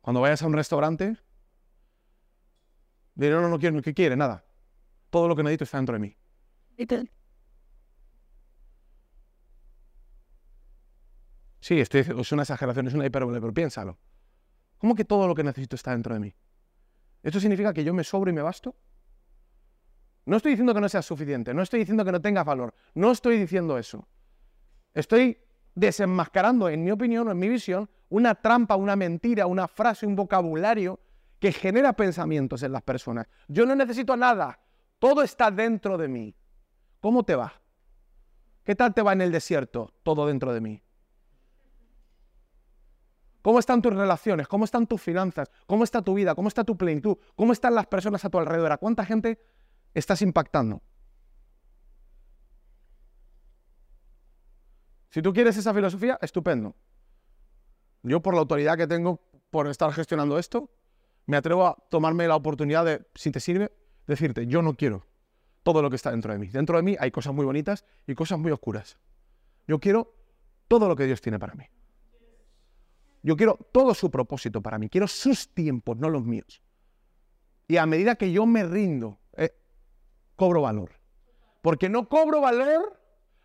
Cuando 0.00 0.20
vayas 0.20 0.42
a 0.42 0.46
un 0.46 0.52
restaurante, 0.52 1.16
Diré, 3.16 3.34
no, 3.34 3.48
no 3.48 3.58
quiero, 3.58 3.80
¿qué 3.80 3.94
quiere? 3.94 4.14
Nada. 4.14 4.44
Todo 5.10 5.26
lo 5.26 5.34
que 5.34 5.42
necesito 5.42 5.64
está 5.64 5.78
dentro 5.78 5.94
de 5.94 6.00
mí. 6.00 6.16
Sí, 11.60 11.80
estoy, 11.80 12.00
es 12.02 12.32
una 12.32 12.42
exageración, 12.42 12.86
es 12.86 12.94
una 12.94 13.06
hipérbole, 13.06 13.40
pero 13.40 13.52
piénsalo. 13.52 13.98
¿Cómo 14.78 14.94
que 14.94 15.04
todo 15.04 15.26
lo 15.26 15.34
que 15.34 15.42
necesito 15.42 15.74
está 15.74 15.92
dentro 15.92 16.12
de 16.12 16.20
mí? 16.20 16.34
¿Esto 17.22 17.40
significa 17.40 17.72
que 17.72 17.82
yo 17.82 17.94
me 17.94 18.04
sobro 18.04 18.30
y 18.30 18.34
me 18.34 18.42
basto? 18.42 18.76
No 20.26 20.36
estoy 20.36 20.52
diciendo 20.52 20.74
que 20.74 20.80
no 20.80 20.88
sea 20.88 21.02
suficiente, 21.02 21.54
no 21.54 21.62
estoy 21.62 21.80
diciendo 21.80 22.04
que 22.04 22.12
no 22.12 22.20
tenga 22.20 22.44
valor, 22.44 22.74
no 22.94 23.10
estoy 23.12 23.38
diciendo 23.38 23.78
eso. 23.78 24.06
Estoy 24.92 25.38
desenmascarando, 25.74 26.68
en 26.68 26.84
mi 26.84 26.90
opinión 26.90 27.28
o 27.28 27.30
en 27.30 27.38
mi 27.38 27.48
visión, 27.48 27.88
una 28.10 28.34
trampa, 28.34 28.76
una 28.76 28.94
mentira, 28.94 29.46
una 29.46 29.68
frase, 29.68 30.06
un 30.06 30.16
vocabulario 30.16 31.00
que 31.38 31.52
genera 31.52 31.92
pensamientos 31.94 32.62
en 32.62 32.72
las 32.72 32.82
personas. 32.82 33.28
Yo 33.48 33.66
no 33.66 33.74
necesito 33.74 34.16
nada, 34.16 34.58
todo 34.98 35.22
está 35.22 35.50
dentro 35.50 35.98
de 35.98 36.08
mí. 36.08 36.34
¿Cómo 37.00 37.24
te 37.24 37.36
va? 37.36 37.60
¿Qué 38.64 38.74
tal 38.74 38.94
te 38.94 39.02
va 39.02 39.12
en 39.12 39.20
el 39.20 39.32
desierto? 39.32 39.94
Todo 40.02 40.26
dentro 40.26 40.52
de 40.52 40.60
mí. 40.60 40.82
¿Cómo 43.42 43.60
están 43.60 43.80
tus 43.80 43.94
relaciones? 43.94 44.48
¿Cómo 44.48 44.64
están 44.64 44.88
tus 44.88 45.00
finanzas? 45.00 45.52
¿Cómo 45.66 45.84
está 45.84 46.02
tu 46.02 46.14
vida? 46.14 46.34
¿Cómo 46.34 46.48
está 46.48 46.64
tu 46.64 46.76
plenitud? 46.76 47.16
¿Cómo 47.36 47.52
están 47.52 47.76
las 47.76 47.86
personas 47.86 48.24
a 48.24 48.28
tu 48.28 48.38
alrededor? 48.38 48.72
¿A 48.72 48.78
cuánta 48.78 49.04
gente 49.04 49.40
estás 49.94 50.20
impactando? 50.20 50.82
Si 55.10 55.22
tú 55.22 55.32
quieres 55.32 55.56
esa 55.56 55.72
filosofía, 55.72 56.18
estupendo. 56.20 56.74
Yo 58.02 58.20
por 58.20 58.34
la 58.34 58.40
autoridad 58.40 58.76
que 58.76 58.88
tengo 58.88 59.20
por 59.50 59.68
estar 59.68 59.92
gestionando 59.92 60.38
esto, 60.38 60.68
me 61.26 61.36
atrevo 61.36 61.66
a 61.66 61.76
tomarme 61.90 62.26
la 62.26 62.36
oportunidad 62.36 62.84
de, 62.84 63.06
si 63.14 63.30
te 63.30 63.40
sirve, 63.40 63.72
decirte, 64.06 64.46
yo 64.46 64.62
no 64.62 64.74
quiero 64.74 65.04
todo 65.62 65.82
lo 65.82 65.90
que 65.90 65.96
está 65.96 66.12
dentro 66.12 66.32
de 66.32 66.38
mí. 66.38 66.46
Dentro 66.46 66.76
de 66.76 66.82
mí 66.82 66.96
hay 66.98 67.10
cosas 67.10 67.34
muy 67.34 67.44
bonitas 67.44 67.84
y 68.06 68.14
cosas 68.14 68.38
muy 68.38 68.52
oscuras. 68.52 68.98
Yo 69.66 69.80
quiero 69.80 70.14
todo 70.68 70.88
lo 70.88 70.94
que 70.94 71.04
Dios 71.04 71.20
tiene 71.20 71.38
para 71.38 71.54
mí. 71.54 71.64
Yo 73.22 73.36
quiero 73.36 73.58
todo 73.72 73.92
su 73.92 74.08
propósito 74.08 74.62
para 74.62 74.78
mí. 74.78 74.88
Quiero 74.88 75.08
sus 75.08 75.52
tiempos, 75.52 75.96
no 75.96 76.08
los 76.08 76.24
míos. 76.24 76.62
Y 77.66 77.78
a 77.78 77.86
medida 77.86 78.14
que 78.14 78.30
yo 78.30 78.46
me 78.46 78.62
rindo, 78.62 79.18
eh, 79.36 79.52
cobro 80.36 80.62
valor. 80.62 80.92
Porque 81.62 81.88
no 81.88 82.08
cobro 82.08 82.40
valor 82.40 83.00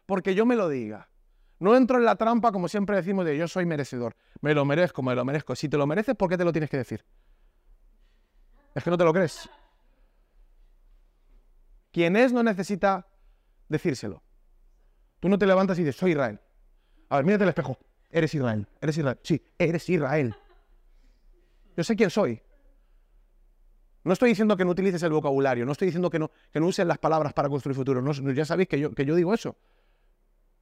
porque 0.05 0.36
yo 0.36 0.45
me 0.45 0.55
lo 0.55 0.69
diga. 0.69 1.09
No 1.57 1.75
entro 1.75 1.97
en 1.97 2.05
la 2.05 2.15
trampa, 2.15 2.51
como 2.51 2.67
siempre 2.67 2.95
decimos, 2.95 3.25
de 3.25 3.38
yo 3.38 3.47
soy 3.47 3.65
merecedor. 3.65 4.15
Me 4.41 4.53
lo 4.53 4.65
merezco, 4.65 5.01
me 5.01 5.15
lo 5.15 5.25
merezco. 5.25 5.55
Si 5.55 5.69
te 5.69 5.77
lo 5.77 5.88
mereces, 5.88 6.15
¿por 6.15 6.29
qué 6.29 6.38
te 6.38 6.43
lo 6.43 6.51
tienes 6.51 6.69
que 6.69 6.77
decir? 6.77 7.03
Es 8.74 8.84
que 8.84 8.89
no 8.89 8.97
te 8.97 9.03
lo 9.03 9.13
crees. 9.13 9.49
Quien 11.91 12.15
es 12.15 12.32
no 12.32 12.41
necesita 12.41 13.07
decírselo. 13.67 14.24
Tú 15.19 15.30
no 15.30 15.38
te 15.38 15.45
levantas 15.45 15.78
y 15.78 15.84
dices, 15.84 15.97
soy 15.97 16.11
Israel. 16.11 16.39
A 17.09 17.17
ver, 17.17 17.26
mírate 17.26 17.43
el 17.43 17.49
espejo. 17.49 17.78
Eres 18.09 18.34
Israel. 18.34 18.67
Eres 18.80 18.97
Israel. 18.97 19.19
Sí, 19.24 19.43
eres 19.57 19.89
Israel. 19.89 20.36
Yo 21.76 21.84
sé 21.84 21.95
quién 21.95 22.09
soy. 22.09 22.41
No 24.03 24.13
estoy 24.13 24.30
diciendo 24.30 24.57
que 24.57 24.65
no 24.65 24.72
utilices 24.72 25.03
el 25.03 25.11
vocabulario, 25.11 25.65
no 25.65 25.74
estoy 25.74 25.88
diciendo 25.88 26.09
que 26.09 26.17
no, 26.17 26.32
que 26.51 26.59
no 26.59 26.65
uses 26.65 26.86
las 26.88 26.97
palabras 26.97 27.34
para 27.34 27.49
construir 27.49 27.76
futuro. 27.76 28.01
No, 28.01 28.11
ya 28.32 28.45
sabéis 28.45 28.67
que 28.67 28.80
yo, 28.80 28.91
que 28.91 29.05
yo 29.05 29.15
digo 29.15 29.34
eso. 29.34 29.55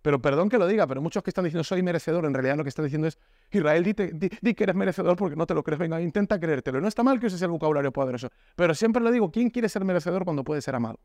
Pero 0.01 0.21
perdón 0.21 0.47
que 0.47 0.57
lo 0.57 0.65
diga, 0.65 0.87
pero 0.87 1.01
muchos 1.01 1.21
que 1.23 1.29
están 1.29 1.43
diciendo 1.43 1.63
soy 1.63 1.83
merecedor, 1.83 2.25
en 2.25 2.33
realidad 2.33 2.55
lo 2.55 2.63
que 2.63 2.69
están 2.69 2.85
diciendo 2.85 3.07
es, 3.07 3.19
Israel, 3.51 3.83
di, 3.83 3.93
que 3.93 4.63
eres 4.63 4.75
merecedor 4.75 5.17
porque 5.17 5.35
no 5.35 5.45
te 5.45 5.53
lo 5.53 5.63
crees. 5.63 5.79
Venga, 5.79 5.99
intenta 6.01 6.39
creértelo. 6.39 6.79
No 6.79 6.87
está 6.87 7.03
mal 7.03 7.19
que 7.19 7.25
uses 7.25 7.41
el 7.41 7.49
vocabulario 7.49 7.91
poderoso. 7.91 8.29
Pero 8.55 8.73
siempre 8.73 9.03
le 9.03 9.11
digo, 9.11 9.29
¿quién 9.29 9.49
quiere 9.49 9.67
ser 9.67 9.83
merecedor 9.83 10.23
cuando 10.23 10.43
puede 10.43 10.61
ser 10.61 10.75
amado? 10.75 10.99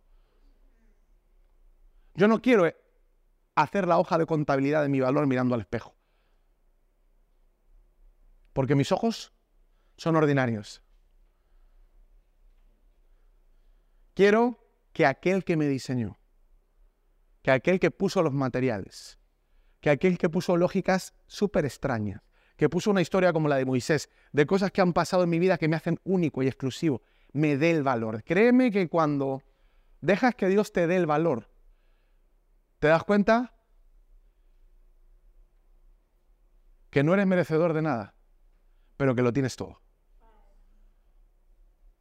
Yo 2.15 2.29
no 2.29 2.41
quiero 2.41 2.67
eh, 2.67 2.77
hacer 3.57 3.89
la 3.89 3.99
hoja 3.99 4.17
de 4.17 4.27
contabilidad 4.27 4.83
de 4.83 4.89
mi 4.89 5.01
valor 5.01 5.27
mirando 5.27 5.57
al 5.57 5.63
espejo. 5.63 5.97
Porque 8.53 8.77
mis 8.77 8.93
ojos 8.93 9.33
son 9.97 10.15
ordinarios. 10.15 10.83
Quiero 14.15 14.59
que 14.93 15.07
aquel 15.07 15.43
que 15.43 15.57
me 15.57 15.67
diseñó, 15.67 16.17
que 17.45 17.53
aquel 17.53 17.79
que 17.79 17.93
puso 17.93 18.25
los 18.25 18.33
materiales, 18.33 19.21
que 19.81 19.91
aquel 19.91 20.19
que 20.19 20.29
puso 20.29 20.57
lógicas 20.57 21.15
súper 21.27 21.65
extrañas, 21.65 22.23
que 22.57 22.69
puso 22.69 22.91
una 22.91 23.03
historia 23.03 23.33
como 23.33 23.49
la 23.49 23.57
de 23.57 23.65
Moisés, 23.65 24.11
de 24.33 24.47
cosas 24.47 24.73
que 24.73 24.81
han 24.81 24.93
pasado 24.93 25.23
en 25.23 25.31
mi 25.31 25.39
vida 25.39 25.59
que 25.59 25.69
me 25.69 25.77
hacen 25.77 26.01
único 26.03 26.43
y 26.43 26.49
exclusivo, 26.49 27.03
me 27.33 27.57
dé 27.57 27.71
el 27.71 27.85
valor. 27.85 28.25
Créeme 28.25 28.73
que 28.73 28.89
cuando 28.89 29.43
dejas 30.01 30.35
que 30.35 30.49
Dios 30.49 30.73
te 30.73 30.89
dé 30.89 30.97
el 30.97 31.07
valor, 31.07 31.49
¿te 32.81 32.89
das 32.89 33.05
cuenta? 33.05 33.55
Que 36.91 37.05
no 37.05 37.15
eres 37.15 37.27
merecedor 37.27 37.73
de 37.75 37.83
nada 37.83 38.15
pero 38.97 39.15
que 39.15 39.23
lo 39.23 39.33
tienes 39.33 39.57
todo. 39.57 39.81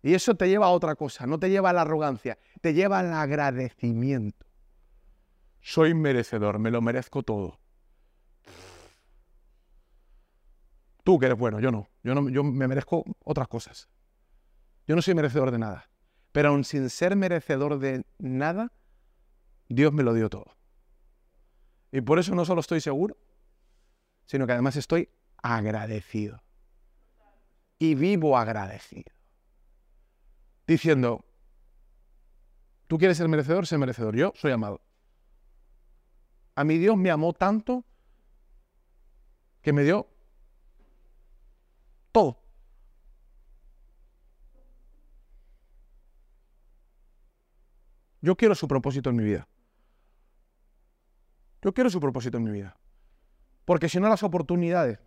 Y 0.02 0.14
eso 0.14 0.36
te 0.36 0.50
lleva 0.50 0.66
a 0.66 0.72
otra 0.72 0.96
cosa, 0.96 1.26
no 1.26 1.40
te 1.40 1.50
lleva 1.50 1.70
a 1.70 1.74
la 1.74 1.82
arrogancia, 1.82 2.38
te 2.62 2.74
lleva 2.74 3.00
al 3.00 3.14
agradecimiento. 3.14 4.46
Soy 5.64 5.94
merecedor, 5.94 6.60
me 6.60 6.72
lo 6.72 6.82
merezco 6.82 7.24
todo. 7.24 7.58
Tú 11.06 11.18
que 11.20 11.26
eres 11.28 11.38
bueno, 11.38 11.62
yo 11.62 11.72
no. 11.72 11.90
Yo, 12.04 12.14
no, 12.14 12.30
yo 12.30 12.44
me 12.44 12.68
merezco 12.68 13.06
otras 13.24 13.48
cosas. 13.48 13.90
Yo 14.86 14.96
no 14.96 15.02
soy 15.02 15.16
merecedor 15.16 15.52
de 15.52 15.60
nada. 15.60 15.90
Pero 16.34 16.50
aun 16.50 16.66
sin 16.66 16.90
ser 16.90 17.16
merecedor 17.16 17.80
de 17.80 18.06
nada, 18.18 18.74
Dios 19.70 19.94
me 19.94 20.04
lo 20.04 20.14
dio 20.14 20.30
todo. 20.30 20.58
Y 21.94 22.02
por 22.02 22.20
eso 22.20 22.36
no 22.36 22.44
solo 22.44 22.60
estoy 22.60 22.82
seguro, 22.82 23.16
sino 24.26 24.46
que 24.46 24.52
además 24.52 24.76
estoy 24.76 25.10
agradecido 25.38 26.44
y 27.80 27.96
vivo 27.96 28.38
agradecido. 28.38 29.12
Diciendo, 30.68 31.24
tú 32.88 32.98
quieres 32.98 33.18
ser 33.18 33.30
merecedor, 33.30 33.66
sé 33.66 33.78
merecedor. 33.78 34.16
Yo 34.16 34.34
soy 34.36 34.52
amado. 34.52 34.82
A 36.56 36.64
mi 36.64 36.78
Dios 36.78 36.98
me 36.98 37.10
amó 37.10 37.34
tanto 37.34 37.84
que 39.62 39.74
me 39.74 39.84
dio 39.84 40.08
todo. 42.12 42.40
Yo 48.22 48.36
quiero 48.36 48.56
su 48.56 48.68
propósito 48.68 49.10
en 49.10 49.18
mi 49.18 49.24
vida. 49.24 49.48
Yo 51.62 51.74
quiero 51.74 51.90
su 51.90 52.00
propósito 52.00 52.38
en 52.38 52.44
mi 52.44 52.52
vida. 52.52 52.78
Porque 53.66 53.90
si 53.90 54.00
no 54.00 54.10
las 54.10 54.24
oportunidades, 54.24 55.00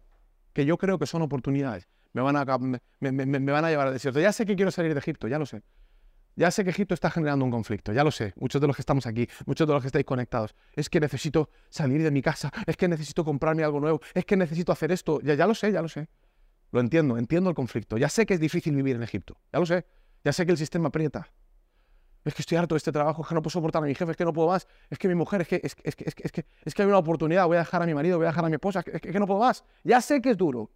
que 0.52 0.64
yo 0.64 0.78
creo 0.78 0.98
que 0.98 1.06
son 1.06 1.22
oportunidades, 1.22 1.88
me 2.12 2.22
van, 2.22 2.36
a, 2.36 2.58
me, 2.58 3.52
van 3.52 3.64
a 3.64 3.68
llevar 3.68 3.88
al 3.88 3.92
desierto. 3.92 4.20
Ya 4.20 4.32
sé 4.32 4.46
que 4.46 4.56
quiero 4.56 4.70
salir 4.70 4.94
de 4.94 5.00
Egipto, 5.00 5.28
ya 5.28 5.38
lo 5.38 5.44
sé. 5.44 5.62
Ya 6.36 6.50
sé 6.50 6.64
que 6.64 6.70
Egipto 6.70 6.92
está 6.92 7.10
generando 7.10 7.46
un 7.46 7.50
conflicto, 7.50 7.94
ya 7.94 8.04
lo 8.04 8.10
sé. 8.10 8.34
Muchos 8.36 8.60
de 8.60 8.66
los 8.66 8.76
que 8.76 8.82
estamos 8.82 9.06
aquí, 9.06 9.26
muchos 9.46 9.66
de 9.66 9.72
los 9.72 9.82
que 9.82 9.88
estáis 9.88 10.04
conectados. 10.04 10.54
Es 10.74 10.90
que 10.90 11.00
necesito 11.00 11.48
salir 11.70 12.02
de 12.02 12.10
mi 12.10 12.20
casa, 12.20 12.52
es 12.66 12.76
que 12.76 12.88
necesito 12.88 13.24
comprarme 13.24 13.64
algo 13.64 13.80
nuevo, 13.80 14.02
es 14.12 14.26
que 14.26 14.36
necesito 14.36 14.70
hacer 14.70 14.92
esto. 14.92 15.18
Ya, 15.22 15.32
ya 15.32 15.46
lo 15.46 15.54
sé, 15.54 15.72
ya 15.72 15.80
lo 15.80 15.88
sé. 15.88 16.08
Lo 16.72 16.80
entiendo, 16.80 17.16
entiendo 17.16 17.48
el 17.48 17.56
conflicto. 17.56 17.96
Ya 17.96 18.10
sé 18.10 18.26
que 18.26 18.34
es 18.34 18.40
difícil 18.40 18.76
vivir 18.76 18.96
en 18.96 19.02
Egipto, 19.02 19.38
ya 19.50 19.60
lo 19.60 19.64
sé. 19.64 19.86
Ya 20.24 20.32
sé 20.32 20.44
que 20.44 20.52
el 20.52 20.58
sistema 20.58 20.88
aprieta. 20.88 21.26
Es 22.22 22.34
que 22.34 22.42
estoy 22.42 22.58
harto 22.58 22.74
de 22.74 22.78
este 22.78 22.92
trabajo, 22.92 23.22
es 23.22 23.28
que 23.28 23.34
no 23.34 23.40
puedo 23.40 23.52
soportar 23.52 23.82
a 23.82 23.86
mi 23.86 23.94
jefe, 23.94 24.10
es 24.10 24.16
que 24.16 24.24
no 24.24 24.32
puedo 24.34 24.48
más. 24.48 24.68
Es 24.90 24.98
que 24.98 25.08
mi 25.08 25.14
mujer, 25.14 25.40
es 25.40 25.48
que, 25.48 25.60
es, 25.62 25.74
es, 25.84 25.94
es, 25.98 26.14
es 26.18 26.32
que, 26.32 26.44
es 26.64 26.74
que 26.74 26.82
hay 26.82 26.88
una 26.88 26.98
oportunidad, 26.98 27.46
voy 27.46 27.56
a 27.56 27.60
dejar 27.60 27.82
a 27.82 27.86
mi 27.86 27.94
marido, 27.94 28.18
voy 28.18 28.26
a 28.26 28.30
dejar 28.30 28.44
a 28.44 28.48
mi 28.48 28.54
esposa, 28.56 28.82
es 28.84 29.00
que 29.00 29.18
no 29.18 29.26
puedo 29.26 29.40
más. 29.40 29.64
Ya 29.84 30.02
sé 30.02 30.20
que 30.20 30.30
es 30.30 30.36
duro. 30.36 30.70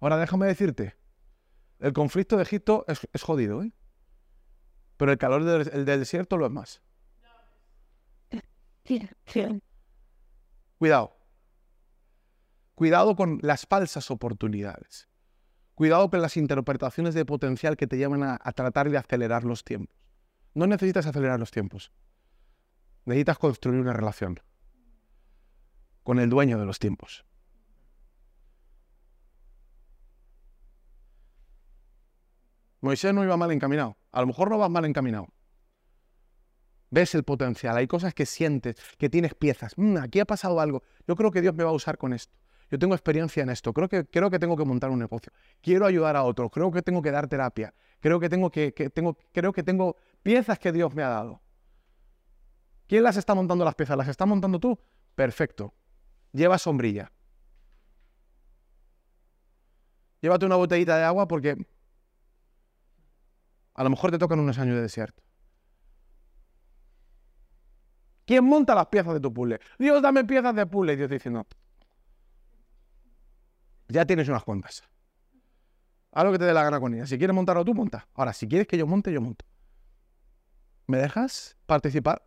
Ahora 0.00 0.16
déjame 0.16 0.46
decirte, 0.46 0.96
el 1.82 1.92
conflicto 1.92 2.36
de 2.36 2.44
Egipto 2.44 2.84
es, 2.86 3.22
jodido, 3.22 3.62
¿eh? 3.62 3.72
Pero 4.96 5.10
el 5.10 5.18
calor 5.18 5.42
del, 5.44 5.84
desierto 5.84 6.36
lo 6.36 6.46
es 6.46 6.52
más. 6.52 6.80
Cuidado. 10.78 11.16
Cuidado 12.76 13.16
con 13.16 13.40
las 13.42 13.66
falsas 13.66 14.12
oportunidades. 14.12 15.08
Cuidado 15.74 16.08
con 16.08 16.22
las 16.22 16.36
interpretaciones 16.36 17.14
de 17.14 17.24
potencial 17.24 17.76
que 17.76 17.88
te 17.88 17.96
llevan 17.96 18.22
a, 18.22 18.38
a, 18.40 18.52
tratar 18.52 18.88
de 18.88 18.98
acelerar 18.98 19.42
los 19.42 19.64
tiempos. 19.64 19.96
No 20.54 20.68
necesitas 20.68 21.06
acelerar 21.06 21.40
los 21.40 21.50
tiempos. 21.50 21.90
Necesitas 23.06 23.38
construir 23.38 23.80
una 23.80 23.92
relación 23.92 24.38
con 26.04 26.20
el 26.20 26.30
dueño 26.30 26.58
de 26.58 26.66
los 26.66 26.78
tiempos. 26.78 27.24
Moisés 32.82 33.14
no 33.14 33.24
iba 33.24 33.36
mal 33.36 33.50
encaminado. 33.52 33.96
A 34.10 34.20
lo 34.20 34.26
mejor 34.26 34.50
no 34.50 34.58
vas 34.58 34.68
mal 34.68 34.84
encaminado. 34.84 35.28
Ves 36.90 37.14
el 37.14 37.22
potencial, 37.22 37.76
hay 37.76 37.86
cosas 37.86 38.12
que 38.12 38.26
sientes, 38.26 38.76
que 38.98 39.08
tienes 39.08 39.34
piezas. 39.34 39.72
Mm, 39.76 39.96
aquí 39.98 40.20
ha 40.20 40.26
pasado 40.26 40.60
algo. 40.60 40.82
Yo 41.06 41.16
creo 41.16 41.30
que 41.30 41.40
Dios 41.40 41.54
me 41.54 41.64
va 41.64 41.70
a 41.70 41.72
usar 41.72 41.96
con 41.96 42.12
esto. 42.12 42.36
Yo 42.70 42.78
tengo 42.78 42.94
experiencia 42.94 43.42
en 43.42 43.50
esto. 43.50 43.72
Creo 43.72 43.88
que, 43.88 44.04
creo 44.04 44.30
que 44.30 44.38
tengo 44.38 44.56
que 44.56 44.64
montar 44.64 44.90
un 44.90 44.98
negocio. 44.98 45.32
Quiero 45.62 45.86
ayudar 45.86 46.16
a 46.16 46.24
otros. 46.24 46.50
Creo 46.50 46.70
que 46.70 46.82
tengo 46.82 47.00
que 47.00 47.10
dar 47.10 47.28
terapia. 47.28 47.72
Creo 48.00 48.18
que 48.18 48.28
tengo 48.28 48.50
que, 48.50 48.74
creo 49.32 49.52
que 49.52 49.62
tengo 49.62 49.96
piezas 50.22 50.58
que 50.58 50.72
Dios 50.72 50.92
me 50.94 51.02
ha 51.02 51.08
dado. 51.08 51.40
¿Quién 52.88 53.04
las 53.04 53.16
está 53.16 53.34
montando 53.34 53.64
las 53.64 53.74
piezas? 53.74 53.96
¿Las 53.96 54.08
está 54.08 54.26
montando 54.26 54.58
tú? 54.58 54.78
Perfecto. 55.14 55.72
Lleva 56.32 56.58
sombrilla. 56.58 57.12
Llévate 60.20 60.46
una 60.46 60.56
botellita 60.56 60.96
de 60.96 61.04
agua 61.04 61.28
porque 61.28 61.56
a 63.74 63.84
lo 63.84 63.90
mejor 63.90 64.10
te 64.10 64.18
tocan 64.18 64.38
unos 64.40 64.58
años 64.58 64.76
de 64.76 64.82
desierto. 64.82 65.22
¿Quién 68.24 68.44
monta 68.44 68.74
las 68.74 68.86
piezas 68.86 69.14
de 69.14 69.20
tu 69.20 69.32
puzzle? 69.32 69.60
Dios, 69.78 70.00
dame 70.00 70.24
piezas 70.24 70.54
de 70.54 70.66
puzzle. 70.66 70.92
Y 70.92 70.96
Dios 70.96 71.10
dice, 71.10 71.30
no. 71.30 71.46
Ya 73.88 74.06
tienes 74.06 74.28
unas 74.28 74.44
cuantas. 74.44 74.82
Haz 76.12 76.24
lo 76.24 76.32
que 76.32 76.38
te 76.38 76.44
dé 76.44 76.52
la 76.52 76.62
gana 76.62 76.78
con 76.78 76.94
ella. 76.94 77.06
Si 77.06 77.18
quieres 77.18 77.34
montarlo 77.34 77.64
tú, 77.64 77.74
monta. 77.74 78.06
Ahora, 78.14 78.32
si 78.32 78.46
quieres 78.46 78.66
que 78.66 78.76
yo 78.76 78.86
monte, 78.86 79.12
yo 79.12 79.20
monto. 79.20 79.44
¿Me 80.86 80.98
dejas 80.98 81.56
participar? 81.66 82.22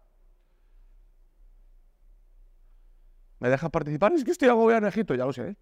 ¿Me 3.40 3.50
dejas 3.50 3.70
participar? 3.70 4.14
Es 4.14 4.24
que 4.24 4.32
estoy 4.32 4.50
agobiado 4.50 4.80
en 4.80 4.88
Egipto, 4.88 5.14
ya 5.14 5.26
lo 5.26 5.34
sé. 5.34 5.56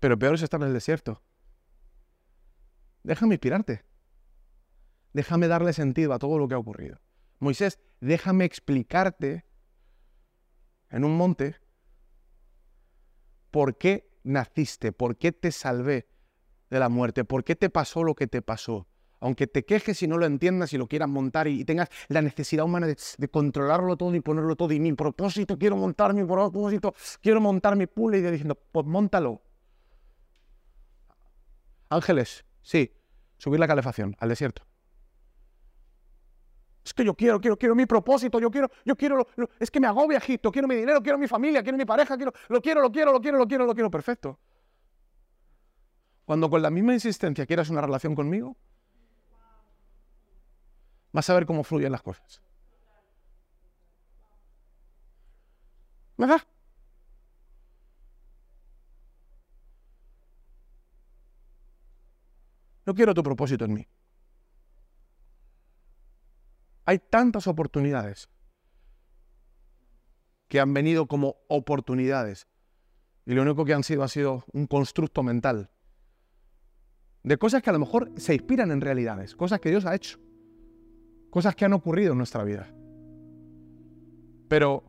Pero 0.00 0.18
peor 0.18 0.34
es 0.34 0.42
estar 0.42 0.60
en 0.60 0.68
el 0.68 0.74
desierto. 0.74 1.22
Déjame 3.04 3.34
inspirarte. 3.34 3.84
Déjame 5.12 5.46
darle 5.46 5.72
sentido 5.72 6.12
a 6.12 6.18
todo 6.18 6.38
lo 6.38 6.48
que 6.48 6.54
ha 6.54 6.58
ocurrido. 6.58 6.98
Moisés, 7.38 7.78
déjame 8.00 8.44
explicarte 8.44 9.44
en 10.90 11.04
un 11.04 11.16
monte 11.16 11.56
por 13.50 13.78
qué 13.78 14.10
naciste, 14.24 14.90
por 14.90 15.16
qué 15.16 15.30
te 15.30 15.52
salvé 15.52 16.08
de 16.70 16.78
la 16.80 16.88
muerte, 16.88 17.24
por 17.24 17.44
qué 17.44 17.54
te 17.54 17.70
pasó 17.70 18.02
lo 18.02 18.14
que 18.14 18.26
te 18.26 18.42
pasó. 18.42 18.88
Aunque 19.20 19.46
te 19.46 19.64
quejes 19.64 20.02
y 20.02 20.08
no 20.08 20.18
lo 20.18 20.26
entiendas 20.26 20.72
y 20.72 20.78
lo 20.78 20.86
quieras 20.86 21.08
montar 21.08 21.46
y, 21.46 21.64
tengas 21.64 21.88
la 22.08 22.20
necesidad 22.20 22.64
humana 22.64 22.86
de, 22.86 23.28
controlarlo 23.28 23.96
todo 23.96 24.14
y 24.14 24.20
ponerlo 24.20 24.56
todo, 24.56 24.72
y 24.72 24.80
mi 24.80 24.92
propósito, 24.92 25.58
quiero 25.58 25.76
montar 25.76 26.14
mi 26.14 26.24
propósito, 26.24 26.94
quiero 27.22 27.40
montar 27.40 27.76
mi 27.76 27.86
pool 27.86 28.16
y 28.16 28.22
diciendo, 28.22 28.58
pues 28.72 28.86
montalo. 28.86 29.42
Ángeles, 31.88 32.44
sí, 32.64 32.92
subir 33.38 33.60
la 33.60 33.68
calefacción 33.68 34.16
al 34.18 34.30
desierto. 34.30 34.66
Es 36.84 36.92
que 36.92 37.04
yo 37.04 37.14
quiero, 37.14 37.40
quiero, 37.40 37.56
quiero 37.56 37.74
mi 37.74 37.86
propósito, 37.86 38.38
yo 38.40 38.50
quiero, 38.50 38.68
yo 38.84 38.96
quiero, 38.96 39.26
es 39.58 39.70
que 39.70 39.80
me 39.80 39.86
agobia 39.86 40.18
Egipto, 40.18 40.50
quiero 40.50 40.68
mi 40.68 40.74
dinero, 40.74 41.00
quiero 41.02 41.16
mi 41.16 41.28
familia, 41.28 41.62
quiero 41.62 41.78
mi 41.78 41.86
pareja, 41.86 42.16
quiero, 42.16 42.32
lo 42.48 42.60
quiero, 42.60 42.82
lo 42.82 42.90
quiero, 42.90 43.12
lo 43.12 43.20
quiero, 43.20 43.38
lo 43.38 43.46
quiero, 43.46 43.64
lo 43.64 43.74
quiero, 43.74 43.90
perfecto. 43.90 44.38
Cuando 46.26 46.50
con 46.50 46.60
la 46.60 46.70
misma 46.70 46.92
insistencia 46.92 47.46
quieras 47.46 47.70
una 47.70 47.80
relación 47.80 48.14
conmigo, 48.14 48.56
vas 51.12 51.30
a 51.30 51.34
ver 51.34 51.46
cómo 51.46 51.64
fluyen 51.64 51.92
las 51.92 52.02
cosas. 52.02 52.42
¿Verdad? 56.16 56.42
No 62.86 62.94
quiero 62.94 63.14
tu 63.14 63.22
propósito 63.22 63.64
en 63.64 63.74
mí. 63.74 63.86
Hay 66.84 66.98
tantas 66.98 67.46
oportunidades 67.46 68.28
que 70.48 70.60
han 70.60 70.74
venido 70.74 71.06
como 71.06 71.36
oportunidades 71.48 72.46
y 73.26 73.32
lo 73.32 73.42
único 73.42 73.64
que 73.64 73.72
han 73.72 73.82
sido 73.82 74.02
ha 74.02 74.08
sido 74.08 74.44
un 74.52 74.66
constructo 74.66 75.22
mental 75.22 75.70
de 77.22 77.38
cosas 77.38 77.62
que 77.62 77.70
a 77.70 77.72
lo 77.72 77.78
mejor 77.78 78.12
se 78.16 78.34
inspiran 78.34 78.70
en 78.70 78.82
realidades, 78.82 79.34
cosas 79.34 79.58
que 79.58 79.70
Dios 79.70 79.86
ha 79.86 79.94
hecho, 79.94 80.18
cosas 81.30 81.56
que 81.56 81.64
han 81.64 81.72
ocurrido 81.72 82.12
en 82.12 82.18
nuestra 82.18 82.44
vida. 82.44 82.68
Pero, 84.46 84.84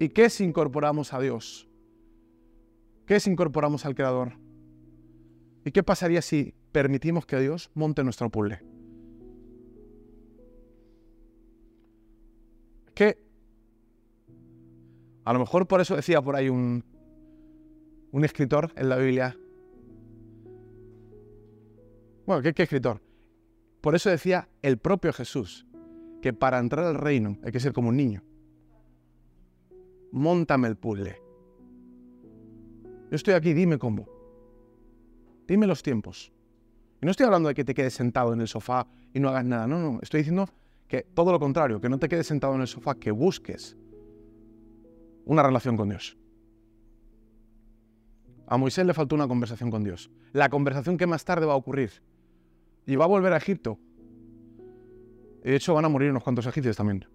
¿y 0.00 0.08
qué 0.08 0.28
si 0.28 0.42
incorporamos 0.42 1.12
a 1.14 1.20
Dios? 1.20 1.68
¿Qué 3.06 3.20
si 3.20 3.30
incorporamos 3.30 3.86
al 3.86 3.94
Creador? 3.94 4.32
¿Y 5.64 5.70
qué 5.70 5.82
pasaría 5.82 6.22
si 6.22 6.54
permitimos 6.72 7.24
que 7.24 7.38
Dios 7.38 7.70
monte 7.74 8.02
nuestro 8.02 8.30
puzzle? 8.30 8.60
Que 12.94 13.18
a 15.24 15.32
lo 15.32 15.38
mejor 15.38 15.68
por 15.68 15.80
eso 15.80 15.94
decía 15.94 16.20
por 16.20 16.34
ahí 16.34 16.48
un, 16.48 16.84
un 18.10 18.24
escritor 18.24 18.72
en 18.76 18.88
la 18.88 18.96
Biblia. 18.96 19.36
Bueno, 22.26 22.42
¿qué, 22.42 22.54
¿qué, 22.54 22.64
escritor? 22.64 23.00
Por 23.80 23.94
eso 23.94 24.10
decía 24.10 24.48
el 24.62 24.78
propio 24.78 25.12
Jesús 25.12 25.66
que 26.22 26.32
para 26.32 26.58
entrar 26.58 26.84
al 26.84 26.96
reino 26.96 27.38
hay 27.44 27.52
que 27.52 27.60
ser 27.60 27.72
como 27.72 27.90
un 27.90 27.96
niño. 27.96 28.24
Móntame 30.10 30.66
el 30.66 30.76
puzzle. 30.76 31.25
Yo 33.16 33.18
estoy 33.18 33.32
aquí, 33.32 33.54
dime 33.54 33.78
cómo. 33.78 34.06
Dime 35.48 35.66
los 35.66 35.82
tiempos. 35.82 36.30
Y 37.00 37.06
no 37.06 37.10
estoy 37.10 37.24
hablando 37.24 37.48
de 37.48 37.54
que 37.54 37.64
te 37.64 37.72
quedes 37.72 37.94
sentado 37.94 38.34
en 38.34 38.42
el 38.42 38.46
sofá 38.46 38.86
y 39.14 39.20
no 39.20 39.30
hagas 39.30 39.46
nada. 39.46 39.66
No, 39.66 39.78
no. 39.78 40.00
Estoy 40.02 40.18
diciendo 40.18 40.46
que 40.86 41.00
todo 41.00 41.32
lo 41.32 41.40
contrario, 41.40 41.80
que 41.80 41.88
no 41.88 41.98
te 41.98 42.10
quedes 42.10 42.26
sentado 42.26 42.54
en 42.54 42.60
el 42.60 42.66
sofá, 42.66 42.94
que 42.96 43.10
busques 43.10 43.74
una 45.24 45.42
relación 45.42 45.78
con 45.78 45.88
Dios. 45.88 46.18
A 48.48 48.58
Moisés 48.58 48.84
le 48.84 48.92
faltó 48.92 49.14
una 49.14 49.26
conversación 49.26 49.70
con 49.70 49.82
Dios. 49.82 50.10
La 50.34 50.50
conversación 50.50 50.98
que 50.98 51.06
más 51.06 51.24
tarde 51.24 51.46
va 51.46 51.54
a 51.54 51.56
ocurrir. 51.56 51.92
Y 52.84 52.96
va 52.96 53.06
a 53.06 53.08
volver 53.08 53.32
a 53.32 53.38
Egipto. 53.38 53.78
De 55.42 55.56
hecho, 55.56 55.72
van 55.72 55.86
a 55.86 55.88
morir 55.88 56.10
unos 56.10 56.22
cuantos 56.22 56.44
egipcios 56.44 56.76
también. 56.76 57.06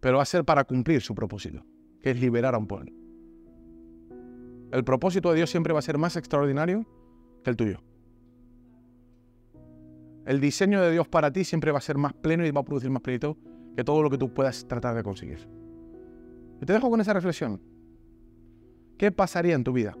pero 0.00 0.18
va 0.18 0.22
a 0.22 0.26
ser 0.26 0.44
para 0.44 0.64
cumplir 0.64 1.00
su 1.00 1.14
propósito, 1.14 1.64
que 2.02 2.10
es 2.10 2.20
liberar 2.20 2.54
a 2.54 2.58
un 2.58 2.66
pueblo. 2.66 2.92
El 4.70 4.84
propósito 4.84 5.30
de 5.30 5.36
Dios 5.36 5.50
siempre 5.50 5.72
va 5.72 5.78
a 5.78 5.82
ser 5.82 5.98
más 5.98 6.16
extraordinario 6.16 6.86
que 7.42 7.50
el 7.50 7.56
tuyo. 7.56 7.80
El 10.26 10.40
diseño 10.40 10.82
de 10.82 10.92
Dios 10.92 11.08
para 11.08 11.32
ti 11.32 11.44
siempre 11.44 11.72
va 11.72 11.78
a 11.78 11.82
ser 11.82 11.96
más 11.96 12.12
pleno 12.12 12.44
y 12.46 12.50
va 12.50 12.60
a 12.60 12.64
producir 12.64 12.90
más 12.90 13.00
plenitud 13.00 13.36
que 13.74 13.82
todo 13.84 14.02
lo 14.02 14.10
que 14.10 14.18
tú 14.18 14.34
puedas 14.34 14.66
tratar 14.68 14.94
de 14.94 15.02
conseguir. 15.02 15.48
Y 16.60 16.66
te 16.66 16.72
dejo 16.72 16.90
con 16.90 17.00
esa 17.00 17.14
reflexión. 17.14 17.62
¿Qué 18.98 19.10
pasaría 19.10 19.54
en 19.54 19.64
tu 19.64 19.72
vida? 19.72 19.96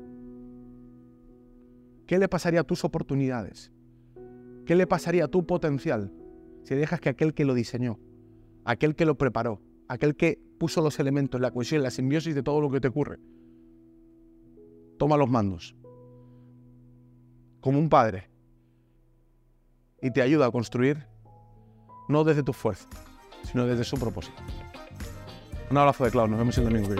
¿Qué 2.06 2.18
le 2.18 2.28
pasaría 2.28 2.60
a 2.60 2.64
tus 2.64 2.84
oportunidades? 2.84 3.72
¿Qué 4.66 4.74
le 4.74 4.86
pasaría 4.86 5.24
a 5.24 5.28
tu 5.28 5.46
potencial 5.46 6.12
si 6.62 6.74
dejas 6.74 7.00
que 7.00 7.08
aquel 7.08 7.32
que 7.32 7.46
lo 7.46 7.54
diseñó, 7.54 7.98
aquel 8.64 8.94
que 8.94 9.06
lo 9.06 9.16
preparó, 9.16 9.62
aquel 9.88 10.16
que 10.16 10.40
puso 10.58 10.82
los 10.82 10.98
elementos, 11.00 11.40
la 11.40 11.50
cohesión, 11.50 11.82
la 11.82 11.90
simbiosis 11.90 12.34
de 12.34 12.42
todo 12.42 12.60
lo 12.60 12.70
que 12.70 12.80
te 12.80 12.88
ocurre. 12.88 13.18
Toma 14.98 15.16
los 15.16 15.30
mandos, 15.30 15.74
como 17.60 17.78
un 17.78 17.88
padre, 17.88 18.28
y 20.02 20.10
te 20.10 20.22
ayuda 20.22 20.46
a 20.46 20.50
construir, 20.50 21.06
no 22.08 22.24
desde 22.24 22.42
tu 22.42 22.52
fuerza, 22.52 22.88
sino 23.44 23.66
desde 23.66 23.84
su 23.84 23.96
propósito. 23.98 24.42
Un 25.70 25.76
abrazo 25.76 26.04
de 26.04 26.10
Clau, 26.10 26.28
nos 26.28 26.38
vemos 26.38 26.58
el 26.58 26.64
domingo. 26.64 26.94